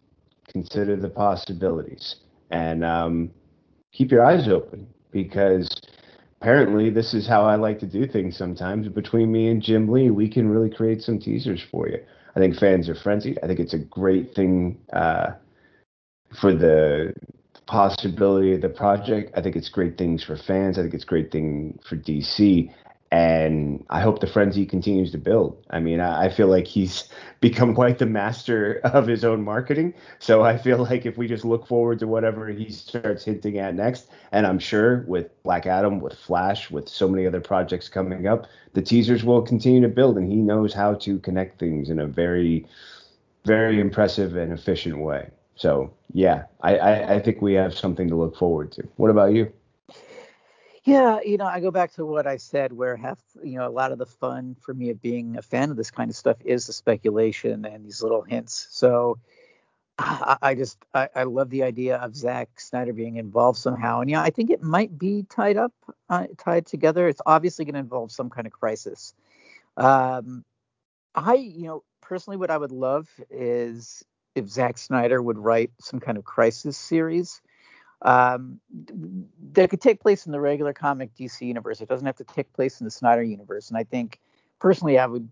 consider 0.49 0.97
the 0.97 1.09
possibilities 1.09 2.16
and 2.51 2.85
um, 2.85 3.31
keep 3.92 4.11
your 4.11 4.25
eyes 4.25 4.49
open 4.49 4.87
because 5.11 5.68
apparently 6.40 6.90
this 6.90 7.14
is 7.14 7.27
how 7.27 7.44
I 7.44 7.57
like 7.57 7.79
to 7.81 7.87
do 7.87 8.07
things 8.07 8.37
sometimes. 8.37 8.88
Between 8.88 9.33
me 9.33 9.49
and 9.49 9.62
Jim 9.62 9.88
Lee, 9.88 10.11
we 10.11 10.29
can 10.29 10.49
really 10.49 10.68
create 10.68 11.01
some 11.01 11.18
teasers 11.18 11.62
for 11.70 11.88
you. 11.88 11.99
I 12.37 12.40
think 12.40 12.57
fans 12.57 12.88
are 12.88 12.94
frenzied. 12.97 13.38
I 13.42 13.47
think 13.47 13.61
it's 13.61 13.75
a 13.75 13.79
great 13.79 14.35
thing 14.35 14.79
uh, 14.92 15.33
for 16.40 16.53
the 16.53 17.14
possibility 17.66 18.55
of 18.55 18.61
the 18.61 18.68
project. 18.68 19.33
I 19.37 19.40
think 19.40 19.57
it's 19.57 19.68
great 19.68 19.96
things 19.96 20.22
for 20.22 20.37
fans. 20.37 20.79
I 20.79 20.83
think 20.83 20.94
it's 20.94 21.05
great 21.05 21.31
thing 21.31 21.79
for 21.85 21.96
DC. 21.96 22.72
And 23.11 23.85
I 23.90 24.00
hope 24.00 24.18
the 24.18 24.27
frenzy 24.27 24.66
continues 24.66 25.12
to 25.12 25.18
build. 25.18 25.64
I 25.70 25.79
mean, 25.79 26.00
I, 26.00 26.24
I 26.24 26.29
feel 26.31 26.48
like 26.48 26.66
he's 26.66 27.05
become 27.40 27.74
quite 27.74 27.98
the 27.98 28.07
master 28.07 28.81
of 28.83 29.07
his 29.07 29.24
own 29.24 29.42
marketing. 29.44 29.94
So 30.18 30.42
I 30.42 30.59
feel 30.59 30.79
like 30.79 31.07
if 31.07 31.16
we 31.16 31.29
just 31.29 31.44
look 31.44 31.66
forward 31.66 32.00
to 32.00 32.09
whatever 32.09 32.48
he 32.48 32.70
starts 32.70 33.24
hinting 33.24 33.59
at 33.59 33.77
next, 33.77 34.09
and 34.33 34.46
I'm 34.46 34.59
sure 34.59 35.05
with 35.07 35.31
Black 35.44 35.64
Adam, 35.66 36.00
with 36.00 36.14
Flash, 36.14 36.72
with 36.72 36.88
so 36.88 37.07
many 37.07 37.24
other 37.24 37.40
projects 37.40 37.88
coming 37.88 38.27
up, 38.27 38.48
the 38.72 38.83
teasers 38.83 39.22
will 39.22 39.42
continue 39.42 39.83
to 39.83 39.88
build, 39.88 40.18
and 40.18 40.29
he 40.29 40.38
knows 40.38 40.74
how 40.74 40.94
to 40.94 41.20
connect 41.20 41.61
things 41.61 41.90
in 41.90 42.00
a 42.00 42.07
very, 42.07 42.66
very 43.44 43.81
impressive 43.81 44.35
and 44.37 44.53
efficient 44.53 44.98
way. 44.98 45.31
So 45.57 45.93
yeah, 46.12 46.45
I, 46.61 46.77
I, 46.77 47.14
I 47.14 47.21
think 47.21 47.43
we 47.43 47.55
have 47.55 47.77
something 47.77 48.09
to 48.09 48.17
look 48.17 48.37
forward 48.37 48.73
to. 48.73 48.83
What 48.97 49.11
about 49.11 49.33
you? 49.33 49.53
Yeah, 50.85 51.21
you 51.25 51.38
know, 51.38 51.47
I 51.47 51.61
go 51.61 51.71
back 51.71 51.93
to 51.95 52.05
what 52.05 52.27
I 52.27 52.37
said, 52.37 52.73
where 52.73 52.95
half, 52.95 53.19
you 53.43 53.57
know, 53.57 53.67
a 53.67 53.71
lot 53.71 53.90
of 53.90 53.99
the 53.99 54.07
fun 54.07 54.55
for 54.61 54.75
me 54.75 54.90
of 54.90 55.01
being 55.01 55.38
a 55.38 55.43
fan 55.43 55.71
of 55.71 55.79
this 55.79 55.90
kind 55.90 56.11
of 56.11 56.17
stuff 56.17 56.37
is 56.45 56.67
the 56.67 56.75
speculation 56.75 57.64
and 57.64 57.87
these 57.87 58.03
little 58.03 58.21
hints. 58.21 58.69
So 58.71 59.19
I, 59.99 60.37
I 60.43 60.55
just, 60.55 60.77
I, 60.93 61.09
I, 61.14 61.23
love 61.23 61.49
the 61.49 61.62
idea 61.62 61.97
of 61.97 62.14
Zack 62.14 62.61
Snyder 62.61 62.93
being 62.93 63.17
involved 63.17 63.59
somehow, 63.59 64.01
and 64.01 64.11
yeah, 64.11 64.21
I 64.21 64.29
think 64.29 64.51
it 64.51 64.62
might 64.62 64.99
be 64.99 65.25
tied 65.31 65.57
up, 65.57 65.73
uh, 66.11 66.27
tied 66.37 66.67
together. 66.67 67.09
It's 67.09 67.23
obviously 67.25 67.64
going 67.64 67.75
to 67.75 67.81
involve 67.81 68.12
some 68.12 68.29
kind 68.29 68.47
of 68.47 68.53
crisis. 68.53 69.14
Um, 69.79 70.45
I, 71.14 71.35
you 71.35 71.67
know, 71.67 71.85
personally, 72.03 72.37
what 72.37 72.51
I 72.51 72.59
would 72.59 72.73
love 72.73 73.09
is 73.31 74.05
if 74.35 74.49
Zack 74.49 74.79
Snyder 74.79 75.23
would 75.23 75.38
write 75.38 75.70
some 75.81 76.01
kind 76.01 76.18
of 76.18 76.25
crisis 76.25 76.77
series 76.77 77.40
um, 78.03 78.61
that 79.53 79.70
could 79.70 79.81
take 79.81 80.01
place 80.01 80.27
in 80.27 80.33
the 80.33 80.40
regular 80.40 80.73
comic 80.73 81.14
DC 81.14 81.40
universe. 81.40 81.81
It 81.81 81.88
doesn't 81.88 82.07
have 82.07 82.16
to 82.16 82.25
take 82.25 82.53
place 82.53 82.81
in 82.81 82.85
the 82.85 82.90
Snyder 82.90 83.23
universe. 83.23 83.68
And 83.68 83.79
I 83.79 83.85
think 83.85 84.20
personally, 84.61 84.99
I 84.99 85.07
would 85.07 85.29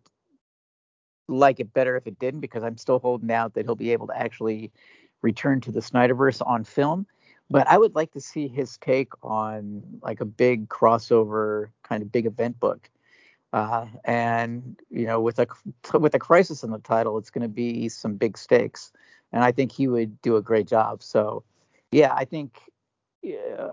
like 1.28 1.60
it 1.60 1.72
better 1.72 1.96
if 1.96 2.06
it 2.06 2.18
didn't 2.18 2.40
because 2.40 2.62
I'm 2.62 2.78
still 2.78 2.98
holding 2.98 3.30
out 3.30 3.54
that 3.54 3.66
he'll 3.66 3.74
be 3.74 3.92
able 3.92 4.06
to 4.08 4.18
actually 4.18 4.72
return 5.20 5.60
to 5.62 5.72
the 5.72 5.80
Snyderverse 5.80 6.44
on 6.46 6.64
film. 6.64 7.06
But 7.50 7.68
I 7.68 7.76
would 7.76 7.94
like 7.94 8.12
to 8.12 8.20
see 8.20 8.48
his 8.48 8.78
take 8.78 9.12
on 9.22 9.82
like 10.02 10.20
a 10.20 10.24
big 10.24 10.68
crossover 10.68 11.68
kind 11.82 12.02
of 12.02 12.10
big 12.10 12.24
event 12.24 12.58
book. 12.58 12.88
Uh, 13.52 13.86
and 14.04 14.80
you 14.90 15.06
know, 15.06 15.20
with 15.20 15.38
a 15.38 15.46
with 15.98 16.14
a 16.14 16.18
crisis 16.18 16.62
in 16.62 16.70
the 16.70 16.78
title, 16.78 17.18
it's 17.18 17.30
going 17.30 17.42
to 17.42 17.48
be 17.48 17.88
some 17.88 18.14
big 18.14 18.38
stakes, 18.38 18.92
and 19.32 19.44
I 19.44 19.52
think 19.52 19.72
he 19.72 19.88
would 19.88 20.20
do 20.22 20.36
a 20.36 20.42
great 20.42 20.66
job. 20.66 21.02
So 21.02 21.44
yeah, 21.90 22.14
I 22.14 22.24
think 22.24 22.58
yeah, 23.22 23.68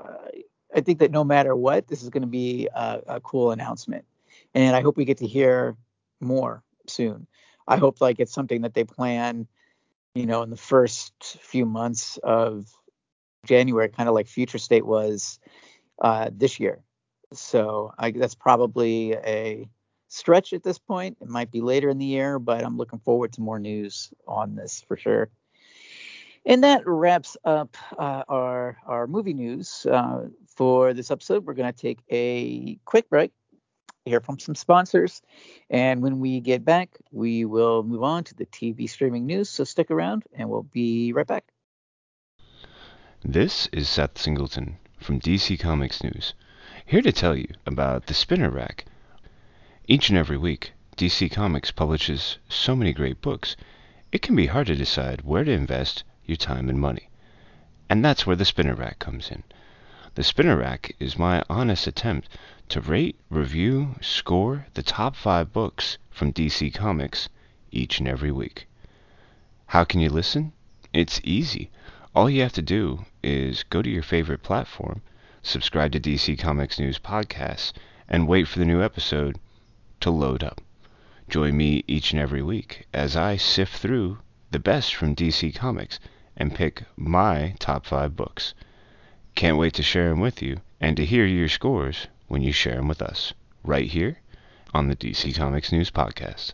I 0.75 0.81
think 0.81 0.99
that 0.99 1.11
no 1.11 1.23
matter 1.23 1.55
what, 1.55 1.87
this 1.87 2.03
is 2.03 2.09
going 2.09 2.21
to 2.21 2.27
be 2.27 2.67
a, 2.73 3.01
a, 3.07 3.19
cool 3.21 3.51
announcement, 3.51 4.05
and 4.53 4.75
I 4.75 4.81
hope 4.81 4.97
we 4.97 5.05
get 5.05 5.17
to 5.19 5.27
hear 5.27 5.77
more 6.19 6.61
soon. 6.87 7.25
I 7.67 7.77
hope 7.77 8.01
like 8.01 8.19
it's 8.19 8.33
something 8.33 8.61
that 8.63 8.73
they 8.73 8.83
plan, 8.83 9.47
you 10.13 10.25
know, 10.25 10.43
in 10.43 10.49
the 10.49 10.57
first 10.57 11.13
few 11.41 11.65
months 11.65 12.17
of 12.21 12.67
January, 13.45 13.87
kind 13.89 14.09
of 14.09 14.15
like 14.15 14.27
Future 14.27 14.57
State 14.57 14.85
was 14.85 15.39
uh, 16.01 16.29
this 16.33 16.59
year. 16.59 16.79
So 17.33 17.93
I, 17.97 18.11
that's 18.11 18.35
probably 18.35 19.13
a 19.13 19.69
stretch 20.07 20.53
at 20.53 20.63
this 20.63 20.79
point. 20.79 21.17
It 21.21 21.27
might 21.27 21.51
be 21.51 21.61
later 21.61 21.89
in 21.89 21.97
the 21.97 22.05
year, 22.05 22.39
but 22.39 22.63
I'm 22.63 22.77
looking 22.77 22.99
forward 22.99 23.33
to 23.33 23.41
more 23.41 23.59
news 23.59 24.11
on 24.27 24.55
this 24.55 24.83
for 24.87 24.97
sure. 24.97 25.29
And 26.45 26.63
that 26.63 26.87
wraps 26.87 27.37
up 27.43 27.77
uh, 27.97 28.23
our 28.27 28.77
our 28.85 29.07
movie 29.07 29.33
news 29.33 29.85
uh, 29.85 30.27
for 30.55 30.93
this 30.93 31.11
episode. 31.11 31.45
We're 31.45 31.53
going 31.53 31.71
to 31.71 31.79
take 31.79 31.99
a 32.09 32.77
quick 32.85 33.09
break, 33.09 33.31
hear 34.05 34.21
from 34.21 34.39
some 34.39 34.55
sponsors, 34.55 35.21
and 35.69 36.01
when 36.01 36.19
we 36.19 36.39
get 36.39 36.63
back, 36.65 36.97
we 37.11 37.45
will 37.45 37.83
move 37.83 38.03
on 38.03 38.23
to 38.23 38.35
the 38.35 38.45
TV 38.45 38.89
streaming 38.89 39.25
news. 39.25 39.49
So 39.49 39.63
stick 39.63 39.91
around, 39.91 40.23
and 40.33 40.49
we'll 40.49 40.63
be 40.63 41.13
right 41.13 41.27
back. 41.27 41.43
This 43.23 43.67
is 43.73 43.89
Seth 43.89 44.17
Singleton 44.17 44.77
from 44.97 45.19
DC 45.19 45.59
Comics 45.59 46.01
News, 46.01 46.33
here 46.89 47.03
to 47.03 47.11
tell 47.11 47.37
you 47.37 47.47
about 47.67 48.07
the 48.07 48.15
Spinner 48.15 48.49
Rack. 48.49 48.83
Each 49.87 50.09
and 50.09 50.17
every 50.17 50.39
week, 50.39 50.71
DC 50.97 51.29
Comics 51.29 51.69
publishes 51.69 52.39
so 52.49 52.75
many 52.75 52.93
great 52.93 53.21
books, 53.21 53.55
it 54.11 54.23
can 54.23 54.35
be 54.35 54.47
hard 54.47 54.65
to 54.65 54.75
decide 54.75 55.21
where 55.21 55.43
to 55.43 55.51
invest 55.51 56.03
your 56.25 56.35
time 56.35 56.67
and 56.67 56.79
money. 56.79 57.07
And 57.91 58.03
that's 58.03 58.25
where 58.25 58.35
the 58.35 58.43
spinner 58.43 58.73
rack 58.73 58.97
comes 58.97 59.29
in. 59.29 59.43
The 60.15 60.23
spinner 60.23 60.57
rack 60.57 60.95
is 60.99 61.15
my 61.15 61.43
honest 61.47 61.85
attempt 61.85 62.27
to 62.69 62.81
rate, 62.81 63.19
review, 63.29 63.93
score 64.01 64.65
the 64.73 64.81
top 64.81 65.15
five 65.15 65.53
books 65.53 65.99
from 66.09 66.33
DC 66.33 66.73
Comics 66.73 67.29
each 67.71 67.99
and 67.99 68.07
every 68.07 68.31
week. 68.31 68.67
How 69.67 69.83
can 69.83 69.99
you 69.99 70.09
listen? 70.09 70.53
It's 70.91 71.21
easy. 71.23 71.69
All 72.15 72.31
you 72.31 72.41
have 72.41 72.53
to 72.53 72.63
do 72.63 73.05
is 73.21 73.61
go 73.61 73.83
to 73.83 73.89
your 73.91 74.01
favorite 74.01 74.41
platform, 74.41 75.03
subscribe 75.41 75.91
to 75.91 75.99
DC 75.99 76.37
Comics 76.37 76.79
News 76.79 76.99
Podcasts, 76.99 77.73
and 78.07 78.27
wait 78.27 78.47
for 78.47 78.59
the 78.59 78.65
new 78.65 78.81
episode 78.81 79.37
to 79.99 80.09
load 80.09 80.43
up. 80.43 80.61
Join 81.29 81.55
me 81.55 81.83
each 81.87 82.11
and 82.11 82.19
every 82.19 82.41
week 82.41 82.87
as 82.93 83.15
I 83.15 83.37
sift 83.37 83.75
through 83.77 84.19
the 84.51 84.59
best 84.59 84.95
from 84.95 85.15
DC 85.15 85.53
Comics 85.53 85.99
and 86.35 86.55
pick 86.55 86.83
my 86.95 87.53
top 87.59 87.85
five 87.85 88.15
books. 88.15 88.53
Can't 89.35 89.57
wait 89.57 89.73
to 89.75 89.83
share 89.83 90.09
them 90.09 90.19
with 90.19 90.41
you 90.41 90.61
and 90.81 90.97
to 90.97 91.05
hear 91.05 91.25
your 91.25 91.49
scores 91.49 92.07
when 92.27 92.41
you 92.41 92.51
share 92.51 92.75
them 92.75 92.87
with 92.87 93.01
us, 93.01 93.33
right 93.63 93.89
here 93.89 94.19
on 94.73 94.87
the 94.87 94.95
DC 94.95 95.35
Comics 95.35 95.71
News 95.71 95.91
Podcast. 95.91 96.53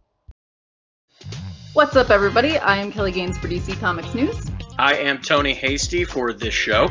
What's 1.73 1.95
up, 1.95 2.09
everybody? 2.09 2.57
I 2.57 2.77
am 2.77 2.91
Kelly 2.91 3.11
Gaines 3.11 3.37
for 3.37 3.47
DC 3.47 3.79
Comics 3.79 4.13
News. 4.13 4.51
I 4.77 4.95
am 4.95 5.21
Tony 5.21 5.53
Hasty 5.53 6.03
for 6.03 6.33
this 6.33 6.53
show. 6.53 6.89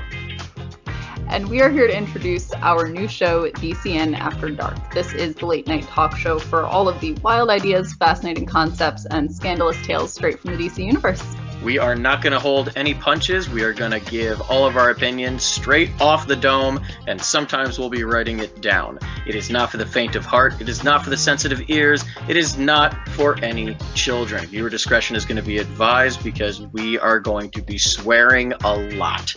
And 1.29 1.49
we 1.49 1.61
are 1.61 1.71
here 1.71 1.87
to 1.87 1.97
introduce 1.97 2.53
our 2.55 2.89
new 2.89 3.07
show, 3.07 3.51
DCN 3.51 4.19
After 4.19 4.51
Dark. 4.51 4.93
This 4.93 5.13
is 5.13 5.37
the 5.37 5.47
late 5.47 5.67
night 5.69 5.85
talk 5.85 6.17
show 6.17 6.39
for 6.39 6.65
all 6.65 6.89
of 6.89 7.01
the 7.01 7.13
wild 7.23 7.51
ideas, 7.51 7.95
fascinating 7.95 8.47
concepts, 8.47 9.07
and 9.07 9.33
scandalous 9.33 9.81
tales 9.87 10.13
straight 10.13 10.41
from 10.41 10.57
the 10.57 10.57
DC 10.57 10.85
universe. 10.85 11.23
We 11.63 11.79
are 11.79 11.95
not 11.95 12.23
going 12.23 12.33
to 12.33 12.39
hold 12.39 12.73
any 12.75 12.95
punches. 12.95 13.51
We 13.51 13.63
are 13.63 13.73
going 13.75 13.91
to 13.91 14.01
give 14.01 14.41
all 14.51 14.67
of 14.67 14.77
our 14.77 14.91
opinions 14.91 15.45
straight 15.45 15.91
off 16.01 16.27
the 16.27 16.37
dome, 16.37 16.81
and 17.07 17.21
sometimes 17.21 17.79
we'll 17.79 17.91
be 17.91 18.03
writing 18.03 18.39
it 18.39 18.63
down. 18.63 18.99
It 19.27 19.35
is 19.35 19.51
not 19.51 19.71
for 19.71 19.77
the 19.77 19.85
faint 19.85 20.17
of 20.17 20.25
heart. 20.25 20.61
It 20.61 20.69
is 20.69 20.83
not 20.83 21.05
for 21.05 21.11
the 21.11 21.19
sensitive 21.19 21.69
ears. 21.69 22.05
It 22.29 22.37
is 22.37 22.57
not 22.57 23.09
for 23.11 23.39
any 23.45 23.77
children. 23.95 24.47
Viewer 24.47 24.71
discretion 24.71 25.17
is 25.17 25.27
going 25.27 25.37
to 25.37 25.43
be 25.43 25.59
advised 25.59 26.25
because 26.25 26.63
we 26.63 26.99
are 26.99 27.21
going 27.21 27.51
to 27.51 27.61
be 27.63 27.77
swearing 27.77 28.55
a 28.65 28.77
lot. 28.95 29.35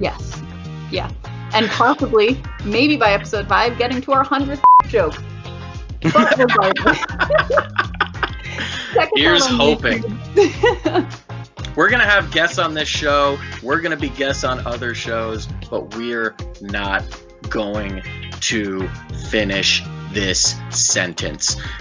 Yes. 0.00 0.42
Yeah. 0.90 1.10
And 1.52 1.68
possibly, 1.68 2.42
maybe 2.64 2.96
by 2.96 3.12
episode 3.12 3.46
five, 3.48 3.78
getting 3.78 4.00
to 4.02 4.12
our 4.12 4.24
100th 4.24 4.60
joke. 4.88 5.14
Here's 9.14 9.46
hoping. 9.46 10.02
We're 11.76 11.88
going 11.88 12.00
to 12.00 12.06
have 12.06 12.30
guests 12.30 12.58
on 12.58 12.72
this 12.74 12.88
show. 12.88 13.38
We're 13.62 13.80
going 13.80 13.90
to 13.90 14.00
be 14.00 14.08
guests 14.08 14.44
on 14.44 14.64
other 14.66 14.94
shows, 14.94 15.48
but 15.70 15.96
we're 15.96 16.36
not 16.60 17.04
going 17.48 18.02
to 18.40 18.88
finish 19.28 19.82
this 20.12 20.54
sentence. 20.70 21.56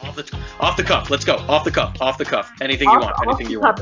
off, 0.00 0.16
the, 0.16 0.38
off 0.60 0.76
the 0.78 0.84
cuff. 0.84 1.10
Let's 1.10 1.26
go. 1.26 1.36
Off 1.36 1.64
the 1.64 1.70
cuff. 1.70 2.00
Off 2.00 2.16
the 2.16 2.24
cuff. 2.24 2.50
Anything 2.62 2.88
off, 2.88 2.94
you 2.94 3.00
want. 3.00 3.16
Anything 3.22 3.50
you 3.50 3.60
want. 3.60 3.78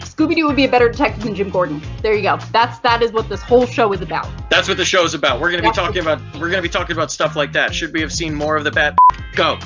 Scooby 0.00 0.34
Doo 0.34 0.46
would 0.46 0.56
be 0.56 0.64
a 0.64 0.70
better 0.70 0.88
detective 0.88 1.24
than 1.24 1.34
Jim 1.34 1.50
Gordon. 1.50 1.82
There 2.00 2.14
you 2.14 2.22
go. 2.22 2.38
That's 2.52 2.78
that 2.80 3.02
is 3.02 3.12
what 3.12 3.28
this 3.28 3.42
whole 3.42 3.66
show 3.66 3.92
is 3.92 4.00
about. 4.00 4.28
That's 4.48 4.68
what 4.68 4.76
the 4.76 4.84
show 4.84 5.04
is 5.04 5.12
about. 5.12 5.40
We're 5.40 5.50
gonna 5.50 5.64
be 5.64 5.72
talking 5.72 6.02
about 6.02 6.20
we're 6.38 6.50
gonna 6.50 6.62
be 6.62 6.68
talking 6.68 6.94
about 6.94 7.10
stuff 7.10 7.34
like 7.34 7.52
that. 7.54 7.74
Should 7.74 7.92
we 7.92 8.00
have 8.00 8.12
seen 8.12 8.32
more 8.32 8.56
of 8.56 8.62
the 8.62 8.70
bat? 8.70 8.96
Go. 9.34 9.58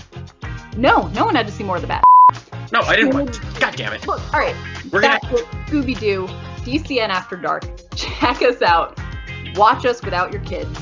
No, 0.77 1.09
no 1.09 1.27
one 1.27 1.35
had 1.35 1.47
to 1.47 1.53
see 1.53 1.65
more 1.65 1.77
of 1.77 1.83
the 1.83 1.89
bat. 1.89 2.03
No, 2.73 2.81
I 2.81 2.97
didn't 2.97 3.15
want. 3.15 3.41
God 3.61 3.77
damn 3.77 3.93
it. 3.93 4.07
Look, 4.07 4.21
all 4.33 4.41
right. 4.41 4.55
We're 4.93 5.01
That's 5.01 5.25
gonna 5.25 5.43
Scooby 5.67 5.99
Doo, 5.99 6.27
DCN 6.65 7.09
After 7.09 7.37
Dark. 7.37 7.65
Check 7.95 8.43
us 8.43 8.63
out. 8.63 8.99
Watch 9.55 9.87
us 9.87 10.03
without 10.03 10.33
your 10.33 10.43
kids. 10.43 10.79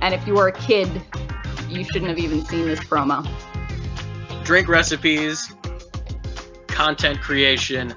And 0.00 0.14
if 0.14 0.26
you 0.26 0.38
are 0.38 0.48
a 0.48 0.52
kid, 0.52 0.88
you 1.68 1.84
shouldn't 1.84 2.08
have 2.08 2.18
even 2.18 2.44
seen 2.46 2.66
this 2.66 2.80
promo. 2.80 3.28
Drink 4.44 4.68
recipes, 4.68 5.52
content 6.68 7.20
creation, 7.20 7.94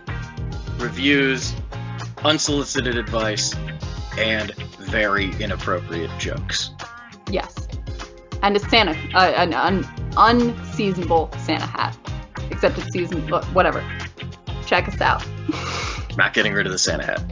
reviews, 0.77 1.53
unsolicited 2.23 2.97
advice, 2.97 3.55
and 4.17 4.53
very 4.79 5.31
inappropriate 5.39 6.11
jokes. 6.19 6.71
Yes. 7.29 7.67
And 8.41 8.57
a 8.57 8.59
Santa, 8.59 8.91
uh, 9.15 9.33
an 9.37 9.53
un- 9.53 9.87
unseasonable 10.17 11.31
Santa 11.45 11.65
hat 11.65 11.97
except 12.51 12.77
it's 12.77 12.91
season 12.91 13.31
uh, 13.33 13.43
whatever. 13.47 13.83
Check 14.65 14.87
us 14.87 15.01
out. 15.01 15.25
Not 16.17 16.33
getting 16.33 16.53
rid 16.53 16.65
of 16.65 16.71
the 16.71 16.79
Santa 16.79 17.05
hat. 17.05 17.23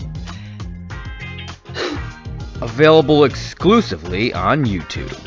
Available 2.62 3.24
exclusively 3.24 4.34
on 4.34 4.66
YouTube. 4.66 5.18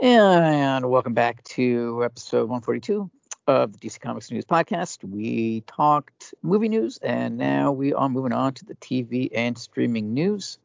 And 0.00 0.90
welcome 0.90 1.14
back 1.14 1.42
to 1.44 2.02
episode 2.04 2.48
142 2.50 3.10
of 3.46 3.72
the 3.72 3.78
DC 3.78 4.00
Comics 4.00 4.30
News 4.30 4.44
Podcast. 4.44 5.02
We 5.02 5.62
talked 5.66 6.34
movie 6.42 6.68
news, 6.68 6.98
and 6.98 7.38
now 7.38 7.72
we 7.72 7.94
are 7.94 8.08
moving 8.08 8.32
on 8.32 8.54
to 8.54 8.64
the 8.64 8.74
TV 8.74 9.30
and 9.34 9.56
streaming 9.56 10.14
news. 10.14 10.58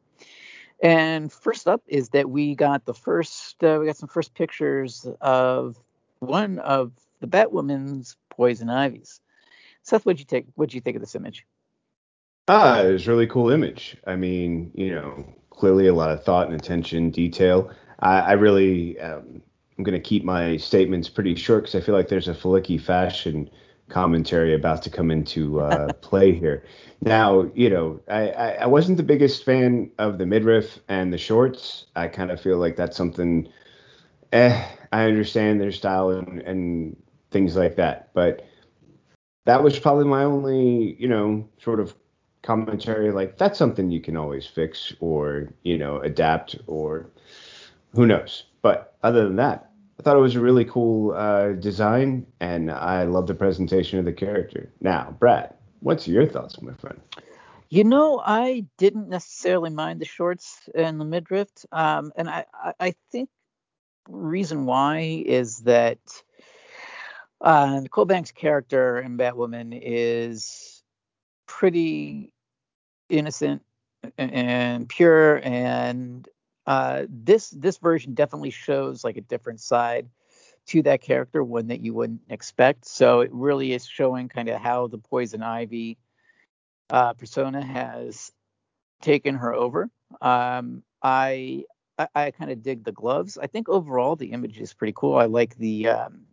And 0.82 1.32
first 1.32 1.68
up 1.68 1.82
is 1.86 2.08
that 2.10 2.28
we 2.28 2.56
got 2.56 2.84
the 2.84 2.94
first, 2.94 3.62
uh, 3.62 3.78
we 3.80 3.86
got 3.86 3.96
some 3.96 4.08
first 4.08 4.34
pictures 4.34 5.06
of 5.20 5.78
one 6.18 6.58
of 6.58 6.92
the 7.20 7.28
Batwoman's 7.28 8.16
poison 8.30 8.68
ivies. 8.68 9.20
Seth, 9.82 10.04
what'd 10.04 10.18
you 10.18 10.24
take? 10.24 10.46
What'd 10.56 10.74
you 10.74 10.80
think 10.80 10.96
of 10.96 11.02
this 11.02 11.14
image? 11.14 11.46
Ah, 12.48 12.80
it 12.80 12.92
was 12.92 13.06
a 13.06 13.10
really 13.10 13.28
cool 13.28 13.50
image. 13.50 13.96
I 14.06 14.16
mean, 14.16 14.72
you 14.74 14.92
know, 14.92 15.24
clearly 15.50 15.86
a 15.86 15.94
lot 15.94 16.10
of 16.10 16.24
thought 16.24 16.48
and 16.48 16.60
attention, 16.60 17.10
detail. 17.10 17.70
I, 18.00 18.20
I 18.20 18.32
really, 18.32 18.98
um, 18.98 19.40
I'm 19.78 19.84
going 19.84 20.00
to 20.00 20.00
keep 20.00 20.24
my 20.24 20.56
statements 20.56 21.08
pretty 21.08 21.36
short 21.36 21.64
because 21.64 21.80
I 21.80 21.84
feel 21.84 21.94
like 21.94 22.08
there's 22.08 22.28
a 22.28 22.34
flicky 22.34 22.80
fashion 22.80 23.48
commentary 23.92 24.54
about 24.54 24.82
to 24.82 24.90
come 24.90 25.10
into 25.10 25.60
uh, 25.60 25.92
play 26.00 26.32
here. 26.32 26.64
Now, 27.02 27.50
you 27.54 27.68
know, 27.68 28.00
I, 28.08 28.30
I, 28.30 28.66
wasn't 28.66 28.96
the 28.96 29.02
biggest 29.02 29.44
fan 29.44 29.90
of 29.98 30.18
the 30.18 30.26
midriff 30.26 30.78
and 30.88 31.12
the 31.12 31.18
shorts. 31.18 31.86
I 31.94 32.08
kind 32.08 32.30
of 32.30 32.40
feel 32.40 32.58
like 32.58 32.76
that's 32.76 32.96
something. 32.96 33.48
Eh, 34.32 34.64
I 34.92 35.04
understand 35.04 35.60
their 35.60 35.72
style 35.72 36.10
and, 36.10 36.40
and 36.40 36.96
things 37.30 37.54
like 37.54 37.76
that, 37.76 38.10
but 38.14 38.46
that 39.44 39.62
was 39.62 39.78
probably 39.78 40.06
my 40.06 40.24
only, 40.24 40.96
you 40.98 41.08
know, 41.08 41.46
sort 41.58 41.80
of 41.80 41.94
commentary. 42.42 43.12
Like 43.12 43.36
that's 43.36 43.58
something 43.58 43.90
you 43.90 44.00
can 44.00 44.16
always 44.16 44.46
fix 44.46 44.94
or 45.00 45.52
you 45.64 45.76
know 45.76 45.98
adapt 45.98 46.56
or 46.66 47.10
who 47.94 48.06
knows. 48.06 48.44
But 48.62 48.96
other 49.02 49.24
than 49.24 49.36
that, 49.36 49.71
I 49.98 50.02
thought 50.02 50.16
it 50.16 50.20
was 50.20 50.36
a 50.36 50.40
really 50.40 50.64
cool 50.64 51.12
uh, 51.12 51.52
design, 51.52 52.26
and 52.40 52.70
I 52.70 53.04
love 53.04 53.26
the 53.26 53.34
presentation 53.34 53.98
of 53.98 54.04
the 54.04 54.12
character. 54.12 54.72
Now, 54.80 55.14
Brad, 55.18 55.54
what's 55.80 56.08
your 56.08 56.26
thoughts, 56.26 56.60
my 56.60 56.74
friend? 56.74 57.00
You 57.68 57.84
know, 57.84 58.20
I 58.24 58.66
didn't 58.78 59.08
necessarily 59.08 59.70
mind 59.70 60.00
the 60.00 60.04
shorts 60.04 60.68
and 60.74 61.00
the 61.00 61.04
midriff, 61.04 61.48
um, 61.72 62.12
and 62.16 62.28
I, 62.28 62.44
I, 62.78 62.94
think 63.10 63.30
reason 64.08 64.66
why 64.66 65.22
is 65.24 65.60
that 65.60 65.98
uh, 67.40 67.80
Nicole 67.80 68.04
Banks' 68.04 68.30
character 68.30 68.98
in 68.98 69.16
Batwoman 69.16 69.78
is 69.82 70.82
pretty 71.46 72.32
innocent 73.08 73.62
and 74.18 74.88
pure, 74.88 75.40
and 75.42 76.28
uh, 76.66 77.04
this 77.08 77.50
this 77.50 77.78
version 77.78 78.14
definitely 78.14 78.50
shows 78.50 79.04
like 79.04 79.16
a 79.16 79.22
different 79.22 79.60
side 79.60 80.08
to 80.66 80.82
that 80.82 81.00
character, 81.00 81.42
one 81.42 81.68
that 81.68 81.80
you 81.80 81.92
wouldn't 81.92 82.22
expect. 82.28 82.86
So 82.86 83.20
it 83.20 83.30
really 83.32 83.72
is 83.72 83.86
showing 83.86 84.28
kind 84.28 84.48
of 84.48 84.60
how 84.60 84.86
the 84.86 84.98
poison 84.98 85.42
ivy 85.42 85.98
uh, 86.90 87.14
persona 87.14 87.64
has 87.64 88.30
taken 89.00 89.34
her 89.36 89.52
over. 89.52 89.90
Um, 90.20 90.82
I 91.02 91.64
I, 91.98 92.08
I 92.14 92.30
kind 92.30 92.50
of 92.50 92.62
dig 92.62 92.84
the 92.84 92.92
gloves. 92.92 93.38
I 93.38 93.46
think 93.46 93.68
overall 93.68 94.16
the 94.16 94.32
image 94.32 94.60
is 94.60 94.72
pretty 94.72 94.94
cool. 94.96 95.16
I 95.16 95.26
like 95.26 95.56
the 95.56 95.88
um, 95.88 96.26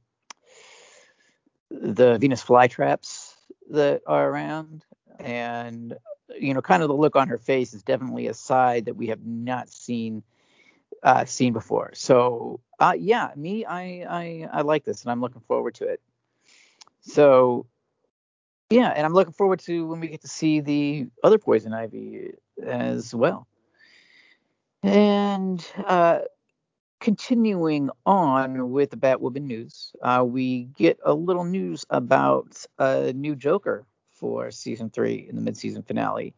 the 1.71 2.17
Venus 2.17 2.43
flytraps 2.43 3.33
that 3.71 4.01
are 4.05 4.29
around, 4.29 4.85
and 5.19 5.97
you 6.37 6.53
know, 6.53 6.61
kind 6.61 6.83
of 6.83 6.89
the 6.89 6.95
look 6.95 7.15
on 7.15 7.27
her 7.27 7.37
face 7.37 7.73
is 7.73 7.83
definitely 7.83 8.27
a 8.27 8.33
side 8.33 8.85
that 8.85 8.95
we 8.95 9.07
have 9.07 9.25
not 9.25 9.69
seen 9.69 10.23
uh, 11.03 11.25
seen 11.25 11.53
before. 11.53 11.91
So 11.93 12.59
uh, 12.79 12.95
yeah, 12.97 13.31
me, 13.35 13.65
I, 13.65 14.05
I 14.09 14.47
I 14.51 14.61
like 14.61 14.83
this, 14.83 15.03
and 15.03 15.11
I'm 15.11 15.21
looking 15.21 15.41
forward 15.47 15.75
to 15.75 15.85
it. 15.85 16.01
So 17.01 17.65
yeah, 18.69 18.89
and 18.89 19.05
I'm 19.05 19.13
looking 19.13 19.33
forward 19.33 19.59
to 19.61 19.87
when 19.87 19.99
we 19.99 20.09
get 20.09 20.21
to 20.21 20.27
see 20.27 20.59
the 20.59 21.07
other 21.23 21.37
poison 21.37 21.73
ivy 21.73 22.33
as 22.63 23.15
well. 23.15 23.47
And 24.83 25.65
uh, 25.85 26.19
continuing 26.99 27.89
on 28.05 28.71
with 28.71 28.91
the 28.91 28.97
Batwoman 28.97 29.43
news, 29.43 29.91
uh, 30.03 30.23
we 30.25 30.65
get 30.77 30.99
a 31.03 31.13
little 31.13 31.43
news 31.43 31.85
about 31.89 32.63
a 32.77 33.11
new 33.13 33.35
Joker 33.35 33.85
for 34.19 34.51
season 34.51 34.89
three 34.89 35.25
in 35.29 35.35
the 35.35 35.41
mid-season 35.41 35.81
finale. 35.81 36.33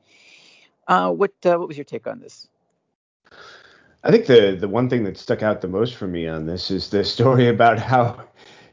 Uh, 0.88 1.12
what 1.12 1.32
uh, 1.46 1.58
what 1.58 1.68
was 1.68 1.78
your 1.78 1.84
take 1.84 2.08
on 2.08 2.20
this? 2.20 2.48
I 4.04 4.12
think 4.12 4.26
the 4.26 4.58
the 4.60 4.68
one 4.68 4.90
thing 4.90 5.04
that 5.04 5.18
stuck 5.18 5.44
out 5.44 5.62
the 5.62 5.68
most 5.68 5.96
for 5.96 6.08
me 6.08 6.28
on 6.28 6.46
this 6.46 6.72
is 6.72 6.90
the 6.90 7.04
story 7.04 7.48
about 7.48 7.80
how 7.80 8.24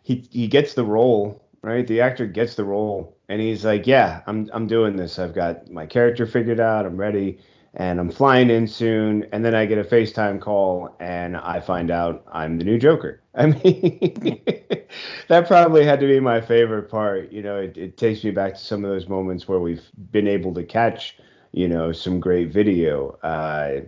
he 0.03 0.27
he 0.31 0.49
gets 0.49 0.75
the 0.75 0.85
role, 0.85 1.45
right? 1.63 1.87
The 1.87 2.01
actor 2.01 2.27
gets 2.27 2.55
the 2.55 2.65
role, 2.65 3.17
and 3.29 3.41
he's 3.41 3.65
like, 3.65 3.87
"Yeah, 3.87 4.23
I'm 4.27 4.49
I'm 4.53 4.67
doing 4.67 4.97
this. 4.97 5.19
I've 5.19 5.35
got 5.35 5.71
my 5.71 5.87
character 5.87 6.27
figured 6.27 6.61
out. 6.61 6.87
I'm 6.87 6.97
ready." 6.97 7.39
And 7.75 8.01
I'm 8.01 8.11
flying 8.11 8.51
in 8.51 8.67
soon. 8.67 9.27
And 9.33 9.45
then 9.45 9.55
I 9.55 9.67
get 9.67 9.79
a 9.79 9.85
FaceTime 9.85 10.41
call 10.41 10.95
and 11.01 11.37
I 11.37 11.61
find 11.61 11.91
out 11.91 12.25
I'm 12.33 12.59
the 12.59 12.65
new 12.65 12.79
Joker. 12.79 13.21
I 13.35 13.47
mean, 13.47 14.41
that 15.29 15.47
probably 15.47 15.85
had 15.85 16.01
to 16.01 16.07
be 16.07 16.21
my 16.21 16.41
favorite 16.41 16.91
part. 16.91 17.31
You 17.31 17.43
know, 17.43 17.57
it, 17.57 17.77
it 17.77 17.97
takes 17.97 18.25
me 18.25 18.31
back 18.31 18.55
to 18.55 18.61
some 18.61 18.85
of 18.85 18.91
those 18.91 19.09
moments 19.09 19.47
where 19.47 19.61
we've 19.61 19.85
been 20.11 20.27
able 20.27 20.55
to 20.55 20.65
catch, 20.65 21.17
you 21.53 21.69
know, 21.69 21.93
some 21.93 22.21
great 22.21 22.53
video. 22.53 23.19
Uh, 23.23 23.81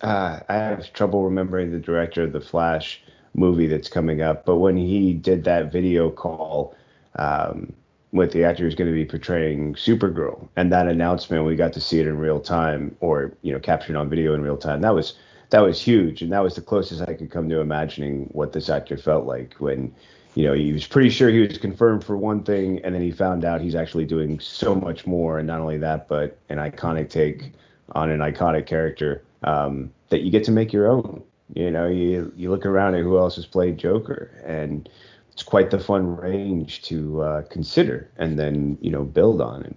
uh, 0.00 0.40
I 0.48 0.54
have 0.54 0.92
trouble 0.92 1.24
remembering 1.24 1.70
the 1.72 1.78
director 1.78 2.22
of 2.22 2.32
the 2.32 2.40
Flash 2.40 3.02
movie 3.34 3.66
that's 3.66 3.88
coming 3.88 4.22
up, 4.22 4.44
but 4.44 4.56
when 4.56 4.76
he 4.76 5.12
did 5.12 5.44
that 5.44 5.70
video 5.70 6.10
call, 6.10 6.74
um, 7.16 7.72
with 8.16 8.32
the 8.32 8.44
actor 8.44 8.64
who's 8.64 8.74
going 8.74 8.90
to 8.90 8.94
be 8.94 9.04
portraying 9.04 9.74
Supergirl, 9.74 10.48
and 10.56 10.72
that 10.72 10.88
announcement 10.88 11.44
we 11.44 11.56
got 11.56 11.72
to 11.74 11.80
see 11.80 12.00
it 12.00 12.06
in 12.06 12.18
real 12.18 12.40
time, 12.40 12.96
or 13.00 13.32
you 13.42 13.52
know, 13.52 13.60
captured 13.60 13.96
on 13.96 14.08
video 14.08 14.34
in 14.34 14.42
real 14.42 14.56
time. 14.56 14.80
That 14.80 14.94
was 14.94 15.14
that 15.50 15.60
was 15.60 15.80
huge, 15.80 16.22
and 16.22 16.32
that 16.32 16.42
was 16.42 16.54
the 16.54 16.62
closest 16.62 17.02
I 17.02 17.14
could 17.14 17.30
come 17.30 17.48
to 17.48 17.60
imagining 17.60 18.28
what 18.32 18.52
this 18.52 18.68
actor 18.68 18.96
felt 18.96 19.26
like 19.26 19.54
when, 19.58 19.94
you 20.34 20.44
know, 20.44 20.54
he 20.54 20.72
was 20.72 20.86
pretty 20.86 21.10
sure 21.10 21.30
he 21.30 21.40
was 21.40 21.58
confirmed 21.58 22.02
for 22.04 22.16
one 22.16 22.42
thing, 22.42 22.80
and 22.84 22.94
then 22.94 23.02
he 23.02 23.12
found 23.12 23.44
out 23.44 23.60
he's 23.60 23.76
actually 23.76 24.06
doing 24.06 24.40
so 24.40 24.74
much 24.74 25.06
more, 25.06 25.38
and 25.38 25.46
not 25.46 25.60
only 25.60 25.78
that, 25.78 26.08
but 26.08 26.36
an 26.48 26.58
iconic 26.58 27.10
take 27.10 27.52
on 27.92 28.10
an 28.10 28.18
iconic 28.20 28.66
character 28.66 29.22
um, 29.44 29.92
that 30.08 30.22
you 30.22 30.30
get 30.30 30.44
to 30.44 30.50
make 30.50 30.72
your 30.72 30.88
own. 30.90 31.22
You 31.54 31.70
know, 31.70 31.86
you 31.86 32.32
you 32.36 32.50
look 32.50 32.66
around 32.66 32.96
at 32.96 33.02
who 33.02 33.18
else 33.18 33.36
has 33.36 33.46
played 33.46 33.78
Joker, 33.78 34.32
and 34.44 34.88
it's 35.36 35.42
quite 35.42 35.68
the 35.68 35.78
fun 35.78 36.16
range 36.16 36.80
to 36.80 37.20
uh, 37.20 37.42
consider 37.50 38.10
and 38.16 38.38
then 38.38 38.78
you 38.80 38.90
know 38.90 39.04
build 39.04 39.42
on 39.42 39.64
it. 39.64 39.76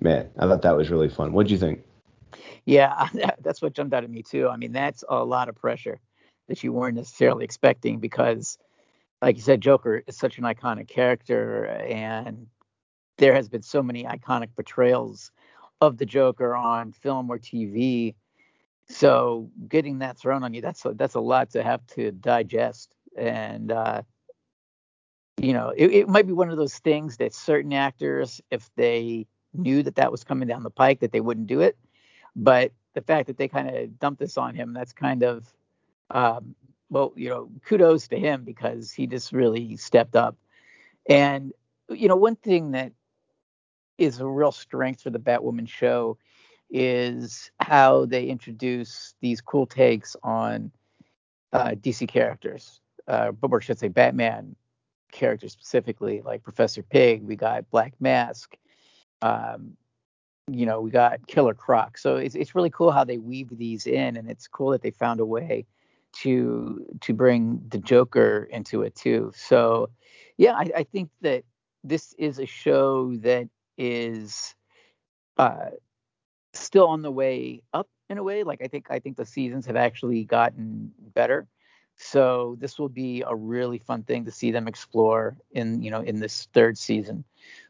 Man, 0.00 0.30
I 0.38 0.46
thought 0.46 0.62
that 0.62 0.78
was 0.78 0.88
really 0.88 1.10
fun. 1.10 1.34
What'd 1.34 1.50
you 1.50 1.58
think? 1.58 1.82
Yeah, 2.64 3.10
that's 3.42 3.60
what 3.60 3.74
jumped 3.74 3.92
out 3.92 4.02
at 4.02 4.08
me 4.08 4.22
too. 4.22 4.48
I 4.48 4.56
mean, 4.56 4.72
that's 4.72 5.04
a 5.06 5.22
lot 5.22 5.50
of 5.50 5.56
pressure 5.56 6.00
that 6.48 6.64
you 6.64 6.72
weren't 6.72 6.96
necessarily 6.96 7.44
expecting 7.44 8.00
because, 8.00 8.56
like 9.20 9.36
you 9.36 9.42
said, 9.42 9.60
Joker 9.60 10.02
is 10.06 10.16
such 10.16 10.38
an 10.38 10.44
iconic 10.44 10.88
character, 10.88 11.66
and 11.66 12.46
there 13.18 13.34
has 13.34 13.50
been 13.50 13.62
so 13.62 13.82
many 13.82 14.04
iconic 14.04 14.54
portrayals 14.54 15.32
of 15.82 15.98
the 15.98 16.06
Joker 16.06 16.56
on 16.56 16.92
film 16.92 17.28
or 17.28 17.38
TV. 17.38 18.14
So 18.88 19.50
getting 19.68 19.98
that 19.98 20.16
thrown 20.16 20.44
on 20.44 20.54
you, 20.54 20.62
that's 20.62 20.82
a, 20.86 20.94
that's 20.94 21.14
a 21.14 21.20
lot 21.20 21.50
to 21.50 21.62
have 21.62 21.86
to 21.88 22.10
digest. 22.10 22.96
And 23.18 23.70
uh, 23.70 24.02
you 25.36 25.52
know, 25.52 25.72
it, 25.76 25.90
it 25.90 26.08
might 26.08 26.26
be 26.26 26.32
one 26.32 26.50
of 26.50 26.56
those 26.56 26.78
things 26.78 27.16
that 27.16 27.34
certain 27.34 27.72
actors, 27.72 28.40
if 28.50 28.70
they 28.76 29.26
knew 29.52 29.82
that 29.82 29.96
that 29.96 30.10
was 30.10 30.24
coming 30.24 30.48
down 30.48 30.62
the 30.62 30.70
pike, 30.70 31.00
that 31.00 31.12
they 31.12 31.20
wouldn't 31.20 31.46
do 31.46 31.60
it. 31.60 31.76
But 32.36 32.72
the 32.94 33.02
fact 33.02 33.26
that 33.26 33.36
they 33.36 33.48
kind 33.48 33.68
of 33.68 33.98
dumped 33.98 34.20
this 34.20 34.38
on 34.38 34.54
him, 34.54 34.72
that's 34.72 34.92
kind 34.92 35.22
of, 35.22 35.52
um, 36.10 36.54
well, 36.90 37.12
you 37.16 37.28
know, 37.28 37.50
kudos 37.66 38.08
to 38.08 38.18
him 38.18 38.44
because 38.44 38.92
he 38.92 39.06
just 39.06 39.32
really 39.32 39.76
stepped 39.76 40.16
up. 40.16 40.36
And, 41.08 41.52
you 41.88 42.08
know, 42.08 42.16
one 42.16 42.36
thing 42.36 42.72
that 42.72 42.92
is 43.98 44.20
a 44.20 44.26
real 44.26 44.52
strength 44.52 45.02
for 45.02 45.10
the 45.10 45.18
Batwoman 45.18 45.68
show 45.68 46.18
is 46.70 47.50
how 47.60 48.06
they 48.06 48.24
introduce 48.24 49.14
these 49.20 49.40
cool 49.40 49.66
takes 49.66 50.16
on 50.22 50.70
uh, 51.52 51.70
DC 51.70 52.08
characters, 52.08 52.80
uh, 53.06 53.30
but 53.32 53.52
or 53.52 53.60
should 53.60 53.78
say 53.78 53.88
Batman 53.88 54.56
characters 55.14 55.52
specifically, 55.52 56.20
like 56.22 56.42
Professor 56.42 56.82
Pig. 56.82 57.22
We 57.22 57.36
got 57.36 57.70
Black 57.70 57.94
Mask. 58.00 58.54
Um, 59.22 59.76
you 60.48 60.66
know, 60.66 60.80
we 60.82 60.90
got 60.90 61.26
Killer 61.26 61.54
Croc. 61.54 61.96
So 61.96 62.16
it's 62.16 62.34
it's 62.34 62.54
really 62.54 62.70
cool 62.70 62.90
how 62.90 63.04
they 63.04 63.16
weave 63.16 63.56
these 63.56 63.86
in, 63.86 64.16
and 64.16 64.28
it's 64.28 64.46
cool 64.46 64.70
that 64.72 64.82
they 64.82 64.90
found 64.90 65.20
a 65.20 65.24
way 65.26 65.64
to 66.16 66.84
to 67.00 67.14
bring 67.14 67.62
the 67.68 67.78
Joker 67.78 68.46
into 68.50 68.82
it 68.82 68.94
too. 68.94 69.32
So 69.34 69.88
yeah, 70.36 70.52
I, 70.52 70.68
I 70.76 70.82
think 70.84 71.10
that 71.22 71.44
this 71.82 72.14
is 72.18 72.38
a 72.38 72.46
show 72.46 73.16
that 73.18 73.48
is 73.78 74.54
uh, 75.38 75.70
still 76.52 76.88
on 76.88 77.02
the 77.02 77.10
way 77.10 77.62
up 77.72 77.88
in 78.10 78.18
a 78.18 78.22
way. 78.22 78.42
Like 78.42 78.60
I 78.62 78.68
think 78.68 78.88
I 78.90 78.98
think 78.98 79.16
the 79.16 79.24
seasons 79.24 79.66
have 79.66 79.76
actually 79.76 80.24
gotten 80.24 80.92
better 81.14 81.46
So 81.96 82.56
this 82.58 82.78
will 82.78 82.88
be 82.88 83.22
a 83.26 83.34
really 83.34 83.78
fun 83.78 84.02
thing 84.02 84.24
to 84.24 84.30
see 84.30 84.50
them 84.50 84.68
explore 84.68 85.36
in 85.52 85.82
you 85.82 85.90
know 85.90 86.00
in 86.00 86.20
this 86.20 86.48
third 86.52 86.76
season. 86.76 87.24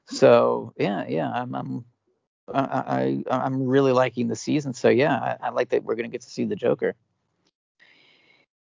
So 0.06 0.72
yeah, 0.76 1.06
yeah, 1.08 1.30
I'm 1.30 1.54
I'm 1.54 1.84
I, 2.52 3.24
I 3.30 3.46
am 3.46 3.66
really 3.66 3.92
liking 3.92 4.28
the 4.28 4.36
season. 4.36 4.74
So 4.74 4.88
yeah, 4.88 5.36
I, 5.40 5.46
I 5.46 5.50
like 5.50 5.70
that 5.70 5.84
we're 5.84 5.94
gonna 5.94 6.08
get 6.08 6.22
to 6.22 6.30
see 6.30 6.44
the 6.44 6.56
Joker. 6.56 6.94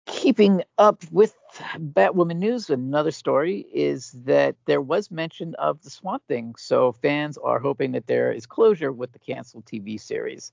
Keeping 0.06 0.63
up 0.78 1.04
with 1.12 1.36
Batwoman 1.78 2.38
news, 2.38 2.69
another 2.69 3.12
story 3.12 3.67
is 3.72 4.12
that 4.26 4.56
there 4.65 4.82
was 4.82 5.12
mention 5.12 5.54
of 5.56 5.82
the 5.84 5.89
Swamp 5.89 6.24
Thing. 6.28 6.56
So 6.58 6.93
fans 6.93 7.38
are 7.38 7.60
hoping 7.60 7.91
that 7.91 8.08
there 8.08 8.32
is 8.32 8.48
closure 8.48 8.91
with 8.91 9.12
the 9.12 9.19
canceled 9.19 9.65
TV 9.65 10.00
series. 10.00 10.52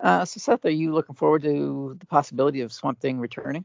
Uh, 0.00 0.24
so 0.24 0.38
Seth, 0.38 0.64
are 0.64 0.70
you 0.70 0.94
looking 0.94 1.16
forward 1.16 1.42
to 1.42 1.96
the 1.98 2.06
possibility 2.06 2.62
of 2.62 2.72
Swamp 2.72 2.98
Thing 3.00 3.18
returning? 3.18 3.64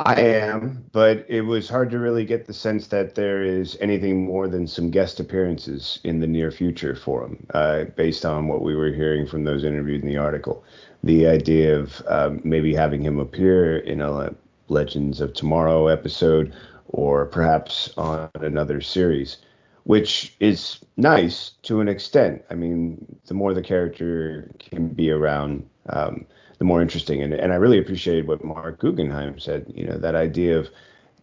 I 0.00 0.20
am, 0.20 0.84
but 0.92 1.26
it 1.28 1.40
was 1.42 1.68
hard 1.68 1.90
to 1.90 1.98
really 1.98 2.24
get 2.24 2.46
the 2.46 2.54
sense 2.54 2.86
that 2.88 3.16
there 3.16 3.42
is 3.42 3.76
anything 3.80 4.24
more 4.24 4.46
than 4.46 4.68
some 4.68 4.90
guest 4.90 5.18
appearances 5.18 5.98
in 6.04 6.20
the 6.20 6.26
near 6.26 6.52
future 6.52 6.94
for 6.94 7.24
him, 7.24 7.44
uh, 7.52 7.84
based 7.96 8.24
on 8.24 8.46
what 8.46 8.62
we 8.62 8.76
were 8.76 8.92
hearing 8.92 9.26
from 9.26 9.42
those 9.42 9.64
interviewed 9.64 10.02
in 10.02 10.08
the 10.08 10.16
article. 10.16 10.62
The 11.02 11.26
idea 11.26 11.76
of 11.76 12.00
um, 12.06 12.40
maybe 12.44 12.74
having 12.74 13.02
him 13.02 13.18
appear 13.18 13.78
in 13.78 14.00
a 14.00 14.34
Legends 14.68 15.20
of 15.20 15.32
Tomorrow 15.32 15.88
episode 15.88 16.52
or 16.88 17.26
perhaps 17.26 17.92
on 17.96 18.30
another 18.34 18.80
series, 18.80 19.38
which 19.84 20.36
is 20.40 20.78
nice 20.96 21.52
to 21.62 21.80
an 21.80 21.88
extent. 21.88 22.44
I 22.50 22.54
mean, 22.54 23.04
the 23.26 23.34
more 23.34 23.52
the 23.52 23.62
character 23.62 24.50
can 24.58 24.88
be 24.88 25.10
around, 25.10 25.68
um, 25.88 26.26
the 26.58 26.64
more 26.64 26.82
interesting. 26.82 27.22
And 27.22 27.32
and 27.32 27.52
I 27.52 27.56
really 27.56 27.78
appreciated 27.78 28.26
what 28.26 28.44
Marc 28.44 28.78
Guggenheim 28.78 29.38
said. 29.38 29.72
You 29.74 29.86
know, 29.86 29.98
that 29.98 30.14
idea 30.14 30.58
of, 30.58 30.68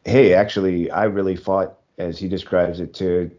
hey, 0.06 0.34
actually, 0.34 0.90
I 0.92 1.06
really 1.06 1.36
fought, 1.36 1.78
as 1.98 2.18
he 2.18 2.28
describes 2.28 2.80
it, 2.80 2.94
to 2.96 3.32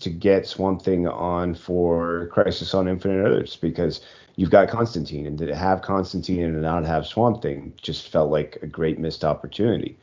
to 0.00 0.10
get 0.10 0.46
Swamp 0.46 0.82
Thing 0.82 1.06
on 1.06 1.54
for 1.54 2.28
Crisis 2.28 2.74
on 2.74 2.88
Infinite 2.88 3.24
Earths 3.24 3.56
because 3.56 4.00
you've 4.36 4.50
got 4.50 4.68
Constantine, 4.68 5.26
and 5.26 5.38
to 5.38 5.54
have 5.54 5.82
Constantine 5.82 6.42
and 6.42 6.60
not 6.60 6.84
have 6.84 7.06
Swamp 7.06 7.42
Thing 7.42 7.72
just 7.80 8.08
felt 8.08 8.30
like 8.30 8.58
a 8.62 8.66
great 8.66 8.98
missed 8.98 9.24
opportunity. 9.24 9.96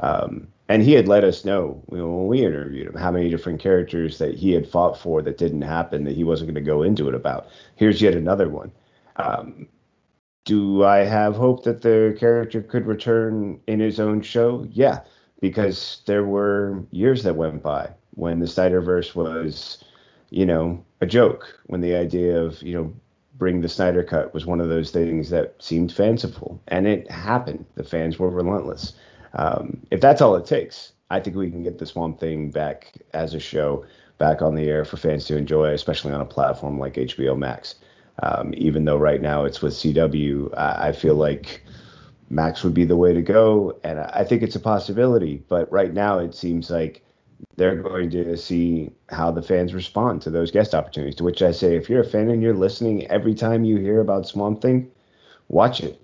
Um, 0.00 0.48
and 0.68 0.82
he 0.82 0.92
had 0.92 1.08
let 1.08 1.24
us 1.24 1.44
know 1.44 1.82
you 1.90 1.98
know, 1.98 2.08
when 2.08 2.26
we 2.26 2.44
interviewed 2.44 2.88
him 2.88 2.94
how 2.94 3.10
many 3.10 3.30
different 3.30 3.60
characters 3.60 4.18
that 4.18 4.34
he 4.34 4.52
had 4.52 4.68
fought 4.68 4.98
for 4.98 5.22
that 5.22 5.38
didn't 5.38 5.62
happen 5.62 6.04
that 6.04 6.16
he 6.16 6.24
wasn't 6.24 6.48
going 6.48 6.62
to 6.62 6.70
go 6.70 6.82
into 6.82 7.08
it 7.08 7.14
about. 7.14 7.48
Here's 7.76 8.02
yet 8.02 8.14
another 8.14 8.48
one. 8.48 8.72
Um, 9.16 9.68
do 10.46 10.84
I 10.84 10.98
have 10.98 11.36
hope 11.36 11.64
that 11.64 11.82
the 11.82 12.16
character 12.18 12.62
could 12.62 12.86
return 12.86 13.60
in 13.66 13.80
his 13.80 14.00
own 14.00 14.22
show? 14.22 14.66
Yeah, 14.70 15.00
because 15.40 16.00
there 16.06 16.24
were 16.24 16.82
years 16.92 17.24
that 17.24 17.36
went 17.36 17.62
by 17.62 17.90
when 18.14 18.38
the 18.38 18.46
Snyderverse 18.46 19.14
was, 19.14 19.84
you 20.30 20.46
know, 20.46 20.82
a 21.00 21.06
joke. 21.06 21.60
When 21.66 21.82
the 21.82 21.96
idea 21.96 22.40
of 22.40 22.62
you 22.62 22.74
know 22.74 22.94
bring 23.36 23.60
the 23.60 23.68
Snyder 23.68 24.02
Cut 24.02 24.32
was 24.32 24.46
one 24.46 24.60
of 24.60 24.68
those 24.68 24.90
things 24.92 25.28
that 25.30 25.56
seemed 25.58 25.92
fanciful, 25.92 26.62
and 26.68 26.86
it 26.86 27.10
happened. 27.10 27.66
The 27.74 27.84
fans 27.84 28.18
were 28.18 28.30
relentless. 28.30 28.94
Um, 29.34 29.82
if 29.90 30.00
that's 30.00 30.22
all 30.22 30.36
it 30.36 30.46
takes, 30.46 30.92
I 31.10 31.20
think 31.20 31.36
we 31.36 31.50
can 31.50 31.64
get 31.64 31.78
the 31.78 31.86
Swamp 31.86 32.20
Thing 32.20 32.50
back 32.50 32.92
as 33.12 33.34
a 33.34 33.40
show, 33.40 33.84
back 34.18 34.42
on 34.42 34.54
the 34.54 34.68
air 34.68 34.84
for 34.84 34.96
fans 34.96 35.26
to 35.26 35.36
enjoy, 35.36 35.72
especially 35.72 36.12
on 36.12 36.20
a 36.20 36.24
platform 36.24 36.78
like 36.78 36.94
HBO 36.94 37.36
Max. 37.36 37.74
Um, 38.22 38.54
even 38.56 38.84
though 38.84 38.96
right 38.96 39.20
now 39.20 39.44
it's 39.44 39.60
with 39.60 39.74
CW, 39.74 40.56
I, 40.56 40.88
I 40.88 40.92
feel 40.92 41.16
like 41.16 41.62
Max 42.30 42.64
would 42.64 42.74
be 42.74 42.84
the 42.84 42.96
way 42.96 43.12
to 43.12 43.22
go, 43.22 43.78
and 43.84 44.00
I 44.00 44.24
think 44.24 44.42
it's 44.42 44.56
a 44.56 44.60
possibility. 44.60 45.42
But 45.48 45.70
right 45.70 45.92
now, 45.92 46.18
it 46.18 46.34
seems 46.34 46.70
like 46.70 47.04
they're 47.56 47.76
going 47.76 48.10
to 48.10 48.36
see 48.36 48.90
how 49.10 49.30
the 49.30 49.42
fans 49.42 49.74
respond 49.74 50.22
to 50.22 50.30
those 50.30 50.50
guest 50.50 50.74
opportunities. 50.74 51.16
To 51.16 51.24
which 51.24 51.42
I 51.42 51.52
say, 51.52 51.76
if 51.76 51.88
you're 51.88 52.00
a 52.00 52.08
fan 52.08 52.30
and 52.30 52.42
you're 52.42 52.54
listening 52.54 53.06
every 53.08 53.34
time 53.34 53.64
you 53.64 53.76
hear 53.76 54.00
about 54.00 54.26
Swamp 54.26 54.62
Thing, 54.62 54.90
watch 55.48 55.80
it. 55.80 56.00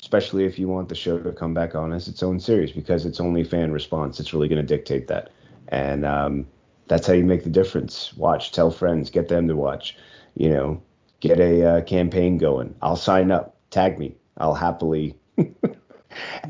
Especially 0.00 0.44
if 0.44 0.58
you 0.58 0.68
want 0.68 0.90
the 0.90 0.94
show 0.94 1.18
to 1.18 1.32
come 1.32 1.54
back 1.54 1.74
on 1.74 1.92
as 1.92 2.08
its 2.08 2.22
own 2.22 2.38
series, 2.38 2.72
because 2.72 3.06
it's 3.06 3.20
only 3.20 3.42
fan 3.42 3.72
response. 3.72 4.20
It's 4.20 4.34
really 4.34 4.48
going 4.48 4.60
to 4.60 4.76
dictate 4.76 5.08
that, 5.08 5.30
and 5.68 6.04
um, 6.04 6.46
that's 6.88 7.06
how 7.06 7.14
you 7.14 7.24
make 7.24 7.42
the 7.42 7.50
difference. 7.50 8.14
Watch, 8.14 8.52
tell 8.52 8.70
friends, 8.70 9.08
get 9.08 9.28
them 9.28 9.48
to 9.48 9.56
watch. 9.56 9.96
You 10.36 10.50
know, 10.50 10.82
get 11.28 11.40
a 11.40 11.66
uh, 11.66 11.80
campaign 11.82 12.38
going. 12.38 12.74
I'll 12.82 12.96
sign 12.96 13.30
up. 13.30 13.56
Tag 13.70 13.98
me. 13.98 14.16
I'll 14.36 14.54
happily 14.54 15.16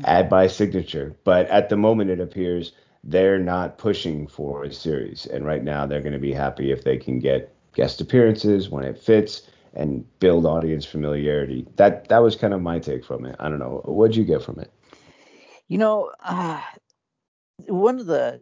add 0.03 0.29
my 0.29 0.47
signature. 0.47 1.15
But 1.23 1.47
at 1.47 1.69
the 1.69 1.77
moment, 1.77 2.09
it 2.09 2.19
appears 2.19 2.73
they're 3.03 3.39
not 3.39 3.77
pushing 3.77 4.27
for 4.27 4.63
a 4.63 4.73
series. 4.73 5.25
And 5.25 5.45
right 5.45 5.63
now, 5.63 5.85
they're 5.85 6.01
going 6.01 6.13
to 6.13 6.19
be 6.19 6.33
happy 6.33 6.71
if 6.71 6.83
they 6.83 6.97
can 6.97 7.19
get 7.19 7.53
guest 7.73 8.01
appearances 8.01 8.69
when 8.69 8.83
it 8.83 8.97
fits 8.97 9.43
and 9.73 10.05
build 10.19 10.45
audience 10.45 10.85
familiarity. 10.85 11.67
That 11.75 12.07
that 12.09 12.19
was 12.19 12.35
kind 12.35 12.53
of 12.53 12.61
my 12.61 12.79
take 12.79 13.05
from 13.05 13.25
it. 13.25 13.35
I 13.39 13.49
don't 13.49 13.59
know. 13.59 13.81
What'd 13.85 14.15
you 14.15 14.23
get 14.23 14.43
from 14.43 14.59
it? 14.59 14.71
You 15.67 15.77
know, 15.77 16.11
uh, 16.23 16.61
one 17.67 17.99
of 17.99 18.05
the 18.05 18.41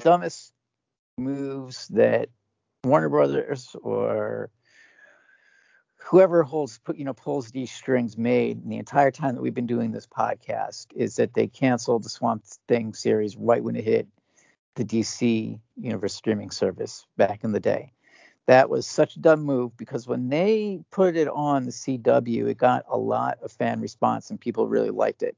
dumbest 0.00 0.52
moves 1.18 1.88
that 1.88 2.28
Warner 2.84 3.08
Brothers 3.08 3.74
or 3.82 4.50
whoever 6.00 6.42
holds 6.42 6.80
you 6.94 7.04
know 7.04 7.12
pulls 7.12 7.50
these 7.50 7.70
strings 7.70 8.16
made 8.16 8.68
the 8.68 8.78
entire 8.78 9.10
time 9.10 9.34
that 9.34 9.42
we've 9.42 9.54
been 9.54 9.66
doing 9.66 9.92
this 9.92 10.06
podcast 10.06 10.86
is 10.94 11.16
that 11.16 11.34
they 11.34 11.46
canceled 11.46 12.02
the 12.02 12.08
Swamp 12.08 12.44
Thing 12.68 12.94
series 12.94 13.36
right 13.36 13.62
when 13.62 13.76
it 13.76 13.84
hit 13.84 14.08
the 14.74 14.84
DC 14.84 15.58
Universe 15.76 16.14
streaming 16.14 16.50
service 16.50 17.06
back 17.16 17.44
in 17.44 17.52
the 17.52 17.60
day. 17.60 17.92
That 18.46 18.70
was 18.70 18.86
such 18.86 19.16
a 19.16 19.20
dumb 19.20 19.42
move 19.42 19.76
because 19.76 20.08
when 20.08 20.28
they 20.28 20.80
put 20.90 21.16
it 21.16 21.28
on 21.28 21.66
the 21.66 21.70
CW, 21.70 22.48
it 22.48 22.58
got 22.58 22.84
a 22.88 22.96
lot 22.96 23.38
of 23.42 23.52
fan 23.52 23.80
response 23.80 24.30
and 24.30 24.40
people 24.40 24.66
really 24.66 24.90
liked 24.90 25.22
it. 25.22 25.36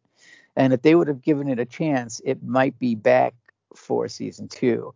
And 0.56 0.72
if 0.72 0.82
they 0.82 0.94
would 0.94 1.08
have 1.08 1.22
given 1.22 1.48
it 1.48 1.58
a 1.58 1.64
chance, 1.64 2.20
it 2.24 2.42
might 2.42 2.78
be 2.78 2.94
back 2.94 3.34
for 3.74 4.08
season 4.08 4.48
two. 4.48 4.94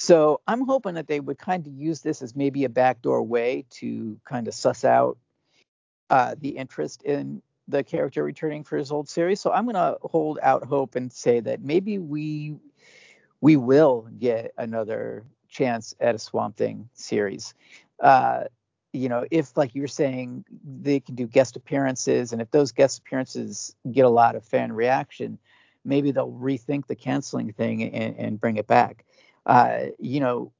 So 0.00 0.40
I'm 0.46 0.64
hoping 0.64 0.94
that 0.94 1.08
they 1.08 1.18
would 1.18 1.38
kind 1.38 1.66
of 1.66 1.72
use 1.72 2.02
this 2.02 2.22
as 2.22 2.36
maybe 2.36 2.62
a 2.62 2.68
backdoor 2.68 3.20
way 3.24 3.64
to 3.70 4.16
kind 4.24 4.46
of 4.46 4.54
suss 4.54 4.84
out 4.84 5.18
uh, 6.08 6.36
the 6.38 6.50
interest 6.50 7.02
in 7.02 7.42
the 7.66 7.82
character 7.82 8.22
returning 8.22 8.62
for 8.62 8.76
his 8.76 8.92
old 8.92 9.08
series. 9.08 9.40
So 9.40 9.50
I'm 9.50 9.64
going 9.64 9.74
to 9.74 9.98
hold 10.02 10.38
out 10.40 10.64
hope 10.64 10.94
and 10.94 11.12
say 11.12 11.40
that 11.40 11.62
maybe 11.62 11.98
we 11.98 12.54
we 13.40 13.56
will 13.56 14.08
get 14.18 14.52
another 14.56 15.24
chance 15.48 15.94
at 15.98 16.14
a 16.14 16.18
Swamp 16.18 16.56
Thing 16.56 16.88
series. 16.94 17.54
Uh, 18.00 18.44
you 18.92 19.08
know, 19.08 19.24
if 19.32 19.56
like 19.56 19.74
you 19.74 19.82
were 19.82 19.88
saying, 19.88 20.44
they 20.64 21.00
can 21.00 21.16
do 21.16 21.26
guest 21.26 21.56
appearances, 21.56 22.32
and 22.32 22.40
if 22.40 22.52
those 22.52 22.70
guest 22.70 23.00
appearances 23.00 23.74
get 23.90 24.04
a 24.04 24.08
lot 24.08 24.36
of 24.36 24.44
fan 24.44 24.72
reaction, 24.72 25.38
maybe 25.84 26.12
they'll 26.12 26.30
rethink 26.30 26.86
the 26.86 26.94
canceling 26.94 27.52
thing 27.52 27.82
and, 27.82 28.16
and 28.16 28.40
bring 28.40 28.58
it 28.58 28.68
back 28.68 29.04
uh, 29.48 29.86
you 29.98 30.20
know, 30.20 30.52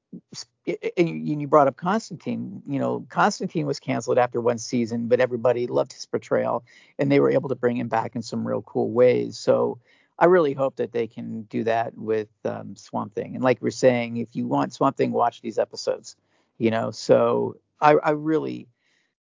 and 0.97 1.41
you 1.41 1.47
brought 1.47 1.67
up 1.67 1.77
Constantine. 1.77 2.63
You 2.67 2.79
know, 2.79 3.05
Constantine 3.09 3.67
was 3.67 3.79
canceled 3.79 4.17
after 4.17 4.41
one 4.41 4.57
season, 4.57 5.07
but 5.07 5.21
everybody 5.21 5.67
loved 5.67 5.93
his 5.93 6.05
portrayal, 6.07 6.65
and 6.97 7.11
they 7.11 7.19
were 7.21 7.31
able 7.31 7.49
to 7.49 7.55
bring 7.55 7.77
him 7.77 7.87
back 7.87 8.15
in 8.15 8.23
some 8.23 8.47
real 8.47 8.63
cool 8.63 8.91
ways. 8.91 9.37
So 9.37 9.79
I 10.17 10.25
really 10.25 10.53
hope 10.53 10.77
that 10.77 10.91
they 10.91 11.07
can 11.07 11.43
do 11.43 11.63
that 11.65 11.97
with 11.97 12.27
um, 12.43 12.75
Swamp 12.75 13.15
Thing. 13.15 13.35
And 13.35 13.43
like 13.43 13.61
we're 13.61 13.69
saying, 13.71 14.17
if 14.17 14.35
you 14.35 14.47
want 14.47 14.73
Swamp 14.73 14.97
Thing, 14.97 15.11
watch 15.13 15.41
these 15.41 15.59
episodes. 15.59 16.15
You 16.57 16.71
know, 16.71 16.91
so 16.91 17.57
I, 17.79 17.93
I 17.93 18.11
really, 18.11 18.67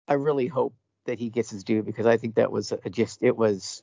I 0.09 0.14
really 0.14 0.47
hope 0.49 0.74
that 1.07 1.18
he 1.18 1.31
gets 1.31 1.51
his 1.51 1.64
due 1.64 1.83
because 1.83 2.07
I 2.07 2.18
think 2.18 2.35
that 2.35 2.53
was 2.53 2.72
a, 2.72 2.91
just 2.91 3.22
it 3.22 3.37
was, 3.37 3.83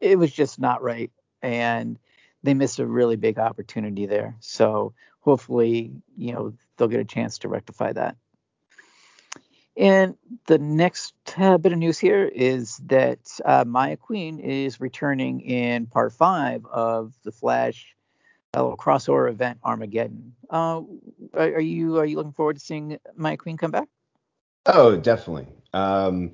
it 0.00 0.18
was 0.18 0.32
just 0.32 0.58
not 0.58 0.82
right. 0.82 1.10
And 1.42 1.98
they 2.48 2.54
missed 2.54 2.78
a 2.78 2.86
really 2.86 3.16
big 3.16 3.38
opportunity 3.38 4.06
there. 4.06 4.34
So 4.40 4.94
hopefully, 5.20 5.92
you 6.16 6.32
know, 6.32 6.54
they'll 6.76 6.88
get 6.88 6.98
a 6.98 7.04
chance 7.04 7.36
to 7.40 7.48
rectify 7.48 7.92
that. 7.92 8.16
And 9.76 10.16
the 10.46 10.56
next 10.56 11.12
uh, 11.36 11.58
bit 11.58 11.72
of 11.72 11.78
news 11.78 11.98
here 11.98 12.24
is 12.24 12.78
that 12.86 13.18
uh, 13.44 13.66
Mia 13.66 13.98
Queen 13.98 14.38
is 14.38 14.80
returning 14.80 15.42
in 15.42 15.88
part 15.88 16.14
five 16.14 16.64
of 16.64 17.12
the 17.22 17.32
Flash 17.32 17.94
uh, 18.54 18.62
crossover 18.76 19.28
event 19.28 19.58
Armageddon. 19.62 20.32
Uh, 20.48 20.80
are 21.34 21.60
you 21.60 21.98
are 21.98 22.06
you 22.06 22.16
looking 22.16 22.32
forward 22.32 22.54
to 22.54 22.60
seeing 22.60 22.98
Mia 23.14 23.36
Queen 23.36 23.58
come 23.58 23.72
back? 23.72 23.88
Oh, 24.64 24.96
definitely. 24.96 25.48
Um, 25.74 26.30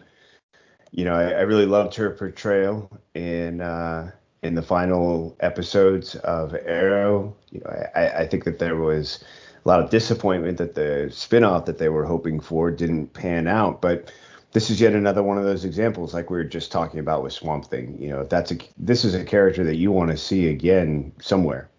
you 0.92 1.04
know, 1.04 1.16
I, 1.16 1.30
I, 1.30 1.40
really 1.40 1.66
loved 1.66 1.96
her 1.96 2.10
portrayal 2.10 2.88
in 3.14 3.60
uh, 3.60 4.12
in 4.44 4.54
the 4.54 4.62
final 4.62 5.36
episodes 5.40 6.14
of 6.16 6.54
Arrow. 6.66 7.34
You 7.50 7.60
know, 7.60 7.86
I, 7.96 8.08
I 8.08 8.26
think 8.26 8.44
that 8.44 8.58
there 8.58 8.76
was 8.76 9.24
a 9.64 9.68
lot 9.68 9.80
of 9.80 9.90
disappointment 9.90 10.58
that 10.58 10.74
the 10.74 11.08
spinoff 11.10 11.64
that 11.64 11.78
they 11.78 11.88
were 11.88 12.04
hoping 12.04 12.38
for 12.38 12.70
didn't 12.70 13.14
pan 13.14 13.48
out. 13.48 13.80
But 13.80 14.12
this 14.52 14.68
is 14.68 14.80
yet 14.80 14.92
another 14.92 15.22
one 15.22 15.38
of 15.38 15.44
those 15.44 15.64
examples, 15.64 16.12
like 16.12 16.30
we 16.30 16.36
were 16.36 16.44
just 16.44 16.70
talking 16.70 17.00
about 17.00 17.22
with 17.22 17.32
Swamp 17.32 17.64
Thing. 17.64 17.96
You 18.00 18.10
know, 18.10 18.20
if 18.20 18.28
that's 18.28 18.52
a 18.52 18.58
this 18.76 19.04
is 19.04 19.14
a 19.14 19.24
character 19.24 19.64
that 19.64 19.76
you 19.76 19.90
want 19.90 20.10
to 20.10 20.16
see 20.16 20.48
again 20.48 21.12
somewhere, 21.20 21.70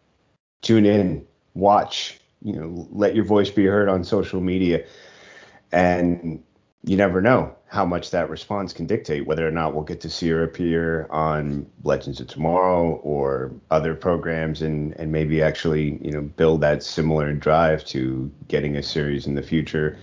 tune 0.62 0.86
in, 0.86 1.26
watch. 1.54 2.20
You 2.42 2.54
know, 2.54 2.88
let 2.92 3.16
your 3.16 3.26
voice 3.26 3.50
be 3.50 3.66
heard 3.66 3.90
on 3.90 4.04
social 4.04 4.42
media, 4.42 4.86
and 5.72 6.44
you 6.86 6.96
never 6.96 7.20
know 7.20 7.56
how 7.68 7.84
much 7.84 8.12
that 8.12 8.30
response 8.30 8.72
can 8.72 8.86
dictate 8.86 9.26
whether 9.26 9.46
or 9.46 9.52
not 9.52 9.74
we'll 9.74 9.84
get 9.84 10.00
to 10.02 10.10
see 10.10 10.30
her 10.30 10.44
appear 10.44 11.08
on 11.10 11.66
Legends 11.84 12.20
of 12.20 12.28
Tomorrow 12.28 12.98
or 12.98 13.52
other 13.72 13.96
programs 13.96 14.62
and 14.62 14.94
and 15.00 15.12
maybe 15.12 15.42
actually 15.42 16.00
you 16.02 16.12
know 16.12 16.22
build 16.22 16.62
that 16.62 16.84
similar 16.84 17.34
drive 17.34 17.84
to 17.86 18.32
getting 18.48 18.76
a 18.76 18.84
series 18.84 19.26
in 19.26 19.34
the 19.36 19.42
future. 19.42 19.98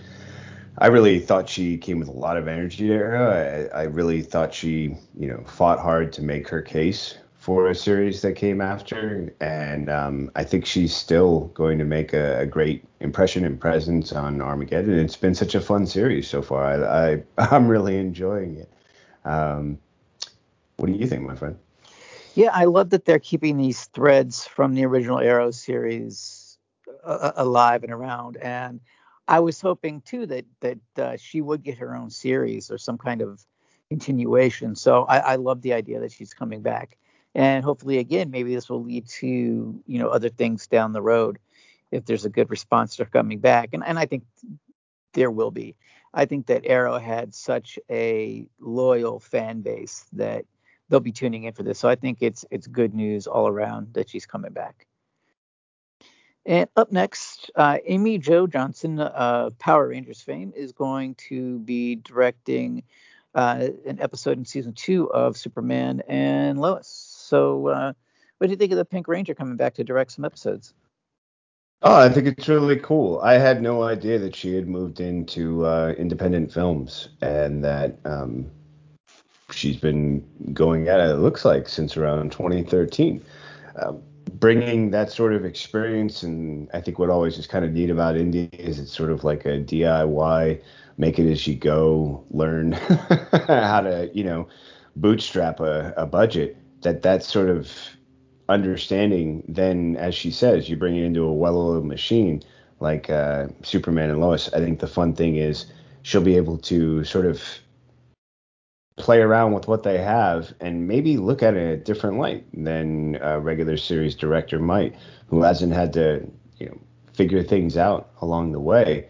I 0.79 0.87
really 0.87 1.19
thought 1.19 1.47
she 1.47 1.77
came 1.77 1.99
with 1.99 2.09
a 2.09 2.13
lot 2.13 2.35
of 2.35 2.47
energy 2.47 2.87
to 2.87 2.97
her. 2.97 3.69
I, 3.73 3.81
I 3.81 3.83
really 3.83 4.21
thought 4.21 4.53
she 4.53 4.95
you 5.17 5.27
know 5.27 5.43
fought 5.45 5.79
hard 5.79 6.11
to 6.13 6.21
make 6.21 6.49
her 6.49 6.61
case 6.61 7.17
for 7.43 7.67
a 7.67 7.75
series 7.75 8.21
that 8.21 8.37
came 8.37 8.61
after, 8.61 9.29
and 9.41 9.89
um, 9.89 10.31
I 10.33 10.45
think 10.45 10.65
she's 10.65 10.95
still 10.95 11.51
going 11.53 11.77
to 11.77 11.83
make 11.83 12.13
a, 12.13 12.39
a, 12.39 12.45
great 12.45 12.85
impression 13.01 13.43
and 13.43 13.59
presence 13.59 14.13
on 14.13 14.41
Armageddon. 14.41 14.97
It's 14.97 15.17
been 15.17 15.35
such 15.35 15.53
a 15.53 15.59
fun 15.59 15.85
series 15.85 16.25
so 16.25 16.41
far. 16.41 16.63
I, 16.63 17.21
I 17.37 17.53
am 17.53 17.67
really 17.67 17.97
enjoying 17.97 18.55
it. 18.55 18.71
Um, 19.25 19.77
what 20.77 20.87
do 20.87 20.93
you 20.93 21.05
think, 21.05 21.23
my 21.23 21.35
friend? 21.35 21.57
Yeah, 22.33 22.51
I 22.53 22.63
love 22.63 22.91
that 22.91 23.03
they're 23.03 23.19
keeping 23.19 23.57
these 23.57 23.87
threads 23.87 24.47
from 24.47 24.73
the 24.73 24.85
original 24.85 25.19
Arrow 25.19 25.51
series 25.51 26.57
uh, 27.03 27.33
alive 27.35 27.83
and 27.83 27.91
around, 27.91 28.37
and 28.37 28.79
I 29.27 29.41
was 29.41 29.59
hoping 29.59 29.99
too 29.99 30.25
that 30.27 30.45
that 30.61 30.79
uh, 30.97 31.17
she 31.17 31.41
would 31.41 31.61
get 31.61 31.77
her 31.79 31.93
own 31.93 32.09
series 32.09 32.71
or 32.71 32.77
some 32.77 32.97
kind 32.97 33.21
of 33.21 33.45
continuation. 33.89 34.77
So 34.77 35.03
I, 35.03 35.17
I 35.17 35.35
love 35.35 35.61
the 35.61 35.73
idea 35.73 35.99
that 35.99 36.13
she's 36.13 36.33
coming 36.33 36.61
back 36.61 36.97
and 37.35 37.63
hopefully 37.63 37.97
again 37.97 38.29
maybe 38.29 38.53
this 38.53 38.69
will 38.69 38.83
lead 38.83 39.07
to 39.07 39.27
you 39.85 39.99
know 39.99 40.09
other 40.09 40.29
things 40.29 40.67
down 40.67 40.93
the 40.93 41.01
road 41.01 41.39
if 41.93 42.05
there's 42.05 42.25
a 42.25 42.29
good 42.29 42.49
response 42.49 42.95
to 42.95 43.05
coming 43.05 43.39
back. 43.39 43.69
And 43.73 43.83
and 43.85 43.99
I 43.99 44.05
think 44.05 44.23
there 45.13 45.31
will 45.31 45.51
be. 45.51 45.75
I 46.13 46.25
think 46.25 46.47
that 46.47 46.65
Arrow 46.65 46.97
had 46.97 47.33
such 47.33 47.79
a 47.89 48.45
loyal 48.59 49.19
fan 49.19 49.61
base 49.61 50.05
that 50.13 50.45
they'll 50.89 50.99
be 50.99 51.11
tuning 51.11 51.43
in 51.43 51.53
for 51.53 51.63
this. 51.63 51.79
So 51.79 51.87
I 51.87 51.95
think 51.95 52.17
it's 52.21 52.45
it's 52.51 52.67
good 52.67 52.93
news 52.93 53.27
all 53.27 53.47
around 53.47 53.93
that 53.93 54.09
she's 54.09 54.25
coming 54.25 54.51
back. 54.51 54.87
And 56.45 56.67
up 56.75 56.91
next, 56.91 57.51
uh, 57.55 57.77
Amy 57.85 58.17
Jo 58.17 58.47
Johnson 58.47 58.99
of 58.99 59.57
Power 59.59 59.87
Rangers 59.87 60.19
fame 60.19 60.51
is 60.55 60.73
going 60.73 61.15
to 61.29 61.59
be 61.59 61.95
directing 61.95 62.83
uh, 63.33 63.69
an 63.85 64.01
episode 64.01 64.37
in 64.37 64.45
season 64.45 64.73
two 64.73 65.09
of 65.11 65.37
Superman 65.37 66.01
and 66.07 66.59
Lois. 66.59 67.12
So, 67.23 67.67
uh, 67.67 67.93
what 68.37 68.47
do 68.47 68.51
you 68.51 68.57
think 68.57 68.71
of 68.71 68.77
the 68.77 68.85
Pink 68.85 69.07
Ranger 69.07 69.33
coming 69.33 69.55
back 69.55 69.75
to 69.75 69.83
direct 69.83 70.11
some 70.11 70.25
episodes? 70.25 70.73
Oh, 71.81 71.95
I 71.95 72.09
think 72.09 72.27
it's 72.27 72.47
really 72.47 72.77
cool. 72.77 73.19
I 73.21 73.33
had 73.33 73.61
no 73.61 73.83
idea 73.83 74.19
that 74.19 74.35
she 74.35 74.55
had 74.55 74.67
moved 74.67 74.99
into 74.99 75.65
uh, 75.65 75.93
independent 75.97 76.51
films 76.51 77.09
and 77.21 77.63
that 77.63 77.97
um, 78.05 78.49
she's 79.51 79.77
been 79.77 80.25
going 80.53 80.87
at 80.87 80.99
it, 80.99 81.09
it 81.09 81.15
looks 81.15 81.45
like, 81.45 81.67
since 81.67 81.97
around 81.97 82.31
2013. 82.31 83.23
Um, 83.77 84.01
bringing 84.33 84.91
that 84.91 85.11
sort 85.11 85.33
of 85.33 85.45
experience, 85.45 86.23
and 86.23 86.69
I 86.73 86.81
think 86.81 86.99
what 86.99 87.09
always 87.09 87.37
is 87.37 87.47
kind 87.47 87.65
of 87.65 87.71
neat 87.71 87.89
about 87.89 88.15
indie 88.15 88.53
is 88.53 88.79
it's 88.79 88.95
sort 88.95 89.11
of 89.11 89.23
like 89.23 89.45
a 89.45 89.59
DIY, 89.59 90.61
make 90.97 91.19
it 91.19 91.29
as 91.29 91.47
you 91.47 91.55
go, 91.55 92.25
learn 92.31 92.71
how 93.47 93.81
to, 93.81 94.09
you 94.13 94.23
know, 94.23 94.47
bootstrap 94.95 95.59
a, 95.59 95.93
a 95.97 96.05
budget 96.05 96.57
that 96.83 97.01
that 97.01 97.23
sort 97.23 97.49
of 97.49 97.71
understanding 98.49 99.43
then 99.47 99.95
as 99.97 100.13
she 100.13 100.29
says 100.29 100.69
you 100.69 100.75
bring 100.75 100.95
it 100.95 101.03
into 101.03 101.23
a 101.23 101.33
well-oiled 101.33 101.85
machine 101.85 102.43
like 102.83 103.09
uh, 103.09 103.47
superman 103.63 104.09
and 104.09 104.19
lois. 104.19 104.53
I 104.53 104.59
think 104.59 104.79
the 104.79 104.87
fun 104.87 105.15
thing 105.15 105.37
is 105.37 105.65
she'll 106.03 106.21
be 106.21 106.35
able 106.35 106.57
to 106.59 107.03
sort 107.05 107.25
of 107.25 107.41
play 108.97 109.21
around 109.21 109.53
with 109.53 109.67
what 109.67 109.83
they 109.83 109.97
have 109.97 110.53
and 110.59 110.87
maybe 110.87 111.17
look 111.17 111.41
at 111.41 111.55
it 111.55 111.61
in 111.61 111.69
a 111.69 111.77
different 111.77 112.19
light 112.19 112.45
than 112.53 113.17
a 113.21 113.39
regular 113.39 113.77
series 113.77 114.13
director 114.13 114.59
might 114.59 114.95
who 115.27 115.41
hasn't 115.41 115.73
had 115.73 115.93
to 115.93 116.29
you 116.59 116.67
know 116.67 116.77
figure 117.13 117.41
things 117.41 117.77
out 117.77 118.11
along 118.21 118.51
the 118.51 118.59
way. 118.59 119.07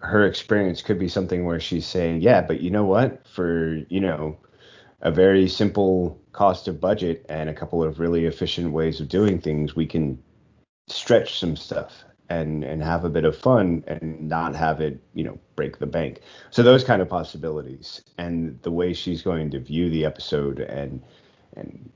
Her 0.00 0.26
experience 0.26 0.82
could 0.82 0.98
be 0.98 1.08
something 1.08 1.46
where 1.46 1.60
she's 1.60 1.86
saying 1.86 2.20
yeah 2.20 2.42
but 2.42 2.60
you 2.60 2.70
know 2.70 2.84
what? 2.84 3.26
For 3.26 3.76
you 3.88 4.00
know 4.00 4.36
a 5.00 5.10
very 5.12 5.48
simple 5.48 6.20
cost 6.34 6.68
of 6.68 6.80
budget 6.80 7.24
and 7.30 7.48
a 7.48 7.54
couple 7.54 7.82
of 7.82 7.98
really 7.98 8.26
efficient 8.26 8.72
ways 8.72 9.00
of 9.00 9.08
doing 9.08 9.40
things, 9.40 9.74
we 9.74 9.86
can 9.86 10.22
stretch 10.88 11.38
some 11.38 11.56
stuff 11.56 12.04
and 12.28 12.64
and 12.64 12.82
have 12.82 13.04
a 13.04 13.10
bit 13.10 13.24
of 13.24 13.36
fun 13.36 13.84
and 13.86 14.28
not 14.28 14.54
have 14.54 14.80
it 14.80 14.98
you 15.14 15.24
know 15.24 15.38
break 15.56 15.78
the 15.78 15.86
bank. 15.86 16.20
So 16.50 16.62
those 16.62 16.84
kind 16.84 17.00
of 17.00 17.08
possibilities 17.08 18.02
and 18.18 18.60
the 18.62 18.70
way 18.70 18.92
she's 18.92 19.22
going 19.22 19.50
to 19.52 19.60
view 19.60 19.88
the 19.88 20.04
episode 20.04 20.60
and 20.60 21.02
and 21.56 21.90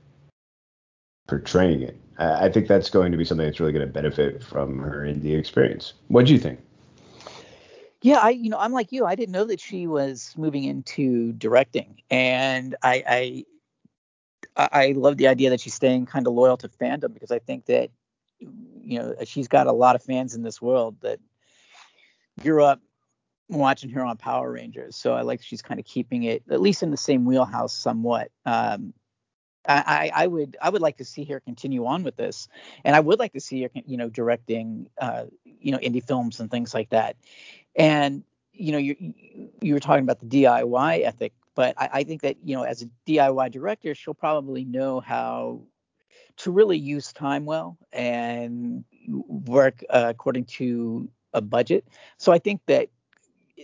portraying 1.27 1.83
it 1.83 1.95
i 2.19 2.49
think 2.49 2.67
that's 2.67 2.89
going 2.89 3.11
to 3.11 3.17
be 3.17 3.23
something 3.23 3.45
that's 3.45 3.59
really 3.59 3.71
going 3.71 3.85
to 3.85 3.91
benefit 3.91 4.43
from 4.43 4.79
her 4.79 5.01
indie 5.01 5.37
experience. 5.37 5.93
What 6.07 6.25
do 6.25 6.33
you 6.33 6.39
think? 6.39 6.59
Yeah, 8.01 8.19
I 8.21 8.29
you 8.31 8.49
know 8.49 8.57
I'm 8.57 8.71
like 8.71 8.91
you. 8.91 9.05
I 9.05 9.15
didn't 9.15 9.33
know 9.33 9.45
that 9.45 9.59
she 9.59 9.87
was 9.87 10.33
moving 10.37 10.63
into 10.63 11.33
directing, 11.33 12.01
and 12.09 12.75
I 12.81 13.03
I 13.07 13.45
I 14.71 14.93
love 14.95 15.17
the 15.17 15.27
idea 15.27 15.49
that 15.51 15.61
she's 15.61 15.73
staying 15.73 16.05
kind 16.05 16.27
of 16.27 16.33
loyal 16.33 16.57
to 16.57 16.67
fandom 16.67 17.13
because 17.13 17.31
I 17.31 17.39
think 17.39 17.65
that 17.65 17.89
you 18.39 18.99
know 18.99 19.15
she's 19.23 19.47
got 19.47 19.67
a 19.67 19.71
lot 19.71 19.95
of 19.95 20.03
fans 20.03 20.35
in 20.35 20.43
this 20.43 20.61
world 20.61 20.97
that 21.01 21.19
grew 22.41 22.63
up 22.63 22.81
watching 23.47 23.89
her 23.91 24.03
on 24.05 24.17
Power 24.17 24.51
Rangers. 24.51 24.95
So 24.95 25.13
I 25.13 25.21
like 25.21 25.41
she's 25.41 25.61
kind 25.61 25.79
of 25.79 25.85
keeping 25.85 26.23
it 26.23 26.43
at 26.49 26.61
least 26.61 26.83
in 26.83 26.91
the 26.91 26.97
same 26.97 27.25
wheelhouse 27.25 27.73
somewhat. 27.73 28.31
Um, 28.45 28.93
I, 29.67 30.11
I 30.15 30.27
would 30.27 30.57
I 30.61 30.69
would 30.69 30.81
like 30.81 30.97
to 30.97 31.05
see 31.05 31.25
her 31.25 31.39
continue 31.39 31.85
on 31.85 32.03
with 32.03 32.15
this, 32.15 32.47
and 32.83 32.95
I 32.95 32.99
would 32.99 33.19
like 33.19 33.33
to 33.33 33.39
see 33.39 33.63
her, 33.63 33.69
you 33.85 33.97
know, 33.97 34.09
directing, 34.09 34.89
uh, 34.99 35.25
you 35.43 35.71
know, 35.71 35.77
indie 35.77 36.03
films 36.03 36.39
and 36.39 36.49
things 36.49 36.73
like 36.73 36.89
that. 36.89 37.17
And 37.75 38.23
you 38.51 38.71
know, 38.71 38.77
you 38.77 39.13
you 39.61 39.73
were 39.73 39.79
talking 39.79 40.03
about 40.03 40.21
the 40.21 40.25
DIY 40.25 41.05
ethic, 41.05 41.33
but 41.59 41.73
I, 41.77 41.89
I 41.91 42.03
think 42.05 42.21
that 42.21 42.37
you 42.41 42.55
know, 42.55 42.63
as 42.63 42.83
a 42.83 42.89
DIY 43.05 43.51
director, 43.51 43.93
she'll 43.93 44.13
probably 44.13 44.63
know 44.63 45.01
how 45.01 45.63
to 46.37 46.51
really 46.51 46.77
use 46.77 47.11
time 47.11 47.43
well 47.43 47.77
and 47.91 48.85
work 49.27 49.83
uh, 49.89 50.05
according 50.07 50.45
to 50.45 51.09
a 51.33 51.41
budget. 51.41 51.85
So 52.17 52.31
I 52.31 52.39
think 52.39 52.61
that 52.67 52.87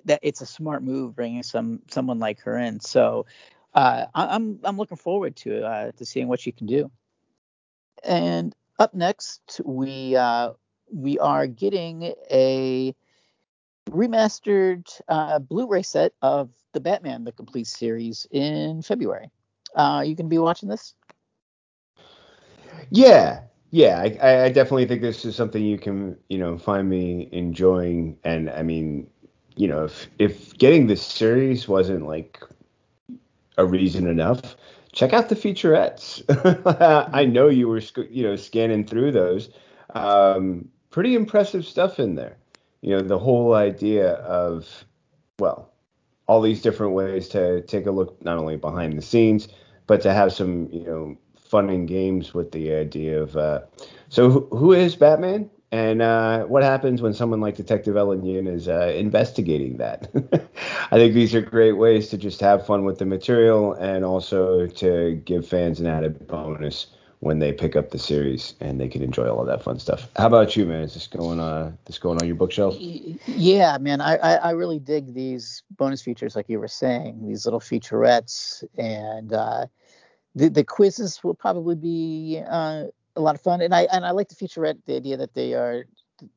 that 0.04 0.20
it's 0.24 0.42
a 0.42 0.46
smart 0.46 0.84
move 0.84 1.16
bringing 1.16 1.42
some 1.42 1.84
someone 1.90 2.20
like 2.20 2.42
her 2.42 2.58
in. 2.58 2.82
So 2.82 3.28
uh, 3.74 4.08
I'm 4.14 4.60
I'm 4.66 4.76
looking 4.76 4.98
forward 4.98 5.38
to 5.38 5.64
uh, 5.64 5.92
to 5.94 6.06
seeing 6.06 6.28
what 6.28 6.42
she 6.42 6.52
can 6.52 6.68
do. 6.68 6.92
And 8.04 8.54
up 8.78 8.94
next, 8.94 9.62
we 9.64 10.18
uh, 10.18 10.52
we 10.92 11.18
are 11.20 11.48
getting 11.48 12.14
a 12.30 12.94
remastered 13.90 14.90
uh, 15.08 15.40
Blu-ray 15.40 15.84
set 15.84 16.14
of 16.22 16.50
the 16.74 16.80
Batman 16.80 17.24
the 17.24 17.32
Complete 17.32 17.68
series 17.68 18.28
in 18.32 18.82
February. 18.82 19.30
Uh, 19.76 20.04
you 20.06 20.16
can 20.16 20.30
be 20.30 20.38
watching 20.38 20.70
this. 20.70 20.94
Yeah, 22.90 23.42
yeah, 23.72 24.00
I, 24.22 24.44
I 24.44 24.50
definitely 24.50 24.86
think 24.86 25.02
this 25.02 25.26
is 25.26 25.36
something 25.36 25.64
you 25.64 25.78
can 25.78 26.18
you 26.30 26.38
know 26.38 26.58
find 26.58 26.90
me 26.90 27.30
enjoying, 27.32 28.18
and 28.24 28.50
I 28.50 28.64
mean, 28.64 29.08
you 29.56 29.68
know, 29.68 29.86
if 29.86 30.08
if 30.20 30.58
getting 30.58 30.88
this 30.88 31.06
series 31.06 31.68
wasn't 31.68 32.08
like 32.08 32.42
a 33.58 33.66
reason 33.66 34.08
enough, 34.08 34.56
check 34.92 35.14
out 35.14 35.30
the 35.30 35.36
featurettes. 35.36 36.24
I 37.14 37.26
know 37.26 37.50
you 37.50 37.68
were 37.68 37.82
you 38.10 38.24
know 38.24 38.36
scanning 38.36 38.86
through 38.86 39.12
those. 39.12 39.50
Um, 39.94 40.70
pretty 40.90 41.16
impressive 41.16 41.66
stuff 41.66 42.00
in 42.00 42.16
there. 42.16 42.38
You 42.86 42.92
know, 42.92 43.02
the 43.02 43.18
whole 43.18 43.56
idea 43.56 44.12
of 44.12 44.86
well, 45.40 45.74
all 46.28 46.40
these 46.40 46.62
different 46.62 46.94
ways 46.94 47.28
to 47.30 47.62
take 47.62 47.88
a 47.88 47.92
look 47.92 48.24
not 48.24 48.38
only 48.38 48.58
behind 48.58 48.96
the 48.96 49.02
scenes, 49.02 49.48
but 49.88 50.02
to 50.02 50.14
have 50.14 50.32
some 50.32 50.70
you 50.72 50.84
know 50.84 51.18
fun 51.36 51.72
and 51.72 51.88
games 51.88 52.36
with 52.36 52.52
the 52.52 52.72
idea 52.74 53.20
of 53.20 53.36
uh, 53.36 53.62
so 54.10 54.30
who, 54.30 54.72
is 54.72 54.96
Batman? 54.96 55.50
And 55.72 56.04
uh, 56.04 56.44
what 56.44 56.62
happens 56.62 57.02
when 57.02 57.16
someone 57.16 57.42
like 57.42 57.56
Detective 57.56 57.98
Ellen 57.98 58.24
Yin 58.24 58.46
is 58.46 58.68
uh, 58.68 58.94
investigating 58.96 59.78
that? 59.78 60.08
I 60.92 60.98
think 60.98 61.16
these 61.16 61.34
are 61.34 61.42
great 61.42 61.74
ways 61.74 62.10
to 62.10 62.20
just 62.20 62.40
have 62.42 62.68
fun 62.68 62.86
with 62.86 63.00
the 63.00 63.06
material 63.08 63.74
and 63.74 64.06
also 64.06 64.68
to 64.68 65.16
give 65.26 65.48
fans 65.48 65.80
an 65.80 65.88
added 65.88 66.28
bonus 66.28 66.86
when 67.26 67.40
they 67.40 67.52
pick 67.52 67.76
up 67.76 67.90
the 67.90 67.98
series 67.98 68.54
and 68.60 68.80
they 68.80 68.88
can 68.88 69.02
enjoy 69.02 69.28
all 69.28 69.42
of 69.42 69.48
that 69.48 69.64
fun 69.64 69.80
stuff. 69.80 70.08
How 70.16 70.28
about 70.28 70.56
you, 70.56 70.64
man? 70.68 70.82
Is 70.82 70.94
this 70.94 71.08
going 71.08 71.40
on 71.40 71.76
this 71.86 71.98
going 71.98 72.22
on 72.22 72.28
your 72.28 72.36
bookshelf? 72.36 72.76
Yeah, 72.78 73.80
man, 73.80 74.00
I, 74.00 74.18
I, 74.18 74.34
I 74.36 74.52
really 74.52 74.78
dig 74.78 75.16
these 75.16 75.64
bonus 75.72 76.04
features, 76.04 76.36
like 76.36 76.48
you 76.50 76.60
were 76.60 76.68
saying, 76.68 77.28
these 77.28 77.46
little 77.46 77.60
featurettes, 77.60 78.64
and 78.78 79.34
uh, 79.34 79.66
the 80.36 80.50
the 80.50 80.64
quizzes 80.64 81.24
will 81.24 81.34
probably 81.34 81.74
be 81.74 82.44
uh, 82.48 82.84
a 83.16 83.22
lot 83.22 83.34
of 83.34 83.42
fun. 83.42 83.60
And 83.60 83.74
I 83.74 83.88
and 83.92 84.06
I 84.06 84.12
like 84.12 84.30
the 84.30 84.36
featurette, 84.36 84.78
the 84.86 84.96
idea 84.96 85.18
that 85.18 85.34
they 85.34 85.56
are 85.56 85.86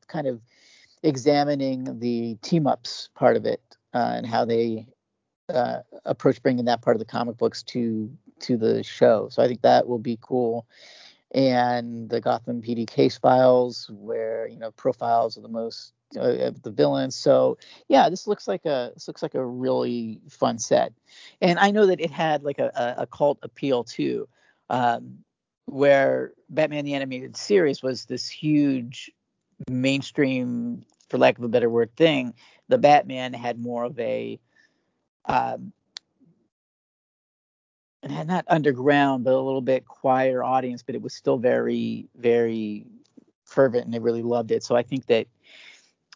kind 0.07 0.25
of 0.25 0.41
examining 1.03 1.99
the 1.99 2.33
team 2.41 2.65
ups 2.65 3.09
part 3.13 3.37
of 3.37 3.45
it 3.45 3.61
uh, 3.93 4.13
and 4.15 4.25
how 4.25 4.43
they 4.43 4.87
uh, 5.53 5.81
approach 6.05 6.41
bringing 6.41 6.65
that 6.65 6.81
part 6.81 6.95
of 6.95 6.99
the 6.99 7.05
comic 7.05 7.37
books 7.37 7.61
to 7.61 8.09
to 8.41 8.57
the 8.57 8.83
show. 8.83 9.29
So 9.29 9.43
I 9.43 9.47
think 9.47 9.61
that 9.61 9.87
will 9.87 9.99
be 9.99 10.17
cool. 10.21 10.65
And 11.31 12.09
the 12.09 12.21
Gotham 12.21 12.61
PD 12.61 12.87
case 12.87 13.17
files, 13.17 13.89
where 13.93 14.47
you 14.47 14.57
know 14.57 14.71
profiles 14.71 15.37
of 15.37 15.43
the 15.43 15.49
most 15.49 15.93
uh, 16.15 16.47
of 16.47 16.63
the 16.63 16.71
villains. 16.71 17.15
So 17.15 17.59
yeah, 17.87 18.09
this 18.09 18.25
looks 18.25 18.47
like 18.47 18.65
a 18.65 18.91
this 18.95 19.07
looks 19.07 19.21
like 19.21 19.35
a 19.35 19.45
really 19.45 20.21
fun 20.27 20.57
set. 20.57 20.91
And 21.39 21.59
I 21.59 21.69
know 21.69 21.85
that 21.85 22.01
it 22.01 22.09
had 22.09 22.43
like 22.43 22.57
a, 22.57 22.95
a, 22.97 23.05
cult 23.05 23.37
appeal 23.43 23.83
too, 23.83 24.27
um, 24.71 25.19
where 25.65 26.33
Batman 26.49 26.85
the 26.85 26.95
Animated 26.95 27.37
Series 27.37 27.83
was 27.83 28.05
this 28.05 28.27
huge 28.27 29.11
mainstream, 29.69 30.83
for 31.09 31.19
lack 31.19 31.37
of 31.37 31.43
a 31.43 31.49
better 31.49 31.69
word, 31.69 31.95
thing. 31.95 32.33
The 32.69 32.79
Batman 32.79 33.33
had 33.33 33.59
more 33.59 33.83
of 33.83 33.99
a 33.99 34.39
um, 35.25 35.73
not 38.03 38.45
underground, 38.47 39.23
but 39.23 39.33
a 39.33 39.39
little 39.39 39.61
bit 39.61 39.87
quieter 39.87 40.43
audience, 40.43 40.83
but 40.83 40.95
it 40.95 41.01
was 41.01 41.13
still 41.13 41.37
very, 41.37 42.07
very 42.15 42.85
fervent, 43.45 43.85
and 43.85 43.93
they 43.93 43.99
really 43.99 44.23
loved 44.23 44.51
it. 44.51 44.63
So 44.63 44.75
I 44.75 44.83
think 44.83 45.05
that 45.07 45.27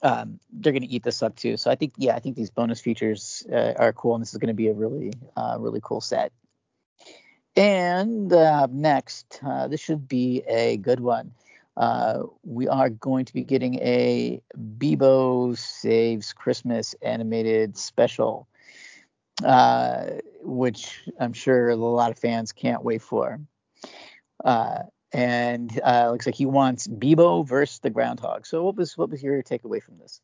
um, 0.02 0.40
they're 0.52 0.74
going 0.74 0.84
to 0.84 0.90
eat 0.90 1.04
this 1.04 1.24
up 1.24 1.36
too. 1.36 1.58
So 1.58 1.72
I 1.72 1.76
think, 1.76 1.94
yeah, 1.98 2.16
I 2.16 2.20
think 2.20 2.36
these 2.36 2.50
bonus 2.50 2.80
features 2.80 3.46
uh, 3.52 3.74
are 3.78 3.94
cool, 3.94 4.16
and 4.16 4.22
this 4.22 4.34
is 4.34 4.38
going 4.38 4.50
to 4.50 4.54
be 4.54 4.68
a 4.68 4.74
really, 4.74 5.14
uh, 5.36 5.58
really 5.60 5.80
cool 5.84 6.02
set. 6.02 6.32
And 7.56 8.34
uh, 8.34 8.68
next, 8.72 9.40
uh, 9.46 9.68
this 9.68 9.80
should 9.80 10.08
be 10.08 10.44
a 10.48 10.78
good 10.78 11.00
one. 11.00 11.32
Uh, 11.76 12.24
we 12.44 12.68
are 12.68 12.90
going 12.90 13.26
to 13.26 13.34
be 13.34 13.44
getting 13.44 13.76
a 13.80 14.42
Beebo 14.78 15.58
Saves 15.58 16.34
Christmas 16.34 16.96
animated 17.02 17.78
special 17.78 18.48
uh, 19.44 20.06
which 20.44 21.02
I'm 21.20 21.34
sure 21.34 21.70
a 21.70 21.76
lot 21.76 22.12
of 22.12 22.20
fans 22.20 22.52
can't 22.52 22.84
wait 22.84 23.02
for. 23.02 23.39
Uh, 24.44 24.84
and 25.12 25.80
uh, 25.84 26.10
looks 26.12 26.26
like 26.26 26.36
he 26.36 26.46
wants 26.46 26.88
Beebo 26.88 27.48
versus 27.48 27.80
the 27.80 27.89
Groundhog. 27.89 28.46
So 28.46 28.64
what 28.64 28.76
was 28.76 28.98
what 28.98 29.10
was 29.10 29.22
your 29.22 29.41
takeaway 29.44 29.82
from 29.82 29.98
this? 30.00 30.22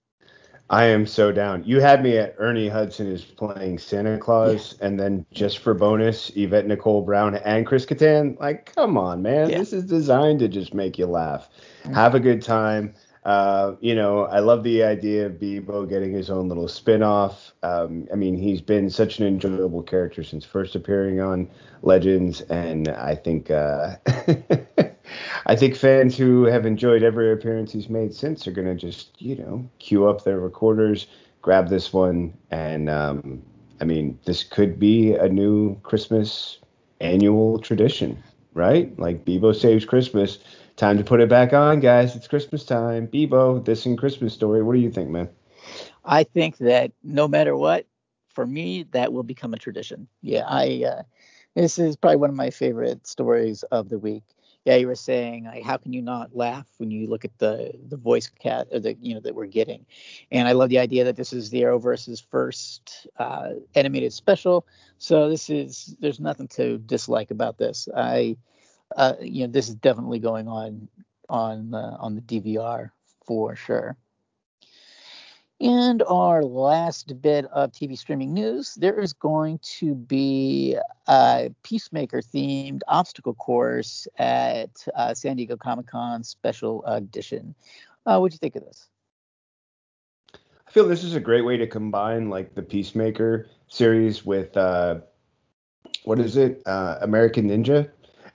I 0.72 0.86
am 0.86 1.08
so 1.08 1.32
down. 1.32 1.64
You 1.64 1.80
had 1.80 2.04
me 2.04 2.18
at 2.18 2.36
Ernie 2.38 2.70
Hudson 2.70 3.08
is 3.08 3.24
playing 3.24 3.80
Santa 3.80 4.20
Claus, 4.20 4.76
yeah. 4.80 4.88
and 4.88 5.00
then 5.00 5.26
just 5.32 5.60
for 5.60 5.74
bonus, 5.74 6.32
Yvette 6.36 6.68
Nicole 6.68 7.02
Brown 7.02 7.36
and 7.36 7.66
Chris 7.66 7.88
Kattan. 7.88 8.40
Like, 8.40 8.74
come 8.76 8.96
on, 8.96 9.24
man. 9.24 9.50
Yeah. 9.50 9.58
This 9.58 9.74
is 9.74 9.86
designed 9.86 10.40
to 10.40 10.48
just 10.48 10.76
make 10.76 11.00
you 11.00 11.08
laugh. 11.08 11.50
Mm-hmm. 11.84 11.94
Have 11.94 12.14
a 12.14 12.20
good 12.20 12.44
time. 12.44 12.94
Uh, 13.26 13.76
you 13.82 13.94
know, 13.96 14.26
I 14.26 14.40
love 14.40 14.64
the 14.64 14.84
idea 14.84 15.26
of 15.26 15.34
Beebo 15.34 15.88
getting 15.90 16.14
his 16.14 16.30
own 16.30 16.48
little 16.48 16.68
spin-off. 16.68 17.54
Um, 17.64 18.08
I 18.12 18.16
mean, 18.16 18.36
he's 18.38 18.62
been 18.62 18.90
such 18.90 19.20
an 19.20 19.28
enjoyable 19.28 19.84
character 19.84 20.24
since 20.24 20.46
first 20.46 20.76
appearing 20.76 21.20
on 21.20 21.50
Legends, 21.82 22.42
and 22.42 22.88
I 22.88 23.16
think 23.16 23.52
uh, 23.52 23.98
I 25.46 25.56
think 25.56 25.76
fans 25.76 26.18
who 26.18 26.46
have 26.46 26.66
enjoyed 26.66 27.04
every 27.04 27.32
appearance 27.32 27.72
he's 27.74 27.90
made 27.90 28.14
since 28.14 28.48
are 28.48 28.52
gonna 28.52 28.76
just, 28.76 29.22
you 29.22 29.36
know, 29.36 29.70
queue 29.80 30.08
up 30.08 30.24
their 30.24 30.40
recorders, 30.40 31.08
grab 31.42 31.68
this 31.70 31.92
one, 31.92 32.34
and 32.52 32.90
um, 32.90 33.42
I 33.82 33.86
mean, 33.86 34.18
this 34.26 34.44
could 34.44 34.80
be 34.80 35.14
a 35.14 35.28
new 35.28 35.80
Christmas 35.82 36.60
annual 37.02 37.60
tradition, 37.60 38.22
right? 38.54 38.98
Like 39.00 39.26
Beebo 39.26 39.56
saves 39.56 39.86
Christmas 39.86 40.40
Time 40.80 40.98
to 40.98 41.04
put 41.04 41.20
it 41.20 41.28
back 41.28 41.52
on, 41.52 41.82
guys. 41.82 42.16
It's 42.16 42.30
Christmas 42.30 42.64
time. 42.64 43.06
Beebo, 43.10 43.66
this 43.66 43.86
and 43.86 43.98
Christmas 43.98 44.34
story. 44.34 44.64
What 44.64 44.76
do 44.76 44.80
you 44.80 44.90
think, 44.90 45.10
man? 45.10 45.28
I 46.06 46.24
think 46.24 46.56
that 46.60 46.94
no 47.04 47.28
matter 47.28 47.54
what, 47.54 47.86
for 48.30 48.48
me, 48.48 48.84
that 48.92 49.12
will 49.12 49.24
become 49.24 49.54
a 49.54 49.58
tradition. 49.58 50.08
Yeah, 50.22 50.46
I. 50.48 50.86
Uh, 50.88 51.04
this 51.54 51.80
is 51.80 51.98
probably 51.98 52.16
one 52.16 52.30
of 52.30 52.38
my 52.38 52.50
favorite 52.50 53.06
stories 53.06 53.64
of 53.64 53.90
the 53.90 54.00
week. 54.00 54.24
Yeah, 54.64 54.78
you 54.78 54.88
were 54.88 54.96
saying, 54.96 55.44
like, 55.44 55.64
how 55.64 55.76
can 55.76 55.92
you 55.92 56.02
not 56.02 56.34
laugh 56.34 56.68
when 56.78 56.92
you 56.92 57.08
look 57.08 57.26
at 57.26 57.38
the 57.40 57.74
the 57.90 57.98
voice 57.98 58.30
cat 58.30 58.70
or 58.72 58.80
the 58.80 58.96
you 59.02 59.16
know 59.16 59.20
that 59.20 59.36
we're 59.36 59.48
getting? 59.48 59.86
And 60.32 60.48
I 60.48 60.54
love 60.54 60.70
the 60.70 60.80
idea 60.80 61.04
that 61.04 61.18
this 61.18 61.34
is 61.34 61.50
the 61.50 61.64
Arrowverse's 61.64 62.22
first 62.22 63.06
uh, 63.18 63.50
animated 63.76 64.14
special. 64.14 64.66
So 64.98 65.28
this 65.28 65.50
is 65.50 65.94
there's 66.00 66.22
nothing 66.22 66.48
to 66.56 66.78
dislike 66.78 67.32
about 67.32 67.58
this. 67.58 67.90
I 67.94 68.38
uh, 68.96 69.14
you 69.22 69.46
know, 69.46 69.52
this 69.52 69.70
is 69.70 69.76
definitely 69.76 70.20
going 70.20 70.48
on 70.48 70.88
on 71.30 71.74
uh, 71.74 71.98
on 72.00 72.16
the 72.16 72.22
DVR 72.22 72.92
for 73.26 73.56
sure. 73.56 73.96
And 75.62 76.02
our 76.04 76.44
last 76.46 77.22
bit 77.22 77.44
of 77.48 77.74
TV 77.74 77.98
streaming 77.98 78.34
news, 78.34 78.76
there 78.76 78.98
is 78.98 79.12
going 79.12 79.60
to 79.80 79.94
be 79.94 80.78
a 81.06 81.54
Peacemaker 81.64 82.22
themed 82.22 82.80
obstacle 82.88 83.34
course 83.34 84.08
at 84.18 84.70
uh, 84.96 85.14
San 85.14 85.36
Diego 85.36 85.58
Comic 85.58 85.88
Con 85.88 86.24
special 86.24 86.86
edition. 86.86 87.54
Uh, 88.06 88.20
what 88.20 88.32
do 88.32 88.36
you 88.36 88.40
think 88.40 88.56
of 88.56 88.64
this? 88.64 88.88
I 90.34 90.72
feel 90.72 90.88
this 90.88 91.04
is 91.04 91.16
a 91.16 91.20
great 91.20 91.44
way 91.44 91.58
to 91.58 91.68
combine 91.68 92.30
like 92.30 92.56
the 92.56 92.62
Peacemaker 92.62 93.50
series 93.68 94.26
with 94.26 94.56
uh, 94.56 95.00
what 96.06 96.20
is 96.20 96.38
it, 96.38 96.62
uh, 96.68 97.00
American 97.02 97.50
Ninja? 97.50 97.90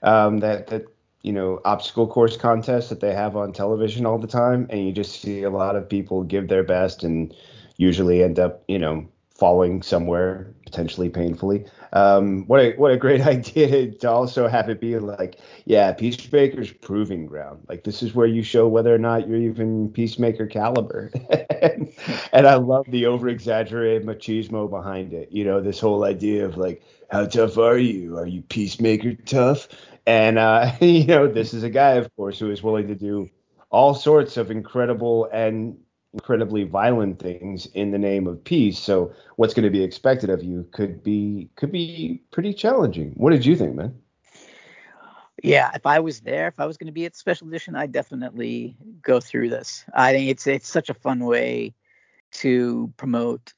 Um, 0.05 0.37
that 0.37 0.67
that 0.67 0.85
you 1.23 1.33
know 1.33 1.59
obstacle 1.65 2.07
course 2.07 2.37
contests 2.37 2.89
that 2.89 3.01
they 3.01 3.13
have 3.13 3.35
on 3.35 3.51
television 3.51 4.05
all 4.05 4.17
the 4.17 4.27
time, 4.27 4.67
and 4.69 4.85
you 4.85 4.93
just 4.93 5.21
see 5.21 5.43
a 5.43 5.49
lot 5.49 5.75
of 5.75 5.89
people 5.89 6.23
give 6.23 6.47
their 6.47 6.63
best 6.63 7.03
and 7.03 7.35
usually 7.77 8.23
end 8.23 8.39
up 8.39 8.63
you 8.67 8.79
know 8.79 9.05
falling 9.35 9.81
somewhere 9.81 10.53
potentially 10.65 11.09
painfully. 11.09 11.65
Um, 11.93 12.45
what 12.47 12.59
a 12.61 12.73
what 12.73 12.91
a 12.91 12.97
great 12.97 13.21
idea 13.27 13.67
to, 13.67 13.91
to, 13.99 14.09
also 14.09 14.47
have 14.47 14.69
it 14.69 14.79
be 14.79 14.97
like, 14.97 15.39
yeah, 15.65 15.91
Peacemaker's 15.91 16.71
proving 16.71 17.25
ground. 17.25 17.63
Like 17.67 17.83
this 17.83 18.01
is 18.01 18.13
where 18.13 18.27
you 18.27 18.43
show 18.43 18.67
whether 18.67 18.93
or 18.93 18.97
not 18.97 19.27
you're 19.27 19.37
even 19.37 19.89
Peacemaker 19.89 20.47
caliber. 20.47 21.11
and, 21.61 21.93
and 22.31 22.47
I 22.47 22.55
love 22.55 22.85
the 22.89 23.05
over 23.05 23.27
exaggerated 23.29 24.05
machismo 24.05 24.69
behind 24.69 25.13
it. 25.13 25.31
You 25.31 25.43
know, 25.45 25.61
this 25.61 25.79
whole 25.79 26.03
idea 26.03 26.45
of 26.45 26.57
like, 26.57 26.83
how 27.09 27.25
tough 27.25 27.57
are 27.57 27.77
you? 27.77 28.17
Are 28.17 28.27
you 28.27 28.41
Peacemaker 28.41 29.13
tough? 29.13 29.67
And 30.05 30.37
uh, 30.37 30.71
you 30.81 31.05
know, 31.05 31.27
this 31.27 31.53
is 31.53 31.63
a 31.63 31.69
guy, 31.69 31.93
of 31.93 32.13
course, 32.15 32.39
who 32.39 32.51
is 32.51 32.63
willing 32.63 32.87
to 32.87 32.95
do 32.95 33.29
all 33.69 33.93
sorts 33.93 34.37
of 34.37 34.51
incredible 34.51 35.29
and 35.33 35.77
incredibly 36.13 36.63
violent 36.63 37.19
things 37.19 37.65
in 37.73 37.91
the 37.91 37.97
name 37.97 38.25
of 38.25 38.41
peace. 38.43 38.79
So 38.79 39.13
what's 39.35 39.53
going 39.53 39.65
to 39.65 39.69
be 39.69 39.83
expected 39.83 40.29
of 40.29 40.43
you 40.43 40.65
could 40.71 41.03
be 41.03 41.49
could 41.55 41.71
be 41.71 42.21
pretty 42.31 42.53
challenging. 42.53 43.11
What 43.15 43.31
did 43.31 43.45
you 43.45 43.55
think, 43.55 43.75
man? 43.75 43.99
Yeah, 45.43 45.71
if 45.75 45.85
I 45.85 45.99
was 45.99 46.21
there, 46.21 46.47
if 46.47 46.59
I 46.59 46.65
was 46.65 46.77
going 46.77 46.87
to 46.87 46.93
be 46.93 47.05
at 47.05 47.15
special 47.15 47.47
edition, 47.47 47.75
I'd 47.75 47.91
definitely 47.91 48.77
go 49.01 49.19
through 49.19 49.49
this. 49.49 49.83
I 49.93 50.13
think 50.13 50.29
it's 50.29 50.47
it's 50.47 50.69
such 50.69 50.89
a 50.89 50.93
fun 50.93 51.25
way 51.25 51.73
to 52.31 52.93
promote 52.97 53.53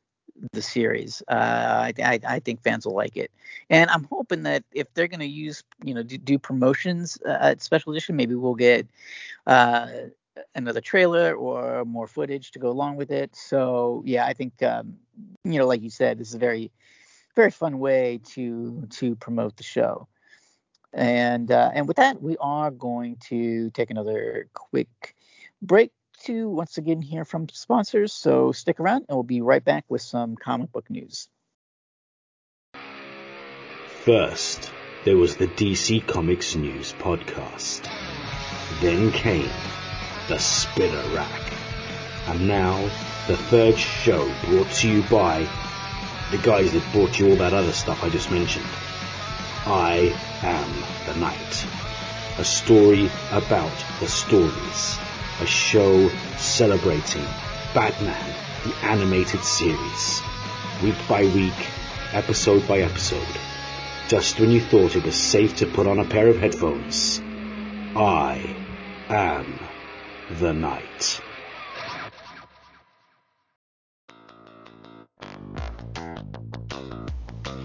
the 0.51 0.61
series. 0.61 1.21
Uh, 1.27 1.91
I, 2.03 2.19
I, 2.27 2.39
think 2.39 2.61
fans 2.61 2.85
will 2.85 2.95
like 2.95 3.17
it, 3.17 3.31
and 3.69 3.89
I'm 3.89 4.03
hoping 4.05 4.43
that 4.43 4.63
if 4.71 4.93
they're 4.93 5.07
going 5.07 5.19
to 5.19 5.25
use 5.25 5.63
you 5.83 5.93
know 5.93 6.03
do, 6.03 6.17
do 6.17 6.39
promotions 6.39 7.17
uh, 7.25 7.38
at 7.41 7.61
special 7.61 7.91
edition, 7.91 8.15
maybe 8.15 8.35
we'll 8.35 8.55
get 8.55 8.88
uh, 9.47 9.88
another 10.55 10.81
trailer 10.81 11.35
or 11.35 11.85
more 11.85 12.07
footage 12.07 12.51
to 12.51 12.59
go 12.59 12.69
along 12.69 12.97
with 12.97 13.11
it. 13.11 13.35
So 13.35 14.03
yeah, 14.05 14.25
I 14.25 14.33
think 14.33 14.61
um, 14.63 14.97
you 15.43 15.57
know, 15.57 15.67
like 15.67 15.81
you 15.81 15.89
said, 15.89 16.17
this 16.19 16.29
is 16.29 16.35
a 16.35 16.39
very 16.39 16.71
very 17.35 17.51
fun 17.51 17.79
way 17.79 18.19
to 18.33 18.88
to 18.89 19.15
promote 19.15 19.57
the 19.57 19.63
show. 19.63 20.07
And 20.93 21.51
uh, 21.51 21.71
and 21.73 21.88
with 21.88 21.97
that, 21.97 22.21
we 22.21 22.38
are 22.39 22.71
going 22.71 23.17
to 23.29 23.69
take 23.71 23.91
another 23.91 24.47
quick 24.53 25.15
break 25.61 25.91
to 26.26 26.49
once 26.49 26.78
again 26.78 27.01
hear 27.01 27.26
from 27.26 27.49
sponsors. 27.49 28.13
So 28.13 28.51
stick 28.51 28.80
around, 28.80 29.05
and 29.07 29.15
we'll 29.15 29.24
be 29.24 29.41
right 29.41 29.63
back 29.63 29.86
with 29.89 30.01
some 30.01 30.36
comic 30.36 30.72
book 30.72 30.89
news. 30.89 31.30
First, 34.05 34.72
there 35.03 35.18
was 35.18 35.36
the 35.36 35.47
DC 35.47 36.07
Comics 36.07 36.55
News 36.55 36.93
podcast. 36.93 37.89
Then 38.82 39.11
came 39.11 39.49
the 40.28 40.39
Spinner 40.39 41.15
Rack. 41.15 41.53
And 42.28 42.47
now, 42.47 42.82
the 43.28 43.38
third 43.38 43.78
show 43.78 44.30
brought 44.45 44.70
to 44.72 44.89
you 44.89 45.03
by 45.03 45.47
the 46.32 46.38
guys 46.38 46.74
that 46.74 46.84
brought 46.91 47.18
you 47.20 47.30
all 47.30 47.36
that 47.38 47.53
other 47.53 47.72
stuff 47.72 48.03
I 48.03 48.09
just 48.09 48.32
mentioned. 48.32 48.65
I 49.65 50.13
am 50.41 51.13
the 51.13 51.20
Night. 51.20 51.68
a 52.38 52.43
story 52.43 53.09
about 53.32 53.72
the 53.99 54.07
stories, 54.07 54.99
a 55.39 55.45
show 55.45 56.09
celebrating 56.38 57.25
Batman, 57.73 58.35
the 58.63 58.75
animated 58.85 59.43
series, 59.43 60.21
week 60.83 60.97
by 61.07 61.23
week, 61.25 61.67
episode 62.13 62.67
by 62.67 62.79
episode. 62.79 63.27
Just 64.07 64.39
when 64.39 64.51
you 64.51 64.61
thought 64.61 64.95
it 64.95 65.03
was 65.03 65.15
safe 65.15 65.57
to 65.57 65.67
put 65.67 65.85
on 65.85 65.99
a 65.99 66.05
pair 66.05 66.27
of 66.27 66.38
headphones, 66.38 67.21
I 67.95 68.55
am 69.09 69.59
the 70.29 70.53
Night. 70.53 71.21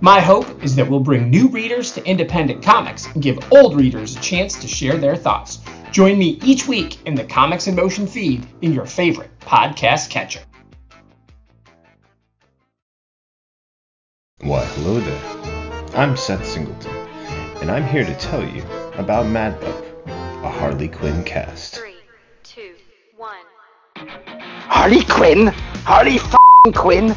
My 0.00 0.20
hope 0.20 0.62
is 0.62 0.76
that 0.76 0.88
we'll 0.88 1.00
bring 1.00 1.28
new 1.28 1.48
readers 1.48 1.90
to 1.92 2.04
independent 2.04 2.62
comics 2.62 3.06
and 3.06 3.22
give 3.22 3.52
old 3.52 3.74
readers 3.74 4.14
a 4.14 4.20
chance 4.20 4.54
to 4.60 4.68
share 4.68 4.96
their 4.96 5.16
thoughts. 5.16 5.58
Join 5.90 6.16
me 6.16 6.38
each 6.44 6.68
week 6.68 7.04
in 7.04 7.16
the 7.16 7.24
Comics 7.24 7.66
in 7.66 7.74
Motion 7.74 8.06
feed 8.06 8.46
in 8.62 8.72
your 8.72 8.86
favorite 8.86 9.30
podcast 9.40 10.08
catcher. 10.08 10.40
Why, 14.40 14.64
hello 14.64 15.00
there. 15.00 15.96
I'm 15.96 16.16
Seth 16.16 16.46
Singleton, 16.46 16.94
and 17.60 17.68
I'm 17.68 17.84
here 17.84 18.04
to 18.04 18.14
tell 18.18 18.44
you 18.44 18.62
about 18.94 19.26
Mad 19.26 19.60
Love, 19.64 19.84
a 20.44 20.48
Harley 20.48 20.86
Quinn 20.86 21.24
cast. 21.24 21.74
Three, 21.74 21.96
two, 22.44 22.74
one. 23.16 23.34
Harley 23.96 25.02
Quinn? 25.02 25.48
Harley 25.84 26.18
f***ing 26.20 26.72
Quinn? 26.72 27.16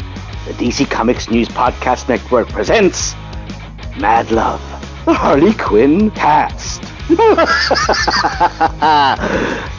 The 0.47 0.53
DC 0.53 0.89
Comics 0.89 1.29
News 1.29 1.47
Podcast 1.49 2.09
Network 2.09 2.49
presents 2.49 3.13
Mad 3.99 4.31
Love, 4.31 4.59
the 5.05 5.13
Harley 5.13 5.53
Quinn 5.53 6.09
cast. 6.09 6.81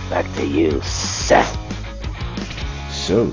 Back 0.08 0.32
to 0.36 0.46
you, 0.46 0.80
Seth. 0.82 1.58
So, 2.92 3.32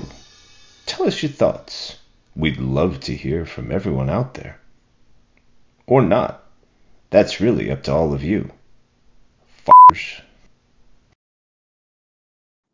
tell 0.86 1.06
us 1.06 1.22
your 1.22 1.30
thoughts. 1.30 1.98
We'd 2.34 2.58
love 2.58 2.98
to 3.02 3.14
hear 3.14 3.46
from 3.46 3.70
everyone 3.70 4.10
out 4.10 4.34
there. 4.34 4.60
Or 5.86 6.02
not. 6.02 6.44
That's 7.10 7.40
really 7.40 7.70
up 7.70 7.84
to 7.84 7.92
all 7.92 8.12
of 8.12 8.24
you. 8.24 8.50
F***ers. 9.68 10.20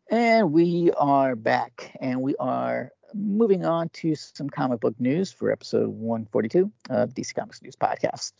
And 0.09 0.51
we 0.51 0.89
are 0.97 1.35
back, 1.35 1.95
and 2.01 2.21
we 2.21 2.35
are 2.37 2.91
moving 3.13 3.65
on 3.65 3.89
to 3.89 4.15
some 4.15 4.49
comic 4.49 4.79
book 4.79 4.95
news 4.99 5.31
for 5.31 5.51
episode 5.51 5.89
142 5.89 6.71
of 6.89 7.13
DC 7.13 7.33
Comics 7.35 7.61
News 7.61 7.75
Podcast. 7.75 8.33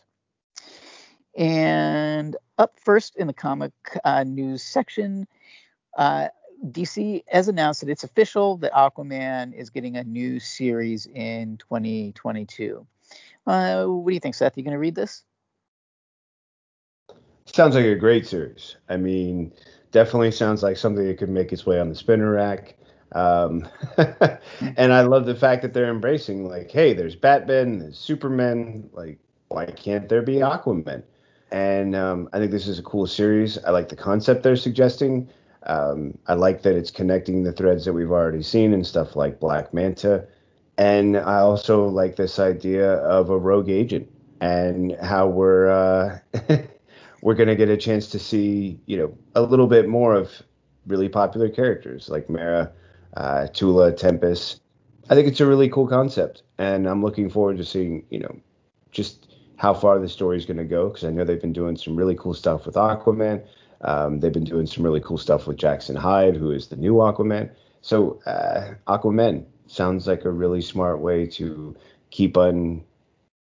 And 1.36 2.36
up 2.56 2.78
first 2.80 3.16
in 3.16 3.26
the 3.26 3.32
comic 3.32 3.72
uh, 4.04 4.24
news 4.24 4.62
section, 4.62 5.26
uh, 5.96 6.28
DC 6.64 7.22
has 7.28 7.48
announced 7.48 7.80
that 7.80 7.90
it's 7.90 8.04
official 8.04 8.56
that 8.58 8.72
Aquaman 8.72 9.54
is 9.54 9.70
getting 9.70 9.96
a 9.96 10.04
new 10.04 10.40
series 10.40 11.06
in 11.06 11.56
2022. 11.58 12.86
Uh, 13.46 13.84
what 13.84 14.10
do 14.10 14.14
you 14.14 14.20
think, 14.20 14.34
Seth? 14.34 14.56
You 14.56 14.64
going 14.64 14.72
to 14.72 14.78
read 14.78 14.94
this? 14.94 15.22
Sounds 17.46 17.74
like 17.74 17.84
a 17.84 17.94
great 17.94 18.26
series. 18.26 18.76
I 18.88 18.96
mean, 18.96 19.52
definitely 19.90 20.32
sounds 20.32 20.62
like 20.62 20.76
something 20.76 21.06
that 21.06 21.18
could 21.18 21.30
make 21.30 21.52
its 21.52 21.64
way 21.64 21.80
on 21.80 21.88
the 21.88 21.94
spinner 21.94 22.32
rack. 22.32 22.76
Um, 23.12 23.68
and 23.96 24.92
I 24.92 25.02
love 25.02 25.26
the 25.26 25.34
fact 25.34 25.62
that 25.62 25.72
they're 25.72 25.90
embracing 25.90 26.48
like, 26.48 26.70
hey, 26.70 26.92
there's 26.92 27.16
Batman, 27.16 27.78
there's 27.78 27.98
Superman. 27.98 28.90
Like, 28.92 29.18
why 29.48 29.66
can't 29.66 30.08
there 30.08 30.22
be 30.22 30.36
Aquaman? 30.36 31.02
And 31.50 31.96
um, 31.96 32.28
I 32.32 32.38
think 32.38 32.50
this 32.50 32.68
is 32.68 32.78
a 32.78 32.82
cool 32.82 33.06
series. 33.06 33.58
I 33.64 33.70
like 33.70 33.88
the 33.88 33.96
concept 33.96 34.42
they're 34.42 34.56
suggesting. 34.56 35.28
Um, 35.64 36.16
I 36.26 36.34
like 36.34 36.62
that 36.62 36.76
it's 36.76 36.90
connecting 36.90 37.42
the 37.42 37.52
threads 37.52 37.84
that 37.84 37.92
we've 37.92 38.10
already 38.10 38.42
seen 38.42 38.72
and 38.72 38.86
stuff 38.86 39.16
like 39.16 39.40
Black 39.40 39.72
Manta. 39.72 40.26
And 40.76 41.16
I 41.16 41.38
also 41.38 41.86
like 41.88 42.16
this 42.16 42.38
idea 42.38 42.94
of 42.98 43.30
a 43.30 43.38
rogue 43.38 43.68
agent 43.68 44.08
and 44.40 44.96
how 45.02 45.26
we're 45.26 45.68
uh, 45.68 46.18
we're 47.22 47.34
gonna 47.34 47.56
get 47.56 47.68
a 47.68 47.76
chance 47.76 48.06
to 48.08 48.18
see, 48.18 48.78
you 48.86 48.96
know, 48.96 49.18
a 49.34 49.42
little 49.42 49.66
bit 49.66 49.88
more 49.88 50.14
of 50.14 50.30
really 50.86 51.08
popular 51.08 51.48
characters 51.48 52.08
like 52.08 52.30
Mera, 52.30 52.70
uh, 53.16 53.46
Tula, 53.48 53.92
Tempest. 53.92 54.60
I 55.10 55.14
think 55.14 55.28
it's 55.28 55.40
a 55.40 55.46
really 55.46 55.68
cool 55.68 55.88
concept, 55.88 56.42
and 56.58 56.86
I'm 56.86 57.02
looking 57.02 57.30
forward 57.30 57.56
to 57.58 57.64
seeing, 57.64 58.04
you 58.10 58.18
know, 58.18 58.36
just 58.90 59.28
how 59.56 59.74
far 59.74 59.98
the 59.98 60.08
story 60.08 60.36
is 60.36 60.46
going 60.46 60.58
to 60.58 60.64
go 60.64 60.88
because 60.88 61.04
I 61.04 61.10
know 61.10 61.24
they've 61.24 61.40
been 61.40 61.52
doing 61.52 61.76
some 61.76 61.96
really 61.96 62.14
cool 62.14 62.34
stuff 62.34 62.66
with 62.66 62.76
Aquaman. 62.76 63.44
Um, 63.80 64.20
they've 64.20 64.32
been 64.32 64.44
doing 64.44 64.66
some 64.66 64.84
really 64.84 65.00
cool 65.00 65.18
stuff 65.18 65.46
with 65.46 65.56
Jackson 65.56 65.96
Hyde, 65.96 66.36
who 66.36 66.50
is 66.50 66.68
the 66.68 66.76
new 66.76 66.94
Aquaman. 66.94 67.50
So 67.80 68.20
uh, 68.26 68.74
Aquaman 68.86 69.44
sounds 69.66 70.06
like 70.06 70.24
a 70.24 70.30
really 70.30 70.60
smart 70.60 71.00
way 71.00 71.26
to 71.26 71.76
keep 72.10 72.36
on 72.36 72.84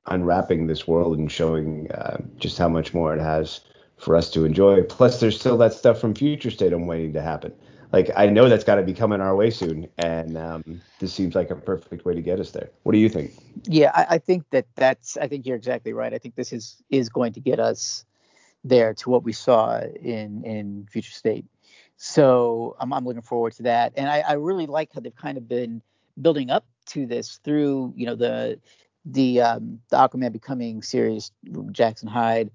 unwrapping 0.08 0.68
this 0.68 0.88
world 0.88 1.18
and 1.18 1.32
showing 1.32 1.91
uh, 1.91 2.18
just 2.38 2.58
how 2.58 2.70
much 2.70 2.93
more 2.93 3.16
it 3.16 3.22
has 3.22 3.62
for 3.97 4.16
us 4.16 4.30
to 4.32 4.45
enjoy. 4.45 4.84
Plus, 4.84 5.20
there's 5.20 5.39
still 5.39 5.58
that 5.58 5.74
stuff 5.74 5.99
from 5.99 6.14
Future 6.14 6.51
State 6.51 6.74
I'm 6.74 6.88
waiting 6.88 7.14
to 7.14 7.22
happen. 7.22 7.53
Like 7.96 8.12
I 8.18 8.26
know 8.26 8.50
that's 8.50 8.66
got 8.66 8.76
to 8.76 8.84
be 8.84 8.93
coming 8.93 9.22
our 9.22 9.38
way 9.38 9.50
soon, 9.50 9.88
and 9.98 10.38
um, 10.38 10.82
this 11.00 11.14
seems 11.14 11.34
like 11.34 11.50
a 11.50 11.56
perfect 11.56 12.04
way 12.04 12.14
to 12.14 12.22
get 12.22 12.41
us 12.41 12.52
there. 12.52 12.70
What 12.84 12.91
do 12.91 12.98
you 12.98 13.08
think? 13.08 13.32
Yeah, 13.64 13.91
I, 13.96 14.16
I 14.16 14.18
think 14.18 14.43
that 14.50 14.66
that's. 14.76 15.16
I 15.16 15.30
think 15.30 15.46
you're 15.46 15.56
exactly 15.56 15.93
right. 15.93 16.14
I 16.14 16.18
think 16.18 16.36
this 16.36 16.52
is 16.52 16.84
is 16.89 17.08
going 17.08 17.32
to 17.32 17.39
get 17.39 17.58
us 17.58 18.04
there 18.66 18.93
to 18.96 19.10
what 19.10 19.24
we 19.24 19.32
saw 19.32 19.80
in 19.80 20.43
in 20.43 20.86
Future 20.91 21.14
State. 21.14 21.46
So 21.96 22.76
I'm, 22.82 22.91
I'm 22.91 23.06
looking 23.06 23.22
forward 23.22 23.54
to 23.54 23.64
that, 23.64 23.93
and 23.96 24.10
I, 24.10 24.20
I 24.28 24.34
really 24.34 24.66
like 24.66 24.91
how 24.93 25.00
they've 25.00 25.16
kind 25.16 25.38
of 25.38 25.48
been 25.48 25.82
building 26.22 26.50
up 26.50 26.66
to 26.88 27.06
this 27.06 27.39
through 27.46 27.93
you 27.96 28.08
know 28.08 28.16
the 28.16 28.60
the 29.06 29.39
um, 29.39 29.80
the 29.89 29.96
Aquaman 29.96 30.34
becoming 30.34 30.82
serious 30.82 31.32
Jackson 31.72 32.10
Hyde 32.10 32.52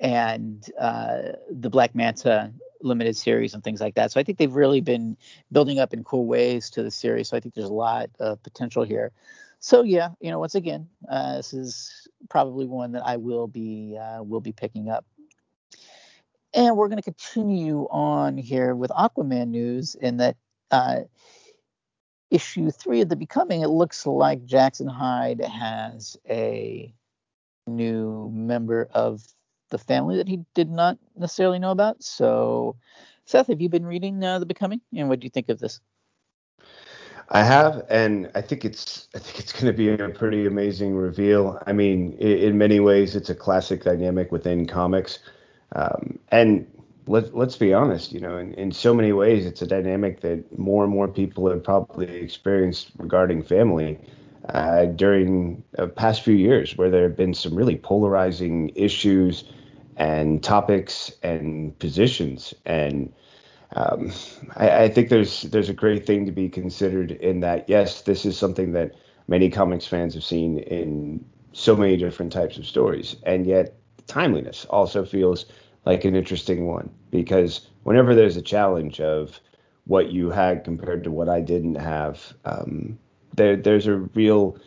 and 0.00 0.68
uh, 0.78 1.32
the 1.50 1.70
Black 1.70 1.94
Manta 1.94 2.52
limited 2.82 3.16
series 3.16 3.54
and 3.54 3.64
things 3.64 3.80
like 3.80 3.94
that. 3.94 4.12
So 4.12 4.20
I 4.20 4.22
think 4.22 4.38
they've 4.38 4.52
really 4.52 4.80
been 4.80 5.16
building 5.50 5.78
up 5.78 5.94
in 5.94 6.04
cool 6.04 6.26
ways 6.26 6.70
to 6.70 6.82
the 6.82 6.90
series. 6.90 7.28
So 7.28 7.36
I 7.36 7.40
think 7.40 7.54
there's 7.54 7.68
a 7.68 7.72
lot 7.72 8.10
of 8.20 8.42
potential 8.42 8.84
here. 8.84 9.12
So 9.60 9.82
yeah, 9.82 10.10
you 10.20 10.30
know, 10.30 10.38
once 10.38 10.54
again, 10.54 10.88
uh, 11.08 11.36
this 11.36 11.52
is 11.52 12.08
probably 12.28 12.66
one 12.66 12.92
that 12.92 13.04
I 13.04 13.16
will 13.16 13.46
be 13.46 13.98
uh, 14.00 14.22
will 14.22 14.40
be 14.40 14.52
picking 14.52 14.88
up. 14.88 15.04
And 16.54 16.76
we're 16.76 16.88
going 16.88 17.02
to 17.02 17.02
continue 17.02 17.86
on 17.90 18.38
here 18.38 18.74
with 18.74 18.90
Aquaman 18.90 19.48
news 19.48 19.94
in 19.94 20.18
that 20.18 20.36
uh, 20.70 21.00
issue 22.30 22.70
three 22.70 23.00
of 23.00 23.08
the 23.08 23.16
Becoming. 23.16 23.62
It 23.62 23.68
looks 23.68 24.06
like 24.06 24.44
Jackson 24.44 24.88
Hyde 24.88 25.40
has 25.40 26.16
a 26.28 26.94
new 27.66 28.30
member 28.32 28.88
of 28.94 29.22
the 29.70 29.78
family 29.78 30.16
that 30.16 30.28
he 30.28 30.44
did 30.54 30.70
not 30.70 30.98
necessarily 31.16 31.58
know 31.58 31.70
about. 31.70 32.02
So, 32.02 32.76
Seth, 33.24 33.48
have 33.48 33.60
you 33.60 33.68
been 33.68 33.86
reading 33.86 34.22
uh, 34.22 34.38
The 34.38 34.46
Becoming, 34.46 34.80
and 34.94 35.08
what 35.08 35.20
do 35.20 35.24
you 35.26 35.30
think 35.30 35.48
of 35.48 35.58
this? 35.58 35.80
I 37.30 37.42
have, 37.42 37.84
and 37.88 38.30
I 38.34 38.40
think 38.40 38.64
it's 38.64 39.08
I 39.14 39.18
think 39.18 39.40
it's 39.40 39.52
going 39.52 39.66
to 39.66 39.72
be 39.72 39.88
a 39.90 40.08
pretty 40.08 40.46
amazing 40.46 40.94
reveal. 40.94 41.60
I 41.66 41.72
mean, 41.72 42.12
in, 42.20 42.38
in 42.38 42.58
many 42.58 42.78
ways, 42.78 43.16
it's 43.16 43.30
a 43.30 43.34
classic 43.34 43.82
dynamic 43.82 44.30
within 44.30 44.66
comics, 44.66 45.18
um, 45.74 46.18
and 46.30 46.66
let 47.08 47.36
let's 47.36 47.56
be 47.56 47.74
honest, 47.74 48.12
you 48.12 48.20
know, 48.20 48.36
in, 48.36 48.54
in 48.54 48.70
so 48.70 48.94
many 48.94 49.12
ways, 49.12 49.44
it's 49.44 49.60
a 49.62 49.66
dynamic 49.66 50.20
that 50.20 50.56
more 50.56 50.84
and 50.84 50.92
more 50.92 51.08
people 51.08 51.50
have 51.50 51.64
probably 51.64 52.06
experienced 52.16 52.92
regarding 52.98 53.42
family. 53.42 53.98
Uh, 54.48 54.86
during 54.86 55.62
the 55.72 55.88
past 55.88 56.22
few 56.22 56.34
years, 56.34 56.76
where 56.76 56.90
there 56.90 57.02
have 57.04 57.16
been 57.16 57.34
some 57.34 57.54
really 57.54 57.76
polarizing 57.76 58.70
issues 58.74 59.44
and 59.96 60.42
topics 60.42 61.10
and 61.22 61.76
positions. 61.78 62.54
And 62.64 63.12
um, 63.74 64.12
I, 64.56 64.84
I 64.84 64.88
think 64.88 65.08
there's 65.08 65.42
there's 65.42 65.68
a 65.68 65.74
great 65.74 66.06
thing 66.06 66.26
to 66.26 66.32
be 66.32 66.48
considered 66.48 67.12
in 67.12 67.40
that. 67.40 67.68
Yes, 67.68 68.02
this 68.02 68.24
is 68.24 68.38
something 68.38 68.72
that 68.72 68.94
many 69.28 69.50
comics 69.50 69.86
fans 69.86 70.14
have 70.14 70.24
seen 70.24 70.58
in 70.58 71.24
so 71.52 71.74
many 71.74 71.96
different 71.96 72.32
types 72.32 72.58
of 72.58 72.66
stories, 72.66 73.16
and 73.24 73.46
yet 73.46 73.74
timeliness 74.06 74.64
also 74.66 75.04
feels 75.04 75.46
like 75.84 76.04
an 76.04 76.14
interesting 76.14 76.66
one 76.66 76.90
because 77.10 77.68
whenever 77.84 78.14
there's 78.14 78.36
a 78.36 78.42
challenge 78.42 79.00
of 79.00 79.40
what 79.86 80.10
you 80.10 80.30
had 80.30 80.64
compared 80.64 81.04
to 81.04 81.10
what 81.10 81.28
I 81.28 81.40
didn't 81.40 81.76
have, 81.76 82.34
um, 82.44 82.98
there 83.36 83.56
there's 83.56 83.86
a 83.86 83.96
real 83.96 84.58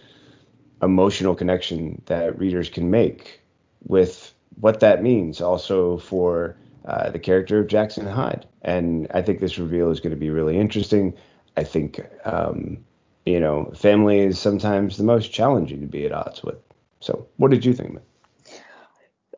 emotional 0.81 1.35
connection 1.35 2.01
that 2.05 2.37
readers 2.39 2.69
can 2.69 2.89
make 2.89 3.41
with 3.83 4.33
what 4.59 4.79
that 4.79 5.03
means 5.03 5.41
also 5.41 5.97
for 5.97 6.55
uh, 6.85 7.09
the 7.09 7.19
character 7.19 7.59
of 7.59 7.67
Jackson 7.67 8.05
Hyde. 8.05 8.45
And 8.61 9.07
I 9.13 9.21
think 9.21 9.39
this 9.39 9.57
reveal 9.57 9.91
is 9.91 9.99
going 9.99 10.11
to 10.11 10.19
be 10.19 10.29
really 10.29 10.57
interesting. 10.57 11.13
I 11.57 11.63
think, 11.63 12.01
um, 12.25 12.77
you 13.25 13.39
know, 13.39 13.71
family 13.75 14.19
is 14.19 14.39
sometimes 14.39 14.97
the 14.97 15.03
most 15.03 15.31
challenging 15.31 15.81
to 15.81 15.87
be 15.87 16.05
at 16.05 16.11
odds 16.11 16.43
with. 16.43 16.57
So, 16.99 17.27
what 17.37 17.51
did 17.51 17.63
you 17.63 17.73
think, 17.73 17.93
man? 17.93 18.03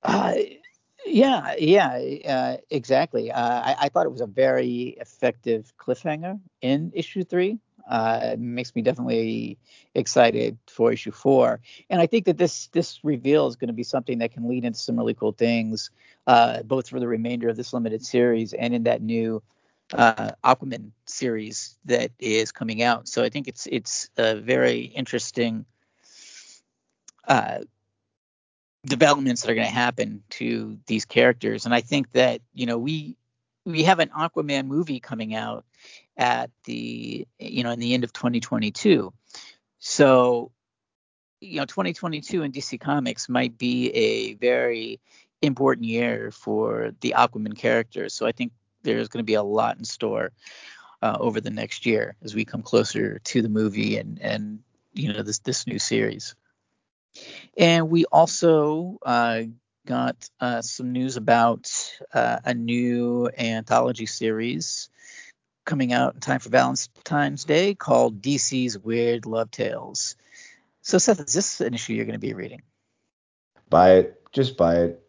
Uh, 0.04 0.34
yeah, 1.06 1.56
yeah, 1.58 1.94
uh, 2.28 2.58
exactly. 2.70 3.32
Uh, 3.32 3.62
I, 3.62 3.76
I, 3.82 3.90
thought 3.90 4.06
it 4.06 4.12
was 4.12 4.22
a 4.22 4.28
very 4.28 4.96
effective 5.00 5.74
cliffhanger 5.78 6.40
in 6.62 6.92
issue 6.96 7.24
three. 7.24 7.60
Uh, 7.92 8.38
makes 8.40 8.74
me 8.74 8.82
definitely 8.82 9.58
excited 9.96 10.58
for 10.66 10.94
issue 10.94 11.12
four, 11.12 11.60
and 11.90 12.00
I 12.00 12.08
think 12.08 12.24
that 12.26 12.38
this 12.38 12.68
this 12.68 13.04
reveal 13.04 13.48
is 13.48 13.58
going 13.58 13.68
to 13.68 13.74
be 13.74 13.84
something 13.84 14.20
that 14.20 14.32
can 14.32 14.48
lead 14.48 14.64
into 14.64 14.80
some 14.80 14.98
really 14.98 15.14
cool 15.14 15.34
things, 15.34 15.92
uh, 16.26 16.64
both 16.64 16.88
for 16.88 17.02
the 17.02 17.08
remainder 17.08 17.50
of 17.50 17.58
this 17.58 17.74
limited 17.74 18.06
series 18.06 18.54
and 18.54 18.74
in 18.74 18.84
that 18.84 19.02
new 19.02 19.44
uh, 19.94 20.32
Aquaman 20.42 20.92
series 21.06 21.78
that 21.84 22.12
is 22.18 22.54
coming 22.54 22.82
out. 22.82 23.10
So 23.10 23.24
I 23.24 23.30
think 23.30 23.50
it's 23.50 23.68
it's 23.68 24.10
a 24.16 24.36
very 24.36 24.80
interesting 24.80 25.66
uh, 27.28 27.60
developments 28.86 29.42
that 29.42 29.52
are 29.52 29.56
going 29.56 29.68
to 29.68 29.74
happen 29.74 30.24
to 30.30 30.80
these 30.88 31.04
characters. 31.04 31.66
And 31.66 31.74
I 31.74 31.82
think 31.82 32.12
that 32.14 32.42
you 32.54 32.66
know 32.66 32.78
we 32.78 33.18
we 33.66 33.84
have 33.84 34.00
an 34.00 34.10
Aquaman 34.10 34.68
movie 34.68 35.00
coming 35.00 35.36
out 35.36 35.66
at 36.18 36.52
the 36.66 37.28
you 37.40 37.64
know 37.64 37.72
in 37.72 37.80
the 37.80 37.94
end 37.94 38.04
of 38.04 38.14
2022. 38.14 39.14
So 39.80 40.52
you 41.40 41.58
know 41.58 41.66
2022 41.66 42.44
in 42.44 42.52
DC 42.52 42.80
Comics 42.80 43.30
might 43.30 43.58
be 43.58 43.90
a 43.90 44.34
very 44.36 45.00
important 45.42 45.86
year 45.86 46.32
for 46.32 46.92
the 47.02 47.16
Aquaman 47.18 47.58
characters. 47.58 48.14
So 48.14 48.26
I 48.26 48.32
think 48.32 48.52
there's 48.84 49.08
going 49.08 49.24
to 49.24 49.26
be 49.26 49.36
a 49.36 49.44
lot 49.44 49.78
in 49.78 49.86
store 49.86 50.32
uh, 51.02 51.18
over 51.20 51.42
the 51.42 51.50
next 51.50 51.86
year 51.86 52.16
as 52.22 52.36
we 52.36 52.46
come 52.46 52.62
closer 52.62 53.20
to 53.20 53.42
the 53.42 53.50
movie 53.50 53.98
and 53.98 54.20
and 54.22 54.60
you 54.94 55.14
know 55.14 55.24
this 55.24 55.40
this 55.40 55.68
new 55.68 55.80
series. 55.80 56.36
And 57.58 57.90
we 57.90 58.06
also 58.06 58.98
uh, 59.06 59.44
got 59.86 60.30
uh, 60.40 60.62
some 60.62 60.92
news 60.92 61.18
about 61.18 61.72
uh, 62.14 62.40
a 62.46 62.54
new 62.54 63.30
anthology 63.38 64.06
series 64.06 64.90
coming 65.66 65.94
out 65.94 66.16
in 66.16 66.20
time 66.20 66.40
for 66.40 66.50
Valentine's 66.50 67.46
Day 67.46 67.76
called 67.76 68.22
DC's 68.22 68.78
Weird 68.78 69.26
Love 69.26 69.52
Tales. 69.52 70.16
So, 70.82 70.98
Seth, 70.98 71.20
is 71.20 71.34
this 71.34 71.62
an 71.62 71.74
issue 71.74 71.94
you're 71.94 72.06
going 72.06 72.14
to 72.14 72.20
be 72.20 72.34
reading? 72.34 72.62
Buy 73.70 73.96
it. 73.96 74.22
Just 74.32 74.58
buy 74.58 74.78
it. 74.78 75.04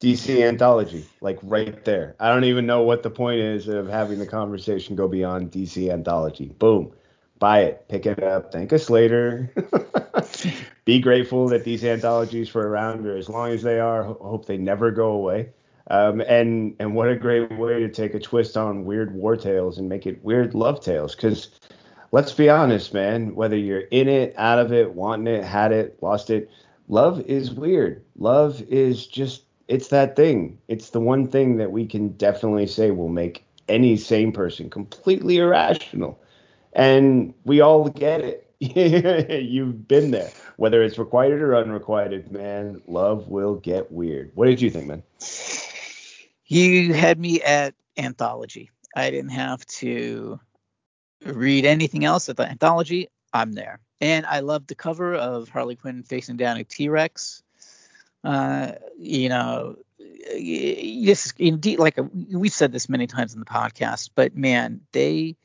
DC 0.00 0.46
Anthology, 0.46 1.06
like 1.22 1.38
right 1.42 1.82
there. 1.84 2.16
I 2.20 2.28
don't 2.28 2.44
even 2.44 2.66
know 2.66 2.82
what 2.82 3.02
the 3.02 3.10
point 3.10 3.40
is 3.40 3.66
of 3.66 3.88
having 3.88 4.18
the 4.18 4.26
conversation 4.26 4.94
go 4.94 5.08
beyond 5.08 5.52
DC 5.52 5.90
Anthology. 5.90 6.48
Boom 6.58 6.92
buy 7.38 7.60
it, 7.60 7.88
pick 7.88 8.06
it 8.06 8.22
up, 8.22 8.52
thank 8.52 8.72
us 8.72 8.90
later. 8.90 9.52
Be 10.84 11.00
grateful 11.00 11.48
that 11.48 11.64
these 11.64 11.84
anthologies 11.84 12.48
for 12.48 12.66
around 12.66 13.06
or 13.06 13.16
as 13.16 13.28
long 13.28 13.50
as 13.50 13.62
they 13.62 13.80
are. 13.80 14.04
Hope 14.04 14.46
they 14.46 14.56
never 14.56 14.90
go 14.90 15.10
away. 15.10 15.50
Um, 15.88 16.20
and 16.20 16.74
and 16.80 16.94
what 16.94 17.08
a 17.08 17.16
great 17.16 17.52
way 17.52 17.80
to 17.80 17.88
take 17.88 18.14
a 18.14 18.20
twist 18.20 18.56
on 18.56 18.84
weird 18.84 19.14
war 19.14 19.36
tales 19.36 19.78
and 19.78 19.88
make 19.88 20.06
it 20.06 20.24
weird 20.24 20.54
love 20.54 20.80
tales. 20.80 21.14
Because 21.14 21.50
let's 22.12 22.32
be 22.32 22.48
honest, 22.48 22.92
man, 22.92 23.34
whether 23.34 23.56
you're 23.56 23.80
in 23.80 24.08
it, 24.08 24.34
out 24.36 24.58
of 24.58 24.72
it, 24.72 24.94
wanting 24.94 25.32
it, 25.32 25.44
had 25.44 25.72
it, 25.72 25.98
lost 26.02 26.30
it, 26.30 26.50
love 26.88 27.20
is 27.22 27.52
weird. 27.52 28.04
Love 28.18 28.62
is 28.62 29.06
just 29.06 29.42
it's 29.68 29.88
that 29.88 30.16
thing. 30.16 30.58
It's 30.68 30.90
the 30.90 31.00
one 31.00 31.28
thing 31.28 31.56
that 31.58 31.72
we 31.72 31.86
can 31.86 32.08
definitely 32.10 32.66
say 32.66 32.90
will 32.90 33.08
make 33.08 33.44
any 33.68 33.96
sane 33.96 34.32
person 34.32 34.70
completely 34.70 35.38
irrational 35.38 36.20
and 36.76 37.32
we 37.44 37.60
all 37.60 37.88
get 37.88 38.20
it. 38.20 38.42
You've 38.60 39.88
been 39.88 40.12
there, 40.12 40.30
whether 40.56 40.82
it's 40.82 40.98
requited 40.98 41.40
or 41.40 41.56
unrequited, 41.56 42.30
man. 42.30 42.80
Love 42.86 43.28
will 43.28 43.56
get 43.56 43.90
weird. 43.90 44.30
What 44.34 44.46
did 44.46 44.60
you 44.60 44.70
think, 44.70 44.86
man? 44.86 45.02
You 46.46 46.94
had 46.94 47.18
me 47.18 47.42
at 47.42 47.74
anthology. 47.96 48.70
I 48.94 49.10
didn't 49.10 49.30
have 49.30 49.66
to 49.66 50.40
read 51.24 51.64
anything 51.64 52.04
else 52.04 52.28
at 52.28 52.36
the 52.36 52.48
anthology. 52.48 53.08
I'm 53.32 53.52
there, 53.52 53.80
and 54.00 54.24
I 54.24 54.40
love 54.40 54.66
the 54.66 54.74
cover 54.74 55.14
of 55.14 55.48
Harley 55.48 55.76
Quinn 55.76 56.02
facing 56.02 56.36
down 56.36 56.56
a 56.56 56.64
T-Rex. 56.64 57.42
Uh, 58.22 58.72
you 58.98 59.28
know, 59.28 59.76
this 59.98 61.34
indeed 61.38 61.78
like 61.78 61.98
we've 62.32 62.52
said 62.52 62.72
this 62.72 62.88
many 62.88 63.06
times 63.06 63.34
in 63.34 63.40
the 63.40 63.46
podcast, 63.46 64.10
but 64.14 64.36
man, 64.36 64.80
they 64.92 65.36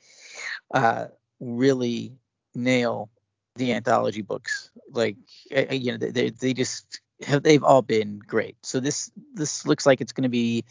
uh, 0.73 1.07
really 1.39 2.13
nail 2.53 3.09
the 3.55 3.73
anthology 3.73 4.21
books. 4.21 4.71
Like 4.91 5.17
you 5.49 5.91
know, 5.91 5.97
they 5.97 6.29
they 6.29 6.53
just 6.53 7.01
have 7.23 7.43
they've 7.43 7.63
all 7.63 7.81
been 7.81 8.19
great. 8.19 8.57
So 8.63 8.79
this 8.79 9.11
this 9.33 9.65
looks 9.65 9.85
like 9.85 10.01
it's 10.01 10.13
going 10.13 10.23
to 10.23 10.29
be 10.29 10.65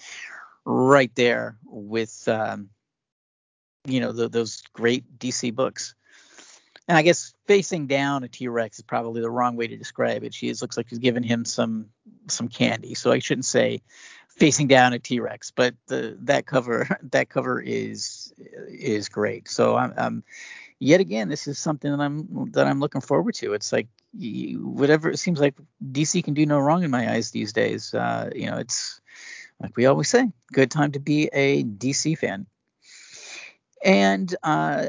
right 0.65 1.15
there 1.15 1.57
with 1.65 2.29
um, 2.29 2.71
you 3.85 4.01
know 4.01 4.13
the, 4.13 4.29
those 4.29 4.63
great 4.73 5.19
DC 5.19 5.55
books. 5.55 5.95
And 6.89 6.99
I 6.99 7.03
guess 7.03 7.35
facing 7.47 7.87
down 7.87 8.25
a 8.25 8.29
T-Rex 8.29 8.79
is 8.79 8.85
probably 8.85 9.21
the 9.21 9.31
wrong 9.31 9.55
way 9.55 9.69
to 9.69 9.77
describe 9.77 10.25
it. 10.25 10.35
She 10.35 10.49
is, 10.49 10.61
looks 10.61 10.77
like 10.77 10.89
she's 10.89 10.99
giving 10.99 11.23
him 11.23 11.45
some 11.45 11.87
some 12.29 12.49
candy. 12.49 12.95
So 12.95 13.13
I 13.13 13.21
shouldn't 13.21 13.45
say 13.45 13.83
facing 14.29 14.67
down 14.67 14.93
a 14.93 14.99
T-Rex, 14.99 15.53
but 15.53 15.75
the 15.87 16.17
that 16.23 16.47
cover 16.47 16.99
that 17.11 17.29
cover 17.29 17.61
is 17.61 18.33
is 18.69 19.09
great. 19.09 19.49
So 19.49 19.77
I'm, 19.77 19.95
I'm 19.97 20.25
yet 20.79 21.01
again 21.01 21.29
this 21.29 21.47
is 21.47 21.59
something 21.59 21.91
that 21.91 22.01
I'm 22.01 22.51
that 22.53 22.67
I'm 22.67 22.81
looking 22.81 23.03
forward 23.03 23.35
to. 23.37 23.53
It's 23.53 23.73
like 23.73 23.89
whatever 24.13 25.11
it 25.11 25.19
seems 25.19 25.41
like 25.41 25.55
DC 25.85 26.23
can 26.25 26.35
do 26.35 26.47
no 26.47 26.59
wrong 26.59 26.83
in 26.83 26.91
my 26.91 27.13
eyes 27.13 27.31
these 27.31 27.53
days. 27.53 27.95
Uh, 27.95 28.31
you 28.35 28.51
know, 28.51 28.59
it's 28.59 29.01
like 29.61 29.77
we 29.77 29.87
always 29.87 30.09
say, 30.09 30.31
good 30.53 30.71
time 30.71 30.93
to 30.93 31.01
be 31.01 31.29
a 31.33 31.63
DC 31.65 32.19
fan. 32.19 32.47
And 33.85 34.35
uh, 34.43 34.89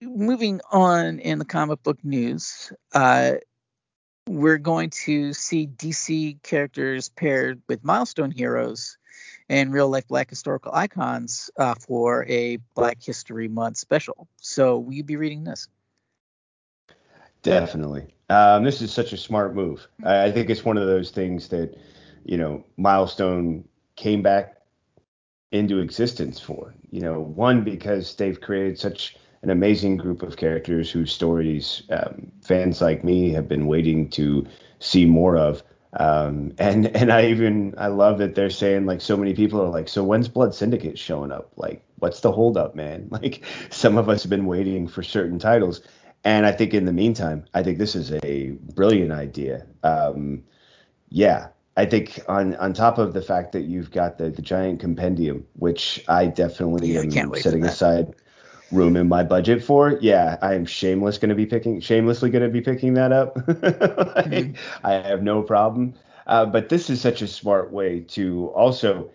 moving 0.00 0.60
on 0.70 1.18
in 1.20 1.38
the 1.38 1.44
comic 1.44 1.82
book 1.82 1.98
news, 2.04 2.72
uh, 2.92 3.34
we're 4.26 4.58
going 4.58 4.90
to 4.90 5.32
see 5.32 5.66
DC 5.66 6.42
characters 6.42 7.10
paired 7.10 7.62
with 7.68 7.84
milestone 7.84 8.30
heroes 8.30 8.96
and 9.48 9.72
real 9.72 9.88
life 9.88 10.08
black 10.08 10.30
historical 10.30 10.72
icons 10.72 11.50
uh, 11.58 11.74
for 11.74 12.24
a 12.26 12.56
Black 12.74 13.02
History 13.02 13.48
Month 13.48 13.76
special. 13.76 14.26
So, 14.36 14.78
will 14.78 14.94
you 14.94 15.04
be 15.04 15.16
reading 15.16 15.44
this? 15.44 15.68
Definitely. 17.44 18.06
Um, 18.30 18.64
this 18.64 18.80
is 18.82 18.92
such 18.92 19.12
a 19.12 19.16
smart 19.16 19.54
move. 19.54 19.86
I, 20.04 20.24
I 20.24 20.32
think 20.32 20.50
it's 20.50 20.64
one 20.64 20.78
of 20.78 20.86
those 20.86 21.10
things 21.10 21.48
that, 21.48 21.76
you 22.24 22.36
know, 22.36 22.64
Milestone 22.76 23.64
came 23.96 24.22
back 24.22 24.56
into 25.52 25.78
existence 25.78 26.40
for. 26.40 26.74
You 26.90 27.00
know, 27.00 27.20
one 27.20 27.62
because 27.64 28.14
they've 28.16 28.40
created 28.40 28.78
such 28.78 29.16
an 29.42 29.50
amazing 29.50 29.98
group 29.98 30.22
of 30.22 30.36
characters 30.36 30.90
whose 30.90 31.12
stories 31.12 31.82
um, 31.90 32.32
fans 32.42 32.80
like 32.80 33.04
me 33.04 33.30
have 33.32 33.48
been 33.48 33.66
waiting 33.66 34.08
to 34.10 34.46
see 34.78 35.04
more 35.04 35.36
of. 35.36 35.62
Um, 35.98 36.54
and 36.58 36.86
and 36.96 37.12
I 37.12 37.26
even 37.26 37.74
I 37.78 37.88
love 37.88 38.18
that 38.18 38.34
they're 38.34 38.50
saying 38.50 38.86
like 38.86 39.00
so 39.00 39.16
many 39.16 39.34
people 39.34 39.60
are 39.60 39.68
like, 39.68 39.88
so 39.88 40.02
when's 40.02 40.28
Blood 40.28 40.54
Syndicate 40.54 40.98
showing 40.98 41.30
up? 41.30 41.52
Like, 41.56 41.84
what's 41.98 42.20
the 42.20 42.32
holdup, 42.32 42.74
man? 42.74 43.08
Like, 43.12 43.44
some 43.70 43.98
of 43.98 44.08
us 44.08 44.22
have 44.22 44.30
been 44.30 44.46
waiting 44.46 44.88
for 44.88 45.02
certain 45.02 45.38
titles, 45.38 45.82
and 46.24 46.46
I 46.46 46.52
think 46.52 46.74
in 46.74 46.84
the 46.84 46.92
meantime, 46.92 47.44
I 47.54 47.62
think 47.62 47.78
this 47.78 47.94
is 47.94 48.12
a 48.12 48.50
brilliant 48.74 49.12
idea. 49.12 49.66
Um, 49.82 50.42
yeah, 51.10 51.48
I 51.76 51.86
think 51.86 52.20
on 52.28 52.56
on 52.56 52.72
top 52.72 52.98
of 52.98 53.14
the 53.14 53.22
fact 53.22 53.52
that 53.52 53.62
you've 53.62 53.90
got 53.90 54.18
the 54.18 54.30
the 54.30 54.42
giant 54.42 54.80
compendium, 54.80 55.46
which 55.54 56.04
I 56.08 56.26
definitely 56.26 56.92
yeah, 56.92 57.22
am 57.22 57.34
setting 57.34 57.64
aside 57.64 58.14
room 58.74 58.96
in 58.96 59.08
my 59.08 59.22
budget 59.22 59.62
for, 59.62 59.98
yeah, 60.00 60.36
I 60.42 60.54
am 60.54 60.66
shameless 60.66 61.18
going 61.18 61.28
to 61.28 61.34
be 61.34 61.46
picking, 61.46 61.80
shamelessly 61.80 62.30
going 62.30 62.42
to 62.42 62.50
be 62.50 62.60
picking 62.60 62.94
that 62.94 63.12
up. 63.12 63.36
like, 64.16 64.56
I 64.82 64.92
have 64.92 65.22
no 65.22 65.42
problem. 65.42 65.94
Uh, 66.26 66.46
but 66.46 66.68
this 66.68 66.90
is 66.90 67.00
such 67.00 67.22
a 67.22 67.28
smart 67.28 67.72
way 67.72 68.00
to 68.00 68.48
also, 68.48 69.10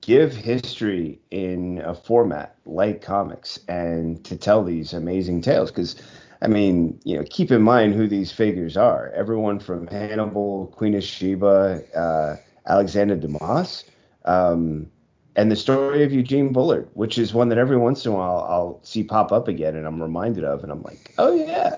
give 0.00 0.34
history 0.34 1.20
in 1.30 1.78
a 1.84 1.94
format 1.94 2.56
like 2.64 3.02
comics 3.02 3.58
and 3.68 4.24
to 4.24 4.36
tell 4.36 4.64
these 4.64 4.92
amazing 4.92 5.42
tales. 5.42 5.70
Because, 5.70 5.96
I 6.42 6.48
mean, 6.48 6.98
you 7.04 7.16
know, 7.16 7.24
keep 7.28 7.50
in 7.50 7.62
mind 7.62 7.94
who 7.94 8.06
these 8.08 8.32
figures 8.32 8.76
are. 8.76 9.10
Everyone 9.14 9.58
from 9.58 9.86
Hannibal, 9.86 10.68
Queen 10.68 10.94
of 10.94 11.04
Sheba, 11.04 11.82
uh, 11.94 12.36
Alexander 12.66 13.16
Dumas. 13.16 13.84
Um, 14.24 14.90
and 15.36 15.50
the 15.50 15.56
story 15.56 16.02
of 16.02 16.12
Eugene 16.12 16.52
Bullard, 16.52 16.88
which 16.94 17.16
is 17.16 17.32
one 17.32 17.48
that 17.50 17.58
every 17.58 17.76
once 17.76 18.04
in 18.04 18.12
a 18.12 18.14
while 18.14 18.46
I'll 18.48 18.80
see 18.82 19.04
pop 19.04 19.32
up 19.32 19.48
again 19.48 19.76
and 19.76 19.86
I'm 19.86 20.02
reminded 20.02 20.44
of, 20.44 20.62
and 20.62 20.72
I'm 20.72 20.82
like, 20.82 21.14
oh 21.18 21.34
yeah, 21.34 21.76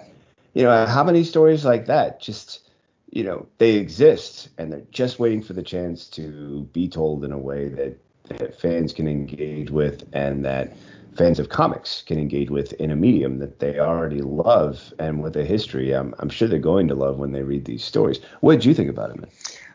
you 0.55 0.63
know, 0.63 0.87
how 0.87 1.05
many 1.05 1.23
stories 1.23 1.65
like 1.65 1.87
that 1.87 2.21
just, 2.21 2.71
you 3.11 3.23
know, 3.23 3.47
they 3.59 3.75
exist 3.75 4.49
and 4.59 4.73
they're 4.73 4.83
just 4.91 5.19
waiting 5.19 5.43
for 5.43 5.53
the 5.53 5.63
chance 5.63 6.09
to 6.09 6.69
be 6.73 6.89
told 6.89 7.25
in 7.25 7.33
a 7.33 7.39
way 7.39 7.69
that 7.69 7.99
that 8.39 8.61
fans 8.61 8.93
can 8.93 9.09
engage 9.09 9.71
with 9.71 10.09
and 10.13 10.45
that 10.45 10.77
fans 11.17 11.39
of 11.39 11.49
comics 11.49 12.03
can 12.03 12.19
engage 12.19 12.51
with 12.51 12.73
in 12.75 12.91
a 12.91 12.97
medium 12.97 13.39
that 13.39 13.59
they 13.59 13.79
already 13.79 14.23
love 14.23 14.95
and 14.99 15.23
with 15.23 15.37
a 15.37 15.45
history 15.45 15.93
I'm, 15.93 16.15
I'm 16.19 16.31
sure 16.31 16.49
they're 16.49 16.59
going 16.59 16.89
to 16.89 16.95
love 16.95 17.19
when 17.19 17.33
they 17.33 17.43
read 17.43 17.65
these 17.65 17.85
stories. 17.85 18.21
What 18.41 18.55
did 18.55 18.65
you 18.65 18.75
think 18.75 18.91
about 18.91 19.11
it, 19.11 19.17
man? 19.17 19.31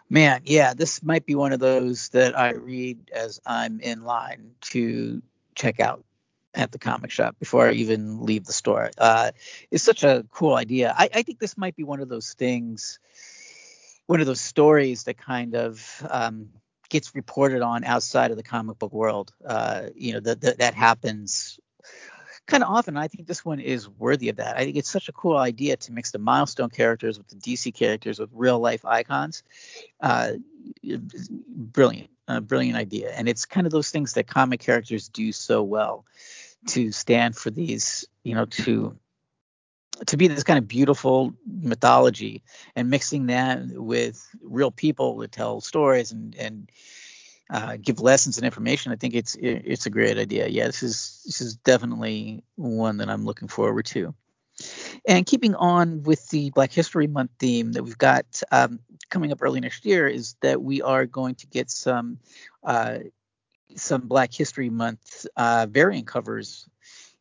Man, 0.10 0.42
yeah, 0.46 0.74
this 0.74 1.04
might 1.04 1.26
be 1.26 1.36
one 1.36 1.52
of 1.52 1.60
those 1.60 2.10
that 2.10 2.38
I 2.38 2.54
read 2.54 3.12
as 3.14 3.42
I'm 3.46 3.82
in 3.82 4.04
line 4.04 4.52
to 4.62 5.22
check 5.54 5.80
out 5.80 6.04
at 6.54 6.72
the 6.72 6.80
comic 6.80 7.12
shop 7.12 7.36
before 7.40 7.68
I 7.68 7.74
even 7.74 8.26
leave 8.26 8.46
the 8.46 8.54
store. 8.54 8.90
Uh, 8.98 9.32
it's 9.70 9.84
such 9.84 10.04
a 10.04 10.26
cool 10.32 10.56
idea. 10.56 10.94
I, 10.98 11.10
I, 11.14 11.22
think 11.24 11.40
this 11.40 11.58
might 11.58 11.76
be 11.76 11.84
one 11.84 12.00
of 12.00 12.10
those 12.10 12.34
things, 12.34 13.00
one 14.08 14.22
of 14.22 14.28
those 14.28 14.42
stories 14.42 15.04
that 15.04 15.18
kind 15.18 15.56
of 15.56 16.08
um, 16.10 16.50
gets 16.90 17.16
reported 17.16 17.62
on 17.62 17.84
outside 17.84 18.32
of 18.32 18.38
the 18.38 18.44
comic 18.44 18.80
book 18.80 18.94
world. 18.94 19.34
Uh, 19.46 19.88
you 19.96 20.14
know, 20.14 20.20
that 20.20 20.58
that 20.60 20.74
happens 20.74 21.60
kind 22.48 22.64
of 22.64 22.70
often. 22.70 22.98
I 22.98 23.08
think 23.08 23.28
this 23.28 23.46
one 23.46 23.60
is 23.60 23.88
worthy 23.88 24.30
of 24.30 24.38
that. 24.38 24.58
I 24.58 24.64
think 24.64 24.78
it's 24.78 24.90
such 24.90 25.10
a 25.10 25.14
cool 25.14 25.38
idea 25.38 25.78
to 25.78 25.92
mix 25.92 26.12
the 26.12 26.20
milestone 26.20 26.70
characters 26.70 27.18
with 27.18 27.28
the 27.28 27.36
DC 27.36 27.74
characters 27.74 28.20
with 28.20 28.30
real 28.34 28.60
life 28.60 28.86
icons. 28.86 29.44
Uh, 30.02 30.34
brilliant, 31.48 32.10
brilliant 32.44 32.78
idea. 32.78 33.12
And 33.12 33.28
it's 33.28 33.46
kind 33.46 33.68
of 33.68 33.72
those 33.72 33.92
things 33.92 34.14
that 34.14 34.28
comic 34.28 34.62
characters 34.62 35.10
do 35.10 35.32
so 35.32 35.62
well 35.62 36.06
to 36.68 36.92
stand 36.92 37.36
for 37.36 37.52
these, 37.52 38.06
you 38.24 38.34
know, 38.34 38.46
to 38.46 38.98
to 40.06 40.18
be 40.18 40.28
this 40.28 40.44
kind 40.44 40.60
of 40.60 40.68
beautiful 40.68 41.34
mythology 41.46 42.44
and 42.76 42.90
mixing 42.90 43.28
that 43.28 43.60
with 43.68 44.26
real 44.42 44.72
people 44.72 45.18
that 45.18 45.32
tell 45.32 45.62
stories 45.62 46.12
and 46.12 46.36
and 46.36 46.72
uh, 47.50 47.78
give 47.82 48.02
lessons 48.02 48.38
and 48.38 48.46
information, 48.46 48.92
I 48.92 48.98
think 48.98 49.14
it's 49.14 49.36
it's 49.40 49.86
a 49.86 49.90
great 49.90 50.18
idea. 50.18 50.48
Yeah, 50.48 50.68
this 50.68 50.84
is 50.84 51.22
this 51.26 51.42
is 51.42 51.56
definitely 51.56 52.44
one 52.56 52.98
that 52.98 53.10
I'm 53.10 53.26
looking 53.26 53.48
forward 53.48 53.86
to. 53.88 54.14
And 55.08 55.26
keeping 55.26 55.56
on 55.56 56.04
with 56.04 56.28
the 56.30 56.50
Black 56.50 56.72
History 56.72 57.08
Month 57.08 57.32
theme 57.40 57.74
that 57.74 57.84
we've 57.84 57.98
got 57.98 58.26
um, 58.52 58.80
coming 59.10 59.32
up 59.32 59.40
early 59.42 59.60
next 59.60 59.86
year 59.86 60.08
is 60.08 60.36
that 60.42 60.62
we 60.62 60.82
are 60.82 61.06
going 61.06 61.36
to 61.36 61.48
get 61.48 61.70
some 61.70 62.20
uh, 62.64 63.00
some 63.76 64.08
Black 64.08 64.34
History 64.34 64.70
Month 64.70 65.26
uh, 65.36 65.68
variant 65.70 66.08
covers 66.08 66.68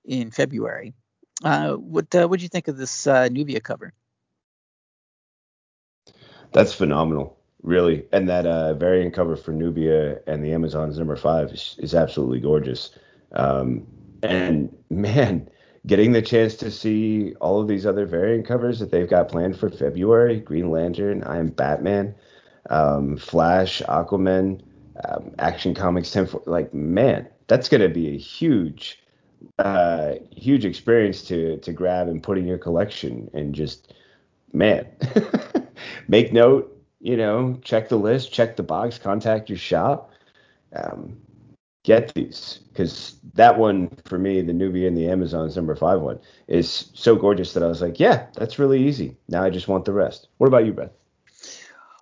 in 0.05 0.31
February. 0.31 0.95
Uh, 1.45 1.75
what 1.75 2.15
uh, 2.15 2.27
what 2.27 2.39
do 2.39 2.43
you 2.43 2.49
think 2.49 2.69
of 2.69 2.77
this 2.77 3.07
uh, 3.07 3.29
Nubia 3.29 3.61
cover? 3.61 3.93
That's 6.53 6.73
phenomenal 6.73 7.37
really. 7.67 8.07
And 8.13 8.29
that 8.29 8.47
uh, 8.47 8.75
variant 8.75 9.13
cover 9.13 9.37
for 9.37 9.53
Nubia 9.53 10.21
and 10.27 10.43
the 10.43 10.53
Amazons 10.53 10.99
number 10.99 11.17
five 11.17 11.51
is, 11.51 11.77
is 11.79 11.95
absolutely 11.95 12.41
gorgeous. 12.41 12.91
Um, 13.33 13.87
and 14.23 14.75
man, 14.89 15.51
getting 15.87 16.13
the 16.13 16.23
chance 16.23 16.55
to 16.57 16.71
see 16.71 17.35
all 17.41 17.61
of 17.61 17.69
these 17.69 17.85
other 17.85 18.07
variant 18.07 18.47
covers 18.47 18.79
that 18.79 18.93
they've 18.93 19.11
got 19.11 19.29
planned 19.29 19.59
for 19.59 19.69
February 19.69 20.41
Green 20.41 20.71
Lantern, 20.71 21.23
I 21.25 21.39
Am 21.39 21.49
Batman, 21.49 22.15
um, 22.71 23.17
Flash, 23.17 23.83
Aquaman, 23.83 24.63
um, 25.05 25.35
Action 25.39 25.75
Comics 25.75 26.13
10 26.13 26.29
like, 26.47 26.73
man, 26.73 27.29
that's 27.49 27.69
going 27.69 27.83
to 27.83 27.89
be 27.89 28.15
a 28.15 28.19
huge. 28.19 29.03
Uh, 29.59 30.15
huge 30.31 30.65
experience 30.65 31.23
to 31.23 31.59
to 31.59 31.73
grab 31.73 32.09
and 32.09 32.23
put 32.23 32.39
in 32.39 32.47
your 32.47 32.59
collection 32.59 33.31
and 33.35 33.55
just 33.55 33.95
man 34.53 34.87
make 36.09 36.33
note 36.33 36.77
you 37.07 37.17
know, 37.17 37.57
check 37.63 37.89
the 37.89 37.97
list, 37.97 38.33
check 38.33 38.57
the 38.57 38.65
box, 38.65 38.99
contact 38.99 39.49
your 39.49 39.59
shop. 39.59 40.11
Um, 40.75 41.17
get 41.85 42.13
these 42.15 42.59
because 42.73 43.15
that 43.35 43.57
one 43.57 43.97
for 44.07 44.19
me, 44.19 44.41
the 44.43 44.53
Nubia 44.53 44.89
and 44.89 44.97
the 44.97 45.09
Amazon's 45.09 45.55
number 45.55 45.77
five 45.77 46.01
one, 46.01 46.19
is 46.49 46.91
so 46.95 47.15
gorgeous 47.15 47.53
that 47.55 47.63
I 47.63 47.69
was 47.69 47.81
like, 47.81 48.01
yeah, 48.01 48.27
that's 48.35 48.59
really 48.59 48.83
easy. 48.83 49.17
Now 49.29 49.45
I 49.45 49.51
just 49.51 49.69
want 49.69 49.85
the 49.85 49.93
rest. 49.93 50.27
What 50.39 50.49
about 50.49 50.67
you, 50.67 50.73
Brett? 50.73 50.93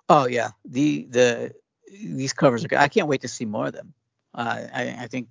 Oh 0.09 0.27
yeah, 0.27 0.49
the 0.65 1.05
the 1.11 1.53
these 1.87 2.33
covers 2.33 2.65
are. 2.65 2.67
good. 2.67 2.79
I 2.79 2.87
can't 2.87 3.07
wait 3.07 3.21
to 3.21 3.27
see 3.27 3.45
more 3.45 3.67
of 3.67 3.73
them. 3.73 3.93
Uh, 4.33 4.67
I, 4.73 4.95
I 5.01 5.07
think 5.07 5.27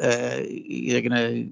uh, 0.00 0.42
they're 0.88 1.02
gonna 1.02 1.46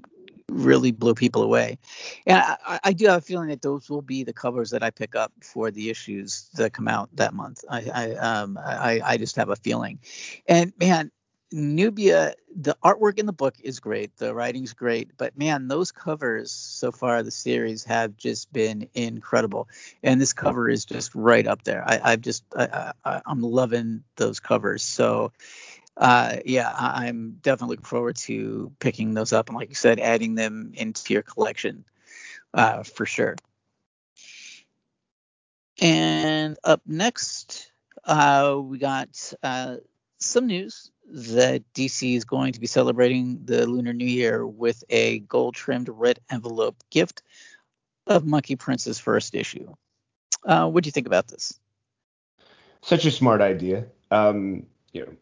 really 0.49 0.93
blow 0.93 1.15
people 1.15 1.43
away. 1.43 1.79
And 2.27 2.39
I, 2.39 2.81
I, 2.85 2.93
do 2.93 3.07
have 3.07 3.19
a 3.19 3.21
feeling 3.21 3.49
that 3.49 3.63
those 3.63 3.91
will 3.91 4.03
be 4.03 4.23
the 4.23 4.33
covers 4.33 4.71
that 4.71 4.83
I 4.83 4.91
pick 4.91 5.17
up 5.17 5.33
for 5.43 5.71
the 5.71 5.91
issues 5.91 6.49
that 6.55 6.73
come 6.73 6.87
out 6.87 7.11
that 7.17 7.35
month. 7.35 7.65
I 7.69 7.91
I 7.93 8.15
um 8.15 8.59
I, 8.59 9.01
I 9.05 9.17
just 9.17 9.37
have 9.37 9.49
a 9.49 9.57
feeling. 9.57 9.99
And 10.47 10.73
man, 10.79 11.11
Nubia, 11.53 12.35
the 12.57 12.77
artwork 12.83 13.19
in 13.19 13.27
the 13.27 13.33
book 13.33 13.55
is 13.63 13.79
great, 13.79 14.17
the 14.17 14.35
writing's 14.35 14.73
great, 14.73 15.17
but 15.17 15.39
man, 15.39 15.69
those 15.69 15.93
covers 15.93 16.51
so 16.51 16.91
far 16.91 17.23
the 17.23 17.31
series 17.31 17.85
have 17.85 18.17
just 18.17 18.53
been 18.53 18.89
incredible, 18.95 19.69
and 20.03 20.21
this 20.21 20.33
cover 20.33 20.69
is 20.69 20.85
just 20.85 21.15
right 21.15 21.47
up 21.47 21.63
there. 21.63 21.85
I, 21.87 22.01
I've 22.03 22.21
just 22.21 22.45
I, 22.57 22.93
I, 23.05 23.23
I'm 23.27 23.43
loving 23.43 24.03
those 24.17 24.41
covers. 24.41 24.83
So 24.83 25.33
uh, 25.97 26.37
yeah, 26.45 26.73
I'm 26.77 27.39
definitely 27.43 27.75
looking 27.75 27.87
forward 27.87 28.17
to 28.17 28.73
picking 28.81 29.15
those 29.15 29.33
up 29.33 29.49
and, 29.49 29.57
like 29.57 29.71
you 29.71 29.75
said, 29.75 29.99
adding 29.99 30.35
them 30.35 30.73
into 30.75 31.13
your 31.13 31.23
collection 31.23 31.85
uh, 32.53 32.83
for 32.83 33.07
sure. 33.07 33.37
And 35.81 36.57
up 36.65 36.83
next, 36.87 37.73
uh, 38.05 38.59
we 38.63 38.79
got 38.79 39.33
uh, 39.43 39.77
some 40.19 40.47
news 40.47 40.91
that 41.09 41.63
DC 41.75 42.17
is 42.17 42.25
going 42.25 42.53
to 42.53 42.61
be 42.61 42.67
celebrating 42.67 43.41
the 43.45 43.67
Lunar 43.67 43.93
New 43.93 44.07
Year 44.07 44.47
with 44.47 44.83
a 44.89 45.21
gold 45.21 45.55
trimmed 45.55 45.89
red 45.89 46.19
envelope 46.31 46.77
gift 46.91 47.23
of 48.07 48.27
Monkey 48.27 48.57
Prince's 48.57 48.99
first 48.99 49.35
issue. 49.35 49.73
Uh, 50.45 50.69
what 50.69 50.83
do 50.83 50.89
you 50.89 50.93
think 50.93 51.07
about 51.07 51.29
this? 51.29 51.59
Such 52.81 53.05
a 53.05 53.11
smart 53.11 53.41
idea. 53.41 53.87
Um, 54.11 54.67
you 54.93 55.05
know, 55.05 55.13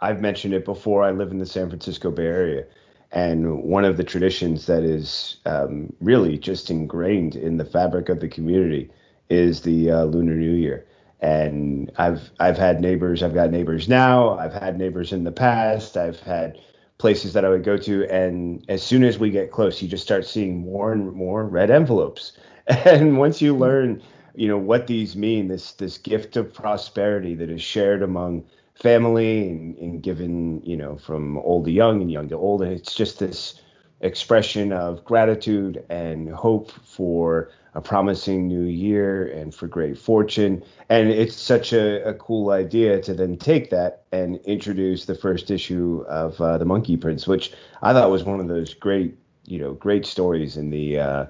I've 0.00 0.20
mentioned 0.20 0.54
it 0.54 0.64
before. 0.64 1.02
I 1.02 1.10
live 1.10 1.30
in 1.30 1.38
the 1.38 1.46
San 1.46 1.68
Francisco 1.68 2.10
Bay 2.10 2.26
Area, 2.26 2.64
and 3.12 3.62
one 3.62 3.84
of 3.84 3.96
the 3.96 4.04
traditions 4.04 4.66
that 4.66 4.82
is 4.82 5.36
um, 5.46 5.92
really 6.00 6.38
just 6.38 6.70
ingrained 6.70 7.36
in 7.36 7.56
the 7.58 7.64
fabric 7.64 8.08
of 8.08 8.20
the 8.20 8.28
community 8.28 8.90
is 9.28 9.62
the 9.62 9.90
uh, 9.90 10.04
Lunar 10.04 10.34
New 10.34 10.52
Year. 10.52 10.86
And 11.20 11.90
I've 11.98 12.30
I've 12.40 12.56
had 12.56 12.80
neighbors. 12.80 13.22
I've 13.22 13.34
got 13.34 13.50
neighbors 13.50 13.88
now. 13.88 14.38
I've 14.38 14.54
had 14.54 14.78
neighbors 14.78 15.12
in 15.12 15.24
the 15.24 15.32
past. 15.32 15.96
I've 15.96 16.20
had 16.20 16.58
places 16.96 17.32
that 17.34 17.44
I 17.44 17.50
would 17.50 17.64
go 17.64 17.76
to, 17.76 18.04
and 18.10 18.64
as 18.68 18.82
soon 18.82 19.04
as 19.04 19.18
we 19.18 19.30
get 19.30 19.50
close, 19.50 19.82
you 19.82 19.88
just 19.88 20.04
start 20.04 20.26
seeing 20.26 20.60
more 20.60 20.92
and 20.92 21.12
more 21.12 21.44
red 21.46 21.70
envelopes. 21.70 22.32
And 22.86 23.18
once 23.18 23.42
you 23.42 23.56
learn, 23.56 24.00
you 24.36 24.46
know 24.46 24.58
what 24.58 24.86
these 24.86 25.16
mean, 25.16 25.48
this 25.48 25.72
this 25.72 25.98
gift 25.98 26.36
of 26.36 26.54
prosperity 26.54 27.34
that 27.34 27.50
is 27.50 27.60
shared 27.60 28.02
among 28.02 28.44
family 28.80 29.48
and, 29.50 29.76
and 29.78 30.02
given, 30.02 30.62
you 30.64 30.76
know, 30.76 30.96
from 30.96 31.38
old 31.38 31.66
to 31.66 31.70
young 31.70 32.00
and 32.00 32.10
young 32.10 32.28
to 32.28 32.36
old. 32.36 32.62
And 32.62 32.72
it's 32.72 32.94
just 32.94 33.18
this 33.18 33.60
expression 34.00 34.72
of 34.72 35.04
gratitude 35.04 35.84
and 35.90 36.30
hope 36.30 36.70
for 36.70 37.50
a 37.74 37.80
promising 37.80 38.48
new 38.48 38.64
year 38.64 39.26
and 39.26 39.54
for 39.54 39.68
great 39.68 39.98
fortune. 39.98 40.64
And 40.88 41.08
it's 41.08 41.36
such 41.36 41.72
a, 41.72 42.02
a 42.08 42.14
cool 42.14 42.50
idea 42.50 43.00
to 43.02 43.14
then 43.14 43.36
take 43.36 43.70
that 43.70 44.02
and 44.10 44.36
introduce 44.38 45.04
the 45.04 45.14
first 45.14 45.50
issue 45.50 46.04
of 46.08 46.40
uh, 46.40 46.58
The 46.58 46.64
Monkey 46.64 46.96
Prince, 46.96 47.26
which 47.28 47.52
I 47.82 47.92
thought 47.92 48.10
was 48.10 48.24
one 48.24 48.40
of 48.40 48.48
those 48.48 48.74
great, 48.74 49.16
you 49.44 49.58
know, 49.58 49.74
great 49.74 50.06
stories 50.06 50.56
in 50.56 50.70
the. 50.70 50.98
Uh, 50.98 51.26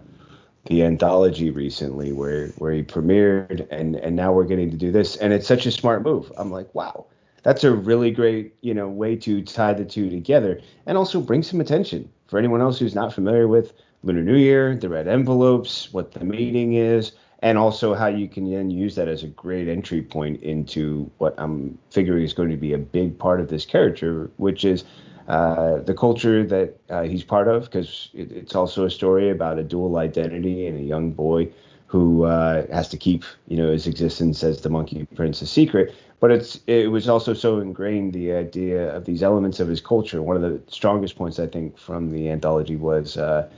the 0.66 0.82
anthology 0.84 1.50
recently 1.50 2.12
where 2.12 2.48
where 2.58 2.70
he 2.70 2.82
premiered 2.82 3.66
and 3.70 3.96
and 3.96 4.14
now 4.14 4.30
we're 4.30 4.44
getting 4.44 4.70
to 4.70 4.76
do 4.76 4.92
this 4.92 5.16
and 5.16 5.32
it's 5.32 5.46
such 5.46 5.64
a 5.64 5.70
smart 5.70 6.02
move. 6.02 6.30
I'm 6.36 6.50
like, 6.50 6.72
wow, 6.74 7.06
that's 7.42 7.64
a 7.64 7.72
really 7.72 8.10
great 8.10 8.54
you 8.60 8.74
know 8.74 8.88
way 8.88 9.16
to 9.16 9.42
tie 9.42 9.72
the 9.74 9.84
two 9.84 10.10
together 10.10 10.60
and 10.86 10.96
also 10.98 11.20
bring 11.20 11.42
some 11.42 11.60
attention 11.60 12.08
for 12.26 12.38
anyone 12.38 12.60
else 12.60 12.78
who's 12.78 12.94
not 12.94 13.12
familiar 13.12 13.48
with 13.48 13.72
Lunar 14.02 14.22
New 14.22 14.36
Year, 14.36 14.76
the 14.76 14.88
red 14.88 15.08
envelopes, 15.08 15.92
what 15.92 16.12
the 16.12 16.24
meaning 16.24 16.74
is, 16.74 17.12
and 17.40 17.58
also 17.58 17.94
how 17.94 18.06
you 18.06 18.28
can 18.28 18.50
then 18.50 18.70
use 18.70 18.94
that 18.94 19.08
as 19.08 19.22
a 19.22 19.26
great 19.26 19.68
entry 19.68 20.00
point 20.00 20.42
into 20.42 21.10
what 21.18 21.34
I'm 21.38 21.78
figuring 21.90 22.24
is 22.24 22.32
going 22.32 22.50
to 22.50 22.56
be 22.56 22.72
a 22.72 22.78
big 22.78 23.18
part 23.18 23.40
of 23.40 23.48
this 23.48 23.66
character, 23.66 24.30
which 24.36 24.64
is 24.64 24.84
uh, 25.28 25.78
the 25.80 25.94
culture 25.94 26.44
that 26.46 26.78
uh, 26.88 27.02
he's 27.02 27.24
part 27.24 27.48
of, 27.48 27.64
because 27.64 28.10
it, 28.14 28.32
it's 28.32 28.54
also 28.54 28.84
a 28.84 28.90
story 28.90 29.30
about 29.30 29.58
a 29.58 29.62
dual 29.62 29.96
identity 29.98 30.66
and 30.66 30.78
a 30.78 30.82
young 30.82 31.12
boy 31.12 31.48
who 31.86 32.24
uh, 32.24 32.66
has 32.72 32.88
to 32.88 32.96
keep, 32.96 33.24
you 33.48 33.56
know, 33.56 33.70
his 33.70 33.86
existence 33.86 34.42
as 34.44 34.60
the 34.62 34.70
Monkey 34.70 35.06
Prince 35.14 35.42
a 35.42 35.46
secret. 35.46 35.94
But 36.20 36.30
it's 36.30 36.60
it 36.66 36.90
was 36.90 37.08
also 37.08 37.32
so 37.32 37.60
ingrained 37.60 38.12
the 38.12 38.32
idea 38.32 38.94
of 38.94 39.06
these 39.06 39.22
elements 39.22 39.58
of 39.58 39.68
his 39.68 39.80
culture. 39.80 40.22
One 40.22 40.36
of 40.36 40.42
the 40.42 40.60
strongest 40.70 41.16
points 41.16 41.38
I 41.38 41.46
think 41.46 41.78
from 41.78 42.10
the 42.10 42.28
anthology 42.28 42.76
was 42.76 43.16
uh, 43.16 43.48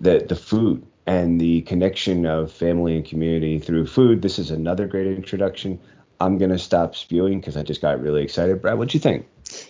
the 0.00 0.24
the 0.28 0.36
food 0.36 0.86
and 1.06 1.40
the 1.40 1.62
connection 1.62 2.26
of 2.26 2.52
family 2.52 2.94
and 2.94 3.04
community 3.04 3.58
through 3.58 3.86
food. 3.86 4.22
This 4.22 4.38
is 4.38 4.50
another 4.50 4.86
great 4.86 5.08
introduction. 5.08 5.80
I'm 6.20 6.38
gonna 6.38 6.58
stop 6.58 6.94
spewing 6.94 7.40
because 7.40 7.56
I 7.56 7.62
just 7.64 7.80
got 7.80 8.00
really 8.00 8.22
excited. 8.22 8.62
Brad, 8.62 8.78
what 8.78 8.90
do 8.90 8.96
you 8.96 9.00
think? 9.00 9.26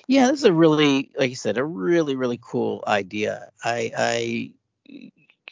Yeah, 0.07 0.27
this 0.31 0.41
is 0.41 0.45
a 0.45 0.53
really, 0.53 1.11
like 1.17 1.31
you 1.31 1.37
said, 1.37 1.57
a 1.57 1.65
really, 1.65 2.17
really 2.17 2.39
cool 2.43 2.85
idea. 2.87 3.51
I, 3.65 3.93
I, 3.97 4.53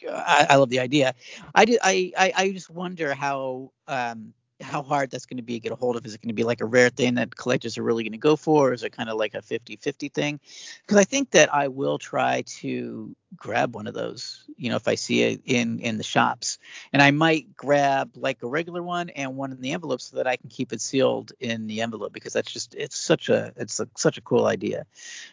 I, 0.07 0.47
I 0.51 0.55
love 0.57 0.69
the 0.69 0.79
idea. 0.79 1.15
I, 1.55 1.65
did, 1.65 1.79
I, 1.81 2.11
I, 2.17 2.33
I 2.35 2.51
just 2.51 2.69
wonder 2.69 3.13
how, 3.13 3.71
um, 3.87 4.33
how 4.61 4.83
hard 4.83 5.09
that's 5.09 5.25
going 5.25 5.37
to 5.37 5.43
be 5.43 5.53
to 5.53 5.59
get 5.59 5.71
a 5.71 5.75
hold 5.75 5.95
of. 5.95 6.05
Is 6.05 6.13
it 6.13 6.21
going 6.21 6.29
to 6.29 6.33
be 6.33 6.43
like 6.43 6.61
a 6.61 6.65
rare 6.65 6.89
thing 6.89 7.15
that 7.15 7.35
collectors 7.35 7.77
are 7.77 7.83
really 7.83 8.03
going 8.03 8.11
to 8.11 8.17
go 8.17 8.35
for? 8.35 8.69
Or 8.69 8.73
is 8.73 8.83
it 8.83 8.91
kind 8.91 9.09
of 9.09 9.17
like 9.17 9.33
a 9.33 9.41
50 9.41 9.77
50 9.77 10.09
thing? 10.09 10.39
Because 10.81 10.97
I 10.97 11.03
think 11.03 11.31
that 11.31 11.53
I 11.53 11.69
will 11.69 11.97
try 11.97 12.43
to 12.59 13.15
grab 13.35 13.75
one 13.75 13.87
of 13.87 13.93
those, 13.93 14.45
you 14.57 14.69
know, 14.69 14.75
if 14.75 14.87
I 14.87 14.95
see 14.95 15.23
it 15.23 15.41
in 15.45 15.79
in 15.79 15.97
the 15.97 16.03
shops. 16.03 16.57
And 16.91 17.01
I 17.01 17.11
might 17.11 17.55
grab 17.55 18.11
like 18.15 18.43
a 18.43 18.47
regular 18.47 18.83
one 18.83 19.09
and 19.09 19.37
one 19.37 19.51
in 19.51 19.61
the 19.61 19.71
envelope 19.71 20.01
so 20.01 20.17
that 20.17 20.27
I 20.27 20.35
can 20.35 20.49
keep 20.49 20.73
it 20.73 20.81
sealed 20.81 21.31
in 21.39 21.67
the 21.67 21.81
envelope 21.81 22.13
because 22.13 22.33
that's 22.33 22.51
just 22.51 22.75
it's 22.75 22.97
such 22.97 23.29
a 23.29 23.53
it's 23.55 23.79
a, 23.79 23.87
such 23.97 24.17
a 24.17 24.21
cool 24.21 24.45
idea. 24.45 24.85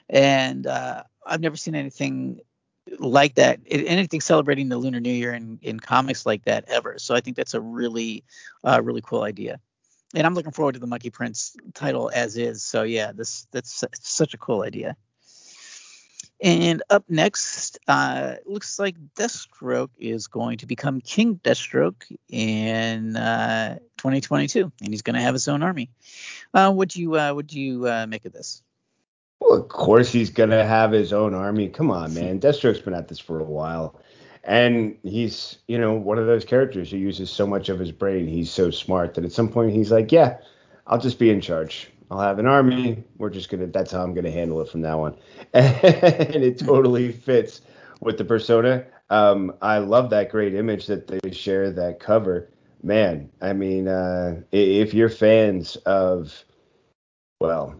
And 0.08 0.66
uh, 0.66 1.02
I've 1.24 1.40
never 1.40 1.56
seen 1.56 1.74
anything 1.74 2.40
like 2.98 3.34
that 3.34 3.60
anything 3.66 4.20
celebrating 4.20 4.68
the 4.68 4.78
lunar 4.78 5.00
new 5.00 5.10
year 5.10 5.34
in, 5.34 5.58
in 5.62 5.80
comics 5.80 6.24
like 6.24 6.44
that 6.44 6.64
ever. 6.68 6.98
So 6.98 7.14
i 7.14 7.20
think 7.20 7.36
that's 7.36 7.54
a 7.54 7.60
really 7.60 8.24
uh, 8.64 8.80
really 8.82 9.02
cool 9.02 9.22
idea. 9.22 9.60
And 10.14 10.26
i'm 10.26 10.34
looking 10.34 10.52
forward 10.52 10.72
to 10.72 10.78
the 10.78 10.86
monkey 10.86 11.10
prince 11.10 11.56
title 11.74 12.10
as 12.14 12.36
is. 12.36 12.62
So 12.62 12.82
yeah 12.82 13.12
this 13.12 13.46
that's 13.50 13.84
such 14.00 14.34
a 14.34 14.38
cool 14.38 14.62
idea. 14.62 14.96
And 16.40 16.82
up 16.90 17.04
next 17.08 17.78
uh 17.88 18.34
looks 18.44 18.78
like 18.78 18.96
deathstroke 19.16 19.90
is 19.98 20.26
going 20.28 20.58
to 20.58 20.66
become 20.66 21.00
king 21.00 21.40
deathstroke 21.42 22.04
in 22.28 23.16
uh 23.16 23.78
2022 23.96 24.70
and 24.80 24.90
he's 24.90 25.02
going 25.02 25.16
to 25.16 25.22
have 25.22 25.34
his 25.34 25.48
own 25.48 25.62
army. 25.62 25.90
Uh 26.54 26.72
what 26.72 26.90
do 26.90 27.00
you 27.00 27.16
uh 27.16 27.32
what 27.32 27.46
do 27.46 27.58
you 27.58 27.88
uh 27.88 28.06
make 28.06 28.24
of 28.26 28.32
this 28.32 28.62
well, 29.46 29.60
of 29.60 29.68
course 29.68 30.10
he's 30.10 30.30
gonna 30.30 30.64
have 30.64 30.92
his 30.92 31.12
own 31.12 31.34
army. 31.34 31.68
Come 31.68 31.90
on, 31.90 32.12
man. 32.14 32.40
Deathstroke's 32.40 32.80
been 32.80 32.94
at 32.94 33.08
this 33.08 33.18
for 33.18 33.38
a 33.38 33.44
while. 33.44 34.00
And 34.44 34.96
he's, 35.02 35.58
you 35.66 35.78
know, 35.78 35.94
one 35.94 36.18
of 36.18 36.26
those 36.26 36.44
characters 36.44 36.90
who 36.90 36.96
uses 36.96 37.30
so 37.30 37.46
much 37.46 37.68
of 37.68 37.78
his 37.78 37.92
brain. 37.92 38.26
He's 38.28 38.50
so 38.50 38.70
smart 38.70 39.14
that 39.14 39.24
at 39.24 39.32
some 39.32 39.48
point 39.48 39.72
he's 39.72 39.90
like, 39.90 40.10
Yeah, 40.12 40.38
I'll 40.86 40.98
just 40.98 41.18
be 41.18 41.30
in 41.30 41.40
charge. 41.40 41.88
I'll 42.10 42.20
have 42.20 42.38
an 42.38 42.46
army. 42.46 43.04
We're 43.18 43.30
just 43.30 43.48
gonna 43.48 43.66
that's 43.66 43.92
how 43.92 44.02
I'm 44.02 44.14
gonna 44.14 44.30
handle 44.30 44.60
it 44.60 44.68
from 44.68 44.82
now 44.82 45.04
on. 45.04 45.16
And 45.54 46.42
it 46.42 46.58
totally 46.58 47.12
fits 47.12 47.60
with 48.00 48.18
the 48.18 48.24
persona. 48.24 48.84
Um, 49.10 49.54
I 49.62 49.78
love 49.78 50.10
that 50.10 50.30
great 50.30 50.54
image 50.54 50.86
that 50.86 51.06
they 51.06 51.30
share 51.30 51.70
that 51.70 52.00
cover. 52.00 52.50
Man, 52.82 53.30
I 53.40 53.52
mean, 53.52 53.88
uh, 53.88 54.40
if 54.52 54.92
you're 54.94 55.08
fans 55.08 55.76
of 55.86 56.44
well, 57.40 57.76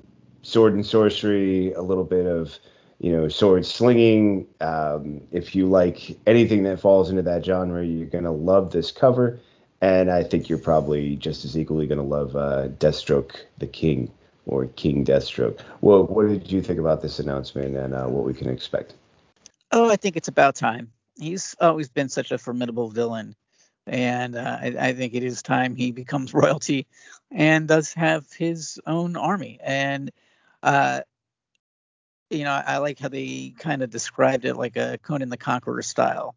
sword 0.46 0.74
and 0.74 0.86
sorcery, 0.86 1.72
a 1.72 1.82
little 1.82 2.04
bit 2.04 2.26
of 2.26 2.58
you 3.00 3.12
know 3.12 3.28
sword 3.28 3.66
slinging. 3.66 4.46
Um, 4.60 5.20
if 5.32 5.54
you 5.54 5.66
like 5.66 6.16
anything 6.26 6.62
that 6.64 6.80
falls 6.80 7.10
into 7.10 7.22
that 7.22 7.44
genre, 7.44 7.84
you're 7.84 8.06
gonna 8.06 8.32
love 8.32 8.70
this 8.70 8.92
cover, 8.92 9.38
and 9.80 10.10
I 10.10 10.22
think 10.22 10.48
you're 10.48 10.58
probably 10.58 11.16
just 11.16 11.44
as 11.44 11.58
equally 11.58 11.86
gonna 11.86 12.02
love 12.02 12.36
uh, 12.36 12.68
Deathstroke, 12.78 13.36
the 13.58 13.66
King, 13.66 14.10
or 14.46 14.66
King 14.66 15.04
Deathstroke. 15.04 15.60
Well, 15.80 16.04
what 16.04 16.28
did 16.28 16.50
you 16.50 16.62
think 16.62 16.78
about 16.78 17.02
this 17.02 17.18
announcement 17.18 17.76
and 17.76 17.94
uh, 17.94 18.06
what 18.06 18.24
we 18.24 18.32
can 18.32 18.48
expect? 18.48 18.94
Oh, 19.72 19.90
I 19.90 19.96
think 19.96 20.16
it's 20.16 20.28
about 20.28 20.54
time. 20.54 20.92
He's 21.18 21.56
always 21.60 21.88
been 21.88 22.08
such 22.08 22.30
a 22.30 22.38
formidable 22.38 22.88
villain, 22.88 23.34
and 23.86 24.36
uh, 24.36 24.58
I, 24.60 24.74
I, 24.78 24.92
think 24.92 25.14
it 25.14 25.24
is 25.24 25.42
time 25.42 25.74
he 25.74 25.90
becomes 25.90 26.32
royalty 26.34 26.86
and 27.30 27.66
does 27.66 27.92
have 27.94 28.30
his 28.32 28.78
own 28.86 29.16
army. 29.16 29.58
And 29.62 30.12
uh, 30.66 31.00
you 32.28 32.42
know, 32.42 32.50
I 32.50 32.78
like 32.78 32.98
how 32.98 33.08
they 33.08 33.54
kind 33.56 33.82
of 33.82 33.90
described 33.90 34.44
it 34.44 34.56
like 34.56 34.76
a 34.76 34.98
Conan 34.98 35.28
the 35.28 35.36
Conqueror 35.36 35.82
style. 35.82 36.34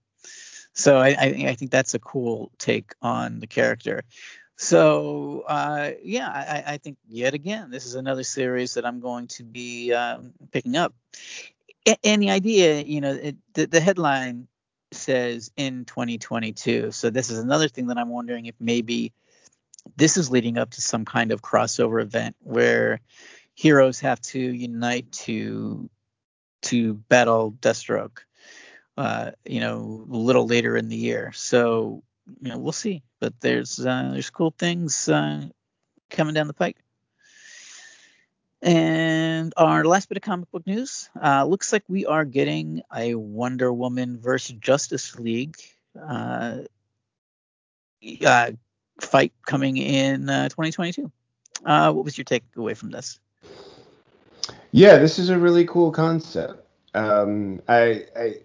So 0.73 0.97
I, 0.97 1.09
I, 1.09 1.45
I 1.47 1.55
think 1.55 1.71
that's 1.71 1.95
a 1.95 1.99
cool 1.99 2.51
take 2.59 2.93
on 3.01 3.39
the 3.39 3.47
character. 3.47 4.03
So 4.55 5.45
uh, 5.47 5.91
yeah, 6.03 6.27
I, 6.29 6.73
I, 6.73 6.77
think 6.77 6.97
yet 7.07 7.33
again 7.33 7.71
this 7.71 7.85
is 7.85 7.95
another 7.95 8.23
series 8.23 8.75
that 8.75 8.85
I'm 8.85 8.99
going 8.99 9.27
to 9.27 9.43
be 9.43 9.93
um, 9.93 10.33
picking 10.51 10.75
up. 10.75 10.93
And 12.03 12.21
the 12.21 12.29
idea, 12.29 12.81
you 12.81 13.01
know, 13.01 13.13
it, 13.13 13.37
the, 13.53 13.65
the 13.65 13.79
headline 13.79 14.47
says 14.91 15.49
in 15.57 15.85
2022. 15.85 16.91
So 16.91 17.09
this 17.09 17.31
is 17.31 17.39
another 17.39 17.67
thing 17.67 17.87
that 17.87 17.97
I'm 17.97 18.09
wondering 18.09 18.45
if 18.45 18.55
maybe 18.59 19.11
this 19.95 20.17
is 20.17 20.29
leading 20.29 20.57
up 20.57 20.71
to 20.71 20.81
some 20.81 21.03
kind 21.03 21.31
of 21.31 21.41
crossover 21.41 22.01
event 22.01 22.35
where 22.41 22.99
heroes 23.59 23.99
have 23.99 24.21
to 24.21 24.39
unite 24.39 25.11
to 25.11 25.89
to 26.61 26.93
battle 26.93 27.51
Deathstroke. 27.51 28.19
Uh, 28.97 29.31
you 29.45 29.59
know, 29.59 30.05
a 30.09 30.15
little 30.15 30.47
later 30.47 30.77
in 30.77 30.87
the 30.87 30.95
year. 30.95 31.31
So 31.33 32.03
you 32.41 32.49
know, 32.49 32.57
we'll 32.57 32.71
see. 32.71 33.03
But 33.19 33.33
there's 33.41 33.77
uh, 33.77 34.11
there's 34.13 34.29
cool 34.29 34.53
things 34.57 35.09
uh, 35.09 35.47
coming 36.09 36.33
down 36.33 36.47
the 36.47 36.53
pike. 36.53 36.77
And 38.61 39.53
our 39.57 39.83
last 39.83 40.07
bit 40.07 40.17
of 40.17 40.23
comic 40.23 40.51
book 40.51 40.65
news 40.65 41.09
uh, 41.21 41.43
looks 41.45 41.73
like 41.73 41.83
we 41.89 42.05
are 42.05 42.25
getting 42.25 42.81
a 42.95 43.15
Wonder 43.15 43.73
Woman 43.73 44.19
versus 44.19 44.55
Justice 44.59 45.17
League 45.17 45.57
uh, 46.01 46.59
uh, 48.25 48.51
fight 49.01 49.33
coming 49.45 49.77
in 49.77 50.27
2022. 50.27 51.11
what 51.61 52.05
was 52.05 52.17
your 52.17 52.25
takeaway 52.25 52.75
from 52.75 52.91
this? 52.91 53.19
Yeah, 54.71 54.97
this 54.97 55.17
is 55.17 55.29
a 55.29 55.37
really 55.37 55.65
cool 55.65 55.91
concept. 55.91 56.65
Um, 56.93 57.61
I, 57.67 58.05
I 58.15 58.35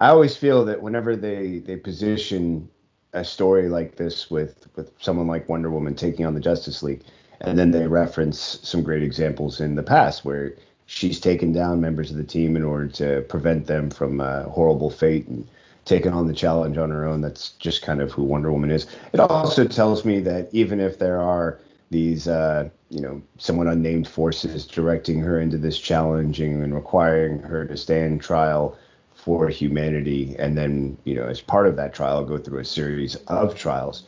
I 0.00 0.08
always 0.08 0.36
feel 0.36 0.64
that 0.66 0.82
whenever 0.82 1.16
they 1.16 1.58
they 1.58 1.76
position 1.76 2.68
a 3.12 3.24
story 3.24 3.68
like 3.68 3.96
this 3.96 4.30
with 4.30 4.66
with 4.76 4.92
someone 5.00 5.26
like 5.26 5.48
Wonder 5.48 5.70
Woman 5.70 5.94
taking 5.94 6.26
on 6.26 6.34
the 6.34 6.40
Justice 6.40 6.82
League, 6.82 7.02
and 7.40 7.58
then 7.58 7.70
they 7.70 7.86
reference 7.86 8.60
some 8.62 8.82
great 8.82 9.02
examples 9.02 9.60
in 9.60 9.74
the 9.74 9.82
past 9.82 10.24
where 10.24 10.54
she's 10.86 11.20
taken 11.20 11.52
down 11.52 11.80
members 11.80 12.10
of 12.10 12.18
the 12.18 12.24
team 12.24 12.56
in 12.56 12.62
order 12.62 12.88
to 12.88 13.22
prevent 13.22 13.66
them 13.66 13.90
from 13.90 14.20
a 14.20 14.44
horrible 14.44 14.90
fate 14.90 15.26
and 15.28 15.46
taken 15.86 16.12
on 16.12 16.26
the 16.26 16.34
challenge 16.34 16.76
on 16.76 16.90
her 16.90 17.06
own. 17.06 17.22
That's 17.22 17.50
just 17.52 17.82
kind 17.82 18.02
of 18.02 18.12
who 18.12 18.24
Wonder 18.24 18.52
Woman 18.52 18.70
is. 18.70 18.86
It 19.14 19.20
also 19.20 19.66
tells 19.66 20.04
me 20.04 20.20
that 20.20 20.48
even 20.52 20.80
if 20.80 20.98
there 20.98 21.20
are 21.20 21.58
these 21.94 22.26
uh, 22.26 22.68
you 22.90 23.00
know 23.00 23.22
somewhat 23.38 23.68
unnamed 23.68 24.08
forces 24.08 24.66
directing 24.66 25.20
her 25.20 25.40
into 25.40 25.56
this 25.56 25.78
challenging 25.78 26.60
and 26.60 26.74
requiring 26.74 27.38
her 27.38 27.64
to 27.64 27.76
stand 27.76 28.20
trial 28.20 28.76
for 29.14 29.48
humanity 29.48 30.34
and 30.40 30.58
then 30.58 30.98
you 31.04 31.14
know 31.14 31.24
as 31.24 31.40
part 31.40 31.68
of 31.68 31.76
that 31.76 31.94
trial 31.94 32.24
go 32.24 32.36
through 32.36 32.58
a 32.58 32.64
series 32.64 33.14
of 33.28 33.54
trials. 33.54 34.02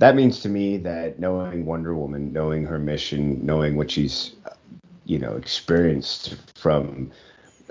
That 0.00 0.16
means 0.16 0.40
to 0.40 0.50
me 0.50 0.76
that 0.78 1.18
knowing 1.18 1.64
wonder 1.64 1.94
woman 1.94 2.30
knowing 2.30 2.66
her 2.66 2.78
mission 2.78 3.44
knowing 3.44 3.74
what 3.74 3.90
she's 3.90 4.34
you 5.06 5.18
know 5.18 5.36
experienced 5.36 6.36
from 6.54 7.10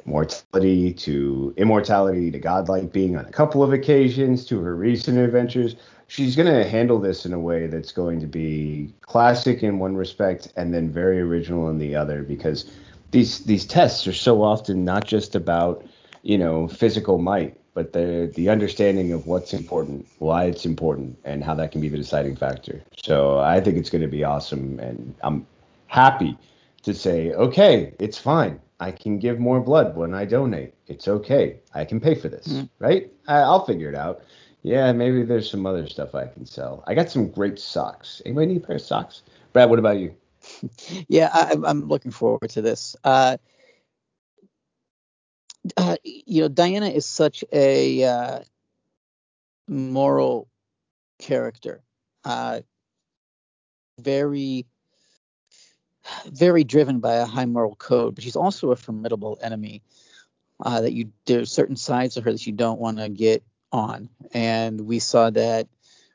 mortality 0.05 0.93
to 0.93 1.53
immortality 1.57 2.32
to 2.32 2.39
godlike 2.39 2.91
being 2.91 3.15
on 3.15 3.26
a 3.26 3.32
couple 3.32 3.61
of 3.61 3.72
occasions 3.72 4.45
to 4.45 4.59
her 4.61 4.76
recent 4.76 5.20
adventures 5.20 5.76
she's 6.10 6.36
going 6.36 6.51
to 6.51 6.68
handle 6.68 6.99
this 6.99 7.26
in 7.26 7.34
a 7.34 7.39
way 7.39 7.68
that's 7.68 7.91
going 7.91 8.20
to 8.20 8.28
be 8.28 8.91
classic 9.01 9.64
in 9.64 9.80
one 9.80 9.95
respect 9.95 10.51
and 10.57 10.74
then 10.74 10.89
very 10.91 11.22
original 11.22 11.70
in 11.70 11.78
the 11.78 11.95
other 11.95 12.24
because 12.24 12.70
these 13.12 13.39
these 13.45 13.66
tests 13.66 14.05
are 14.07 14.14
so 14.14 14.43
often 14.43 14.84
not 14.84 15.05
just 15.05 15.36
about 15.36 15.86
you 16.24 16.38
know 16.38 16.68
physical 16.68 17.18
might 17.20 17.55
but 17.74 17.93
the 17.93 18.32
the 18.36 18.49
understanding 18.49 19.14
of 19.14 19.28
what's 19.28 19.53
important 19.53 20.05
why 20.18 20.45
it's 20.45 20.66
important 20.66 21.18
and 21.24 21.43
how 21.43 21.53
that 21.55 21.72
can 21.72 21.80
be 21.80 21.89
the 21.89 21.97
deciding 21.97 22.36
factor 22.36 22.84
so 22.97 23.39
i 23.39 23.62
think 23.62 23.78
it's 23.78 23.89
going 23.89 24.01
to 24.01 24.07
be 24.07 24.24
awesome 24.24 24.80
and 24.80 25.16
i'm 25.22 25.45
happy 25.88 26.38
to 26.84 26.93
say 26.93 27.32
okay 27.34 27.93
it's 27.99 28.18
fine 28.18 28.60
I 28.82 28.91
can 28.91 29.20
give 29.20 29.39
more 29.39 29.60
blood 29.60 29.97
when 29.97 30.14
I 30.14 30.24
donate. 30.24 30.74
It's 30.88 31.10
okay. 31.10 31.57
I 31.74 31.84
can 31.84 31.99
pay 31.99 32.16
for 32.16 32.30
this, 32.30 32.47
Mhm. 32.47 32.70
right? 32.80 33.12
I, 33.28 33.39
I'll 33.39 33.66
figure 33.66 33.89
it 33.89 33.95
out. 33.95 34.22
Yeah, 34.64 34.91
maybe 34.91 35.24
there's 35.24 35.49
some 35.49 35.66
other 35.66 35.88
stuff 35.88 36.16
I 36.16 36.28
can 36.28 36.45
sell. 36.45 36.84
I 36.86 36.93
got 36.93 37.10
some 37.10 37.30
great 37.30 37.60
socks. 37.60 38.22
Anybody 38.26 38.47
need 38.47 38.64
a 38.64 38.68
pair 38.68 38.76
of 38.76 38.82
socks? 38.82 39.24
Brad, 39.53 39.70
what 39.70 39.80
about 39.80 39.97
you? 39.99 40.16
Yeah, 41.07 41.30
I, 41.34 41.49
I'm- 41.49 41.66
I'm 41.66 41.88
looking 41.88 42.12
forward 42.12 42.49
to 42.51 42.62
this. 42.62 42.95
Uh, 43.03 43.38
uh, 45.78 45.97
you 46.03 46.41
know, 46.41 46.47
Diana 46.47 46.88
is 46.88 47.05
such 47.05 47.43
a 47.51 48.03
uh, 48.03 48.39
moral 49.68 50.47
character, 51.20 51.82
uh, 52.24 52.62
very, 53.99 54.66
very 56.26 56.64
driven 56.64 56.99
by 56.99 57.16
a 57.16 57.26
high 57.26 57.45
moral 57.45 57.76
code, 57.76 58.16
but 58.16 58.24
she's 58.24 58.36
also 58.38 58.72
a 58.72 58.76
formidable 58.76 59.38
enemy. 59.41 59.84
Uh, 60.62 60.82
that 60.82 60.91
you 60.93 61.12
there's 61.26 61.51
certain 61.51 61.78
sides 61.78 62.18
of 62.18 62.24
her 62.26 62.32
that 62.34 62.45
you 62.45 62.51
don't 62.51 62.80
want 62.80 62.97
to 62.97 63.07
get 63.07 63.43
on, 63.72 64.09
and 64.34 64.82
we 64.82 64.99
saw 64.99 65.30
that 65.30 65.67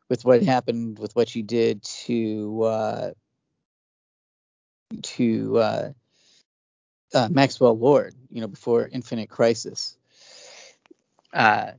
with 0.09 0.25
what 0.25 0.43
happened 0.43 0.99
with 0.99 1.15
what 1.17 1.29
she 1.29 1.43
did 1.43 1.83
to 1.83 2.63
uh, 2.65 3.11
to 5.03 5.59
uh, 5.59 5.93
uh, 7.15 7.29
Maxwell 7.31 7.79
Lord, 7.79 8.15
you 8.31 8.41
know, 8.41 8.49
before 8.49 8.89
Infinite 8.91 9.29
Crisis. 9.29 9.97
Uh, 11.33 11.73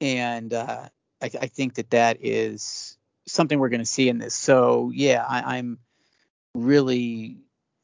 and 0.00 0.52
uh, 0.52 0.88
I, 1.22 1.24
I 1.24 1.46
think 1.46 1.74
that 1.74 1.90
that 1.90 2.18
is 2.20 2.96
something 3.26 3.58
we're 3.58 3.68
going 3.68 3.80
to 3.80 3.86
see 3.86 4.08
in 4.08 4.18
this. 4.18 4.34
So 4.34 4.90
yeah, 4.94 5.24
I, 5.26 5.56
I'm 5.56 5.78
really 6.54 7.38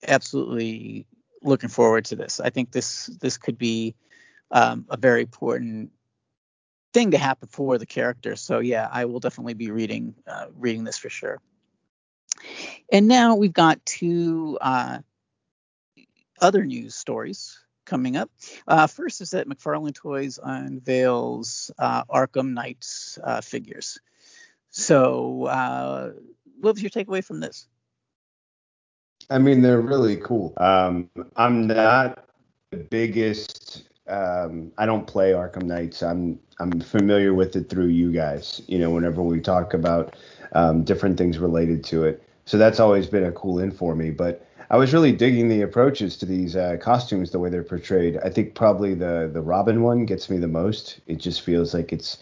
absolutely 0.07 1.07
looking 1.43 1.69
forward 1.69 2.07
to 2.07 2.17
this. 2.17 2.41
I 2.41 2.51
think 2.51 2.73
this 2.73 3.07
this 3.21 3.39
could 3.39 3.59
be 3.59 3.95
um, 4.51 4.87
a 4.89 4.97
very 4.97 5.23
important 5.23 5.91
thing 6.97 7.11
to 7.11 7.19
happen 7.19 7.47
for 7.53 7.77
the 7.77 7.85
character. 7.85 8.37
So 8.37 8.61
yeah, 8.61 8.89
I 8.91 9.05
will 9.05 9.21
definitely 9.21 9.53
be 9.53 9.71
reading 9.71 10.15
uh, 10.27 10.47
reading 10.57 10.85
this 10.85 10.97
for 10.97 11.11
sure. 11.11 11.43
And 12.91 13.07
now 13.07 13.35
we've 13.35 13.53
got 13.53 13.85
two 13.85 14.57
uh, 14.63 15.01
other 16.41 16.65
news 16.65 16.95
stories 16.95 17.59
coming 17.85 18.17
up. 18.17 18.31
Uh, 18.67 18.87
first 18.87 19.21
is 19.21 19.31
that 19.31 19.47
McFarlane 19.47 19.95
Toys 19.95 20.39
unveils 20.43 21.71
uh, 21.79 22.05
Arkham 22.05 22.55
Knights 22.55 23.19
uh, 23.23 23.43
figures. 23.43 23.99
So, 24.71 25.45
uh, 25.45 26.13
what 26.61 26.75
was 26.75 26.83
your 26.83 26.91
takeaway 26.91 27.23
from 27.23 27.41
this? 27.41 27.69
I 29.29 29.37
mean, 29.37 29.61
they're 29.61 29.83
really 29.83 30.17
cool. 30.17 30.55
Um, 30.57 31.11
I'm 31.37 31.67
not 31.67 32.27
the 32.71 32.79
biggest. 32.79 33.85
Um, 34.09 34.73
I 34.79 34.87
don't 34.87 35.07
play 35.07 35.33
Arkham 35.33 35.65
Knights. 35.65 36.03
I'm 36.03 36.39
I'm 36.59 36.81
familiar 36.81 37.35
with 37.35 37.57
it 37.57 37.69
through 37.69 37.89
you 37.89 38.13
guys. 38.13 38.63
You 38.67 38.79
know, 38.79 38.91
whenever 38.91 39.23
we 39.23 39.41
talk 39.41 39.75
about 39.75 40.17
um, 40.53 40.85
different 40.85 41.19
things 41.19 41.39
related 41.39 41.85
to 41.85 42.05
it, 42.05 42.23
so 42.45 42.57
that's 42.59 42.81
always 42.81 43.07
been 43.07 43.25
a 43.25 43.33
cool 43.33 43.59
in 43.59 43.71
for 43.71 43.95
me. 43.95 44.11
But 44.11 44.47
I 44.71 44.77
was 44.77 44.93
really 44.93 45.13
digging 45.13 45.49
the 45.49 45.63
approaches 45.63 46.17
to 46.19 46.27
these 46.27 46.57
uh, 46.57 46.77
costumes, 46.81 47.31
the 47.31 47.39
way 47.39 47.51
they're 47.51 47.63
portrayed. 47.63 48.19
I 48.19 48.31
think 48.31 48.55
probably 48.55 48.95
the 48.95 49.31
the 49.33 49.41
Robin 49.41 49.83
one 49.83 50.07
gets 50.07 50.31
me 50.31 50.39
the 50.39 50.49
most. 50.49 51.01
It 51.07 51.17
just 51.17 51.43
feels 51.43 51.75
like 51.75 51.93
it's 51.93 52.19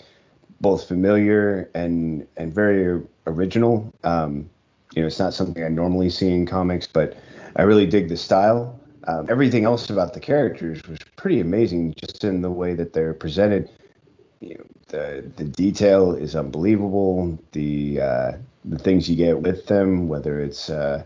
both 0.60 0.88
familiar 0.88 1.70
and 1.74 2.26
and 2.36 2.52
very 2.52 3.02
original. 3.26 3.92
Um, 4.04 4.48
you 4.94 5.02
know, 5.02 5.06
it's 5.06 5.18
not 5.18 5.34
something 5.34 5.62
I 5.62 5.68
normally 5.68 6.10
see 6.10 6.30
in 6.30 6.46
comics, 6.46 6.86
but 6.86 7.16
I 7.56 7.62
really 7.62 7.86
dig 7.86 8.08
the 8.08 8.16
style. 8.16 8.78
Um, 9.06 9.26
everything 9.28 9.64
else 9.64 9.90
about 9.90 10.14
the 10.14 10.20
characters 10.20 10.80
was 10.88 10.98
pretty 11.24 11.40
amazing, 11.40 11.94
just 11.96 12.22
in 12.22 12.42
the 12.42 12.50
way 12.50 12.74
that 12.74 12.92
they're 12.92 13.14
presented. 13.14 13.70
You 14.40 14.58
know, 14.58 14.64
the 14.88 15.32
the 15.36 15.44
detail 15.44 16.12
is 16.12 16.36
unbelievable. 16.36 17.38
The 17.52 17.98
uh, 17.98 18.32
the 18.66 18.78
things 18.78 19.08
you 19.08 19.16
get 19.16 19.40
with 19.40 19.64
them, 19.64 20.06
whether 20.06 20.38
it's 20.38 20.68
uh, 20.68 21.02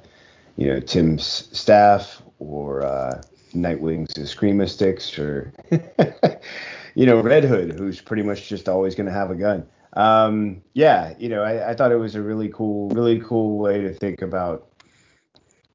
you 0.56 0.66
know 0.66 0.80
Tim's 0.80 1.48
staff 1.56 2.20
or 2.40 2.82
uh, 2.82 3.22
Nightwing's 3.54 4.14
escrima 4.14 4.68
sticks, 4.68 5.16
or 5.20 5.52
you 6.96 7.06
know 7.06 7.20
Red 7.20 7.44
Hood, 7.44 7.78
who's 7.78 8.00
pretty 8.00 8.24
much 8.24 8.48
just 8.48 8.68
always 8.68 8.96
going 8.96 9.06
to 9.06 9.12
have 9.12 9.30
a 9.30 9.36
gun. 9.36 9.68
Um, 9.92 10.62
yeah, 10.74 11.14
you 11.20 11.28
know, 11.28 11.44
I, 11.44 11.70
I 11.70 11.74
thought 11.74 11.92
it 11.92 11.96
was 11.96 12.16
a 12.16 12.22
really 12.22 12.48
cool, 12.48 12.88
really 12.88 13.20
cool 13.20 13.56
way 13.56 13.82
to 13.82 13.94
think 13.94 14.20
about 14.22 14.67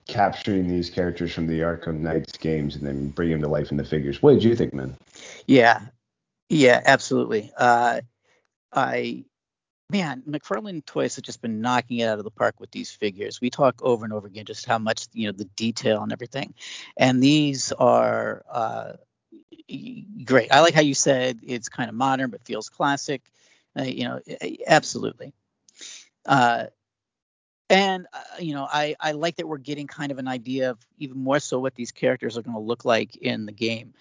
capturing 0.08 0.68
these 0.68 0.89
characters 0.89 1.34
from 1.34 1.47
the 1.47 1.60
Arkham 1.60 1.99
Knights 1.99 2.38
games 2.38 2.76
and 2.76 2.86
then 2.86 3.10
bringing 3.10 3.39
them 3.39 3.43
to 3.43 3.47
life 3.49 3.72
in 3.72 3.78
the 3.78 3.84
figures. 3.84 4.22
What 4.22 4.34
did 4.34 4.43
you 4.43 4.56
think, 4.56 4.74
man? 4.74 4.97
Yeah, 5.47 5.82
yeah, 6.49 6.82
absolutely. 6.86 7.51
Uh, 7.58 8.01
I 8.72 9.26
man, 9.89 10.24
McFarlane 10.28 10.86
Toys 10.86 11.16
have 11.16 11.24
just 11.24 11.41
been 11.41 11.62
knocking 11.62 11.99
it 11.99 12.06
out 12.06 12.18
of 12.18 12.24
the 12.24 12.32
park 12.32 12.60
with 12.60 12.72
these 12.72 12.91
figures. 12.91 13.39
We 13.39 13.49
talk 13.49 13.82
over 13.84 14.04
and 14.04 14.14
over 14.14 14.28
again 14.28 14.45
just 14.45 14.66
how 14.66 14.80
much 14.80 15.08
you 15.14 15.28
know 15.28 15.34
the 15.34 15.45
detail 15.45 16.01
and 16.04 16.12
everything, 16.12 16.54
and 16.97 17.22
these 17.22 17.72
are 17.74 18.43
uh, 18.49 18.93
great. 20.24 20.51
I 20.51 20.62
like 20.62 20.74
how 20.74 20.82
you 20.82 20.93
said 20.93 21.39
it's 21.43 21.70
kind 21.70 21.89
of 21.89 21.95
modern 21.95 22.30
but 22.30 22.45
feels 22.45 22.70
classic. 22.70 23.22
Uh, 23.78 23.84
you 23.84 24.04
know, 24.04 24.20
absolutely. 24.68 25.34
Uh, 26.26 26.66
and 27.74 28.07
uh, 28.13 28.19
you 28.39 28.53
know, 28.53 28.67
I 28.71 28.95
I 28.99 29.11
like 29.11 29.38
that 29.38 29.47
we're 29.47 29.57
getting 29.57 29.88
kind 29.88 30.11
of 30.11 30.19
an 30.19 30.28
idea 30.28 30.71
of 30.71 30.80
even 30.97 31.17
more 31.17 31.39
so 31.39 31.59
what 31.59 31.76
these 31.76 31.91
characters 31.91 32.38
are 32.38 32.41
going 32.41 32.55
to 32.55 32.61
look 32.61 32.86
like 32.86 33.15
in 33.15 33.45
the 33.45 33.51
game, 33.51 33.93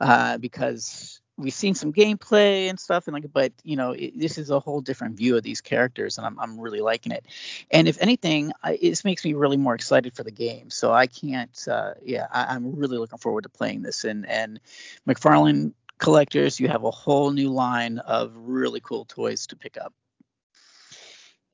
uh, 0.00 0.38
because 0.38 1.20
we've 1.36 1.54
seen 1.54 1.74
some 1.74 1.92
gameplay 1.92 2.68
and 2.68 2.78
stuff, 2.78 3.06
and 3.06 3.14
like, 3.14 3.32
but 3.32 3.52
you 3.62 3.76
know, 3.76 3.92
it, 3.92 4.18
this 4.18 4.38
is 4.38 4.50
a 4.50 4.58
whole 4.58 4.80
different 4.80 5.16
view 5.16 5.36
of 5.36 5.42
these 5.42 5.60
characters, 5.60 6.18
and 6.18 6.26
I'm 6.26 6.38
I'm 6.38 6.58
really 6.58 6.80
liking 6.80 7.12
it. 7.12 7.24
And 7.70 7.88
if 7.88 8.00
anything, 8.00 8.52
I, 8.62 8.78
this 8.80 9.04
makes 9.04 9.24
me 9.24 9.34
really 9.34 9.56
more 9.56 9.74
excited 9.74 10.14
for 10.14 10.24
the 10.24 10.32
game. 10.32 10.70
So 10.70 10.92
I 10.92 11.06
can't, 11.06 11.56
uh, 11.68 11.94
yeah, 12.02 12.26
I, 12.32 12.54
I'm 12.54 12.76
really 12.76 12.98
looking 12.98 13.18
forward 13.18 13.44
to 13.44 13.48
playing 13.48 13.82
this. 13.82 14.04
And 14.04 14.28
and 14.28 14.60
McFarlane 15.06 15.72
collectors, 15.98 16.60
you 16.60 16.68
have 16.68 16.84
a 16.84 16.90
whole 16.90 17.30
new 17.30 17.50
line 17.50 17.98
of 17.98 18.32
really 18.36 18.80
cool 18.80 19.04
toys 19.04 19.46
to 19.48 19.56
pick 19.56 19.76
up. 19.76 19.92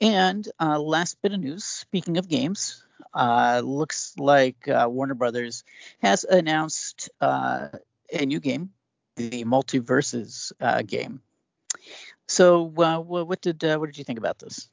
And 0.01 0.47
uh, 0.61 0.79
last 0.79 1.21
bit 1.23 1.33
of 1.33 1.41
news, 1.41 1.65
speaking 1.65 2.19
of 2.19 2.29
games, 2.29 2.85
uh, 3.13 3.63
looks 3.65 4.15
like 4.19 4.69
uh, 4.69 4.87
Warner 4.89 5.15
Brothers 5.15 5.65
has 6.01 6.25
announced 6.25 7.11
uh, 7.21 7.69
a 8.13 8.27
new 8.27 8.41
game, 8.41 8.71
the 9.17 9.45
MultiVersus 9.45 10.53
uh, 10.61 10.83
game. 10.83 11.23
So, 12.27 12.73
uh, 12.79 13.01
what 13.01 13.41
did 13.41 13.63
uh, 13.63 13.79
what 13.79 13.87
did 13.87 13.99
you 13.99 14.05
think 14.05 14.19
about 14.19 14.39
this? 14.39 14.69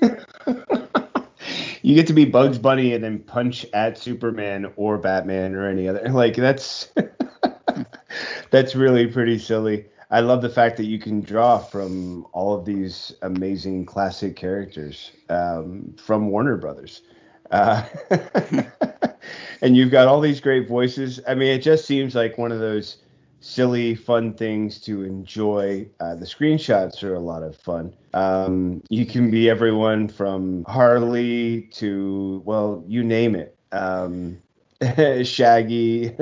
You 1.84 1.94
get 1.94 2.06
to 2.06 2.14
be 2.14 2.24
Bugs 2.24 2.56
Bunny 2.56 2.94
and 2.94 3.04
then 3.04 3.18
punch 3.18 3.66
at 3.74 3.98
Superman 3.98 4.72
or 4.76 4.96
Batman 4.96 5.54
or 5.54 5.68
any 5.68 5.86
other. 5.86 6.08
Like 6.14 6.34
that's 6.34 6.88
that's 8.50 8.74
really 8.74 9.06
pretty 9.08 9.38
silly. 9.38 9.84
I 10.10 10.20
love 10.20 10.42
the 10.42 10.48
fact 10.48 10.76
that 10.76 10.84
you 10.84 10.98
can 10.98 11.20
draw 11.20 11.58
from 11.58 12.26
all 12.32 12.54
of 12.54 12.64
these 12.64 13.14
amazing 13.22 13.86
classic 13.86 14.36
characters 14.36 15.12
um, 15.28 15.94
from 15.98 16.28
Warner 16.28 16.56
Brothers. 16.56 17.02
Uh, 17.50 17.84
and 19.60 19.76
you've 19.76 19.90
got 19.90 20.08
all 20.08 20.20
these 20.20 20.40
great 20.40 20.68
voices. 20.68 21.20
I 21.26 21.34
mean, 21.34 21.48
it 21.48 21.62
just 21.62 21.86
seems 21.86 22.14
like 22.14 22.38
one 22.38 22.52
of 22.52 22.60
those 22.60 22.98
silly, 23.40 23.94
fun 23.94 24.32
things 24.34 24.80
to 24.80 25.02
enjoy. 25.04 25.86
Uh, 26.00 26.14
the 26.14 26.24
screenshots 26.24 27.02
are 27.02 27.14
a 27.14 27.20
lot 27.20 27.42
of 27.42 27.56
fun. 27.56 27.94
Um, 28.14 28.82
you 28.88 29.04
can 29.04 29.30
be 29.30 29.50
everyone 29.50 30.08
from 30.08 30.64
Harley 30.66 31.62
to, 31.72 32.42
well, 32.44 32.82
you 32.86 33.04
name 33.04 33.34
it. 33.34 33.56
Um, 33.72 34.38
Shaggy. 35.24 36.14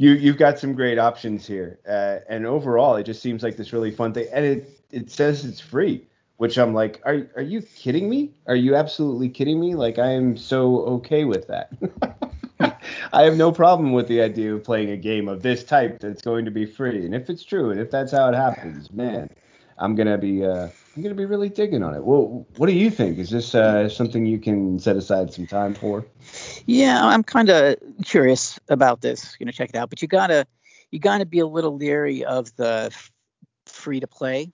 you 0.00 0.12
you've 0.12 0.38
got 0.38 0.58
some 0.58 0.72
great 0.72 0.98
options 0.98 1.46
here, 1.46 1.78
uh, 1.86 2.20
and 2.26 2.46
overall, 2.46 2.96
it 2.96 3.04
just 3.04 3.20
seems 3.20 3.42
like 3.42 3.58
this 3.58 3.74
really 3.74 3.90
fun 3.90 4.14
thing. 4.14 4.28
And 4.32 4.46
it 4.46 4.80
it 4.90 5.10
says 5.10 5.44
it's 5.44 5.60
free, 5.60 6.06
which 6.38 6.56
I'm 6.56 6.72
like, 6.72 7.02
are 7.04 7.26
are 7.36 7.42
you 7.42 7.60
kidding 7.60 8.08
me? 8.08 8.32
Are 8.46 8.56
you 8.56 8.74
absolutely 8.74 9.28
kidding 9.28 9.60
me? 9.60 9.74
Like 9.74 9.98
I 9.98 10.12
am 10.12 10.38
so 10.38 10.78
okay 10.96 11.24
with 11.24 11.46
that. 11.48 11.70
I 13.12 13.24
have 13.24 13.36
no 13.36 13.52
problem 13.52 13.92
with 13.92 14.08
the 14.08 14.22
idea 14.22 14.54
of 14.54 14.64
playing 14.64 14.90
a 14.90 14.96
game 14.96 15.28
of 15.28 15.42
this 15.42 15.64
type 15.64 16.00
that's 16.00 16.22
going 16.22 16.46
to 16.46 16.50
be 16.50 16.64
free. 16.64 17.04
And 17.04 17.14
if 17.14 17.28
it's 17.28 17.44
true, 17.44 17.70
and 17.70 17.78
if 17.78 17.90
that's 17.90 18.12
how 18.12 18.26
it 18.30 18.34
happens, 18.34 18.90
man, 18.90 19.28
I'm 19.76 19.94
gonna 19.94 20.16
be 20.16 20.46
uh, 20.46 20.68
I'm 20.96 21.02
gonna 21.02 21.14
be 21.14 21.24
really 21.24 21.48
digging 21.48 21.82
on 21.82 21.94
it. 21.94 22.04
Well, 22.04 22.46
what 22.56 22.66
do 22.66 22.72
you 22.72 22.90
think? 22.90 23.18
Is 23.18 23.30
this 23.30 23.54
uh, 23.54 23.88
something 23.88 24.26
you 24.26 24.38
can 24.38 24.78
set 24.78 24.96
aside 24.96 25.32
some 25.32 25.46
time 25.46 25.74
for? 25.74 26.04
Yeah, 26.66 27.04
I'm 27.04 27.22
kind 27.22 27.48
of 27.48 27.76
curious 28.04 28.58
about 28.68 29.00
this. 29.00 29.36
You 29.38 29.46
know, 29.46 29.52
check 29.52 29.70
it 29.70 29.76
out. 29.76 29.88
But 29.88 30.02
you 30.02 30.08
gotta 30.08 30.46
you 30.90 30.98
gotta 30.98 31.26
be 31.26 31.38
a 31.38 31.46
little 31.46 31.76
leery 31.76 32.24
of 32.24 32.54
the 32.56 32.92
free 33.66 34.00
to 34.00 34.08
play 34.08 34.52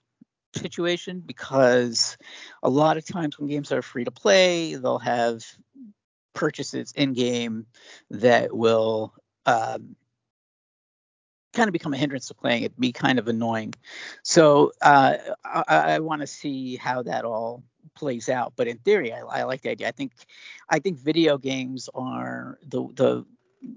situation 0.55 1.21
because 1.25 2.17
a 2.61 2.69
lot 2.69 2.97
of 2.97 3.05
times 3.05 3.39
when 3.39 3.49
games 3.49 3.71
are 3.71 3.81
free 3.81 4.03
to 4.05 4.11
play, 4.11 4.75
they'll 4.75 4.99
have 4.99 5.43
purchases 6.33 6.93
in 6.95 7.13
game 7.13 7.65
that 8.11 8.55
will 8.55 9.13
um, 9.45 9.95
kind 11.57 11.67
of 11.67 11.73
become 11.73 11.93
a 11.93 11.97
hindrance 11.97 12.27
to 12.27 12.33
playing 12.33 12.63
It'd 12.63 12.79
be 12.79 12.91
kind 12.91 13.19
of 13.19 13.27
annoying. 13.27 13.73
So 14.23 14.71
uh, 14.81 15.17
I, 15.43 15.63
I 15.67 15.99
want 15.99 16.21
to 16.21 16.27
see 16.27 16.77
how 16.77 17.03
that 17.03 17.25
all 17.25 17.63
plays 17.95 18.29
out. 18.29 18.53
But 18.55 18.67
in 18.67 18.77
theory, 18.77 19.11
I, 19.11 19.19
I 19.19 19.43
like 19.43 19.61
the 19.63 19.71
idea. 19.71 19.87
I 19.87 19.91
think 19.91 20.13
I 20.69 20.79
think 20.79 20.97
video 20.97 21.37
games 21.37 21.89
are 21.93 22.59
the 22.63 22.87
the 22.93 23.25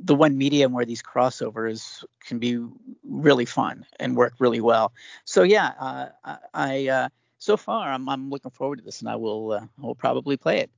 the 0.05 0.15
one 0.15 0.37
medium 0.37 0.73
where 0.73 0.85
these 0.85 1.03
crossovers 1.03 2.05
can 2.27 2.39
be 2.39 2.63
really 3.03 3.47
fun 3.47 3.87
and 3.99 4.15
work 4.15 4.35
really 4.39 4.61
well. 4.61 4.93
So 5.25 5.43
yeah, 5.43 5.73
uh, 5.81 6.37
I 6.53 6.89
uh, 6.89 7.09
so 7.39 7.57
far 7.57 7.91
I'm 7.91 8.09
I'm 8.09 8.31
looking 8.31 8.51
forward 8.51 8.77
to 8.77 8.85
this, 8.85 9.01
and 9.01 9.09
I 9.09 9.17
will 9.17 9.53
uh, 9.53 9.67
will 9.79 9.95
probably 9.95 10.37
play 10.37 10.59
it. 10.61 10.71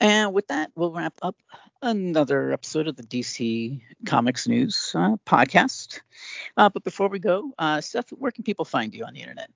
And 0.00 0.32
with 0.32 0.46
that, 0.46 0.70
we'll 0.76 0.92
wrap 0.92 1.14
up 1.22 1.36
another 1.82 2.52
episode 2.52 2.88
of 2.88 2.96
the 2.96 3.02
DC 3.02 3.80
Comics 4.06 4.48
News 4.48 4.92
uh, 4.94 5.16
podcast. 5.26 6.00
Uh, 6.56 6.68
but 6.68 6.84
before 6.84 7.08
we 7.08 7.18
go, 7.18 7.52
uh, 7.58 7.80
Seth, 7.80 8.10
where 8.10 8.32
can 8.32 8.44
people 8.44 8.64
find 8.64 8.94
you 8.94 9.04
on 9.04 9.14
the 9.14 9.20
internet? 9.20 9.50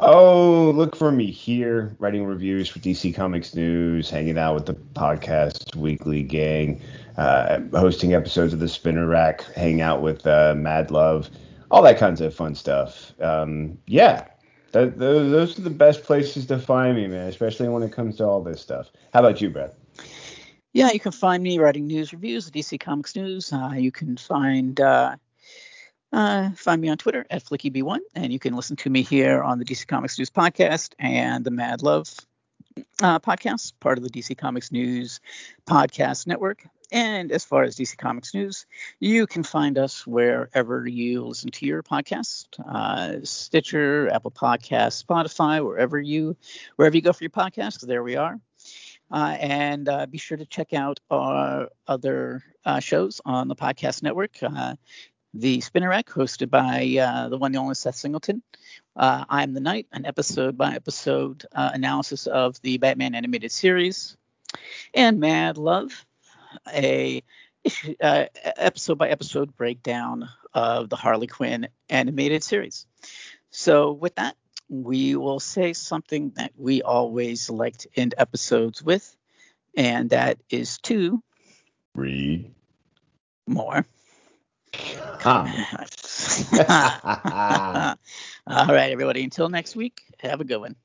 Oh, 0.00 0.72
look 0.74 0.96
for 0.96 1.12
me 1.12 1.30
here, 1.30 1.94
writing 1.98 2.24
reviews 2.24 2.68
for 2.68 2.78
DC 2.78 3.14
Comics 3.14 3.54
News, 3.54 4.08
hanging 4.08 4.38
out 4.38 4.54
with 4.54 4.66
the 4.66 4.74
podcast 4.74 5.76
weekly 5.76 6.22
gang, 6.22 6.80
uh, 7.16 7.60
hosting 7.72 8.14
episodes 8.14 8.52
of 8.52 8.60
the 8.60 8.68
Spinner 8.68 9.06
Rack, 9.06 9.42
hanging 9.54 9.80
out 9.80 10.00
with 10.00 10.26
uh, 10.26 10.54
Mad 10.56 10.90
Love, 10.90 11.30
all 11.70 11.82
that 11.82 11.98
kinds 11.98 12.20
of 12.20 12.34
fun 12.34 12.54
stuff. 12.54 13.12
Um, 13.20 13.76
yeah, 13.86 14.26
those, 14.72 14.94
those 14.96 15.58
are 15.58 15.62
the 15.62 15.70
best 15.70 16.02
places 16.02 16.46
to 16.46 16.58
find 16.58 16.96
me, 16.96 17.06
man, 17.06 17.28
especially 17.28 17.68
when 17.68 17.82
it 17.82 17.92
comes 17.92 18.16
to 18.16 18.24
all 18.24 18.42
this 18.42 18.60
stuff. 18.60 18.90
How 19.12 19.20
about 19.20 19.40
you, 19.40 19.50
Brad? 19.50 19.72
Yeah, 20.72 20.90
you 20.92 21.00
can 21.00 21.12
find 21.12 21.42
me 21.42 21.58
writing 21.58 21.86
news 21.86 22.12
reviews, 22.12 22.50
DC 22.50 22.78
Comics 22.78 23.16
News. 23.16 23.52
Uh, 23.52 23.72
you 23.76 23.90
can 23.90 24.16
find 24.16 24.78
uh, 24.80 25.16
uh, 26.12 26.50
find 26.52 26.80
me 26.80 26.88
on 26.88 26.98
Twitter 26.98 27.24
at 27.30 27.44
FlickyB1, 27.44 27.98
and 28.14 28.32
you 28.32 28.38
can 28.38 28.54
listen 28.54 28.76
to 28.76 28.90
me 28.90 29.02
here 29.02 29.42
on 29.42 29.58
the 29.58 29.64
DC 29.64 29.86
Comics 29.86 30.18
News 30.18 30.30
podcast 30.30 30.92
and 30.98 31.44
the 31.44 31.50
Mad 31.50 31.82
Love 31.82 32.08
uh, 33.02 33.18
podcast, 33.18 33.72
part 33.80 33.98
of 33.98 34.04
the 34.04 34.10
DC 34.10 34.36
Comics 34.36 34.70
News 34.70 35.20
podcast 35.66 36.26
network. 36.26 36.66
And 36.90 37.32
as 37.32 37.44
far 37.44 37.64
as 37.64 37.76
DC 37.76 37.98
Comics 37.98 38.32
News, 38.32 38.64
you 38.98 39.26
can 39.26 39.42
find 39.42 39.76
us 39.76 40.06
wherever 40.06 40.86
you 40.86 41.24
listen 41.26 41.50
to 41.50 41.66
your 41.66 41.82
podcast, 41.82 42.46
uh, 42.66 43.24
Stitcher, 43.24 44.10
Apple 44.10 44.30
Podcasts, 44.30 45.04
Spotify, 45.04 45.62
wherever 45.64 46.00
you 46.00 46.36
wherever 46.76 46.96
you 46.96 47.02
go 47.02 47.12
for 47.12 47.24
your 47.24 47.30
podcast. 47.30 47.86
There 47.86 48.02
we 48.02 48.16
are. 48.16 48.40
Uh, 49.10 49.36
and 49.40 49.88
uh, 49.88 50.06
be 50.06 50.18
sure 50.18 50.36
to 50.36 50.46
check 50.46 50.72
out 50.72 51.00
our 51.10 51.68
other 51.86 52.42
uh, 52.64 52.80
shows 52.80 53.20
on 53.24 53.48
the 53.48 53.56
podcast 53.56 54.02
network. 54.02 54.38
The 55.34 55.60
Spinner 55.60 55.90
Rack, 55.90 56.06
hosted 56.06 56.50
by 56.50 57.28
the 57.30 57.36
one 57.36 57.52
and 57.52 57.58
only 57.58 57.74
Seth 57.74 57.96
Singleton. 57.96 58.42
I'm 58.96 59.54
the 59.54 59.60
Night, 59.60 59.86
an 59.92 60.06
episode 60.06 60.56
by 60.56 60.74
episode 60.74 61.44
analysis 61.52 62.26
of 62.26 62.60
the 62.62 62.78
Batman 62.78 63.14
animated 63.14 63.52
series, 63.52 64.16
and 64.94 65.20
Mad 65.20 65.58
Love, 65.58 66.04
a 66.72 67.22
uh, 68.00 68.24
episode 68.56 68.98
by 68.98 69.08
episode 69.08 69.56
breakdown 69.56 70.28
of 70.54 70.88
the 70.88 70.96
Harley 70.96 71.26
Quinn 71.26 71.68
animated 71.88 72.42
series. 72.42 72.86
So 73.50 73.92
with 73.92 74.14
that, 74.16 74.36
we 74.68 75.16
will 75.16 75.40
say 75.40 75.72
something 75.72 76.32
that 76.36 76.52
we 76.56 76.82
always 76.82 77.50
like 77.50 77.76
to 77.78 77.88
end 77.96 78.14
episodes 78.18 78.82
with, 78.82 79.16
and 79.76 80.10
that 80.10 80.38
is 80.50 80.78
to 80.78 81.22
read 81.94 82.54
more. 83.46 83.86
All 88.46 88.66
right, 88.66 88.92
everybody. 88.92 89.24
Until 89.24 89.48
next 89.48 89.74
week, 89.76 90.02
have 90.20 90.40
a 90.40 90.44
good 90.44 90.58
one. 90.58 90.76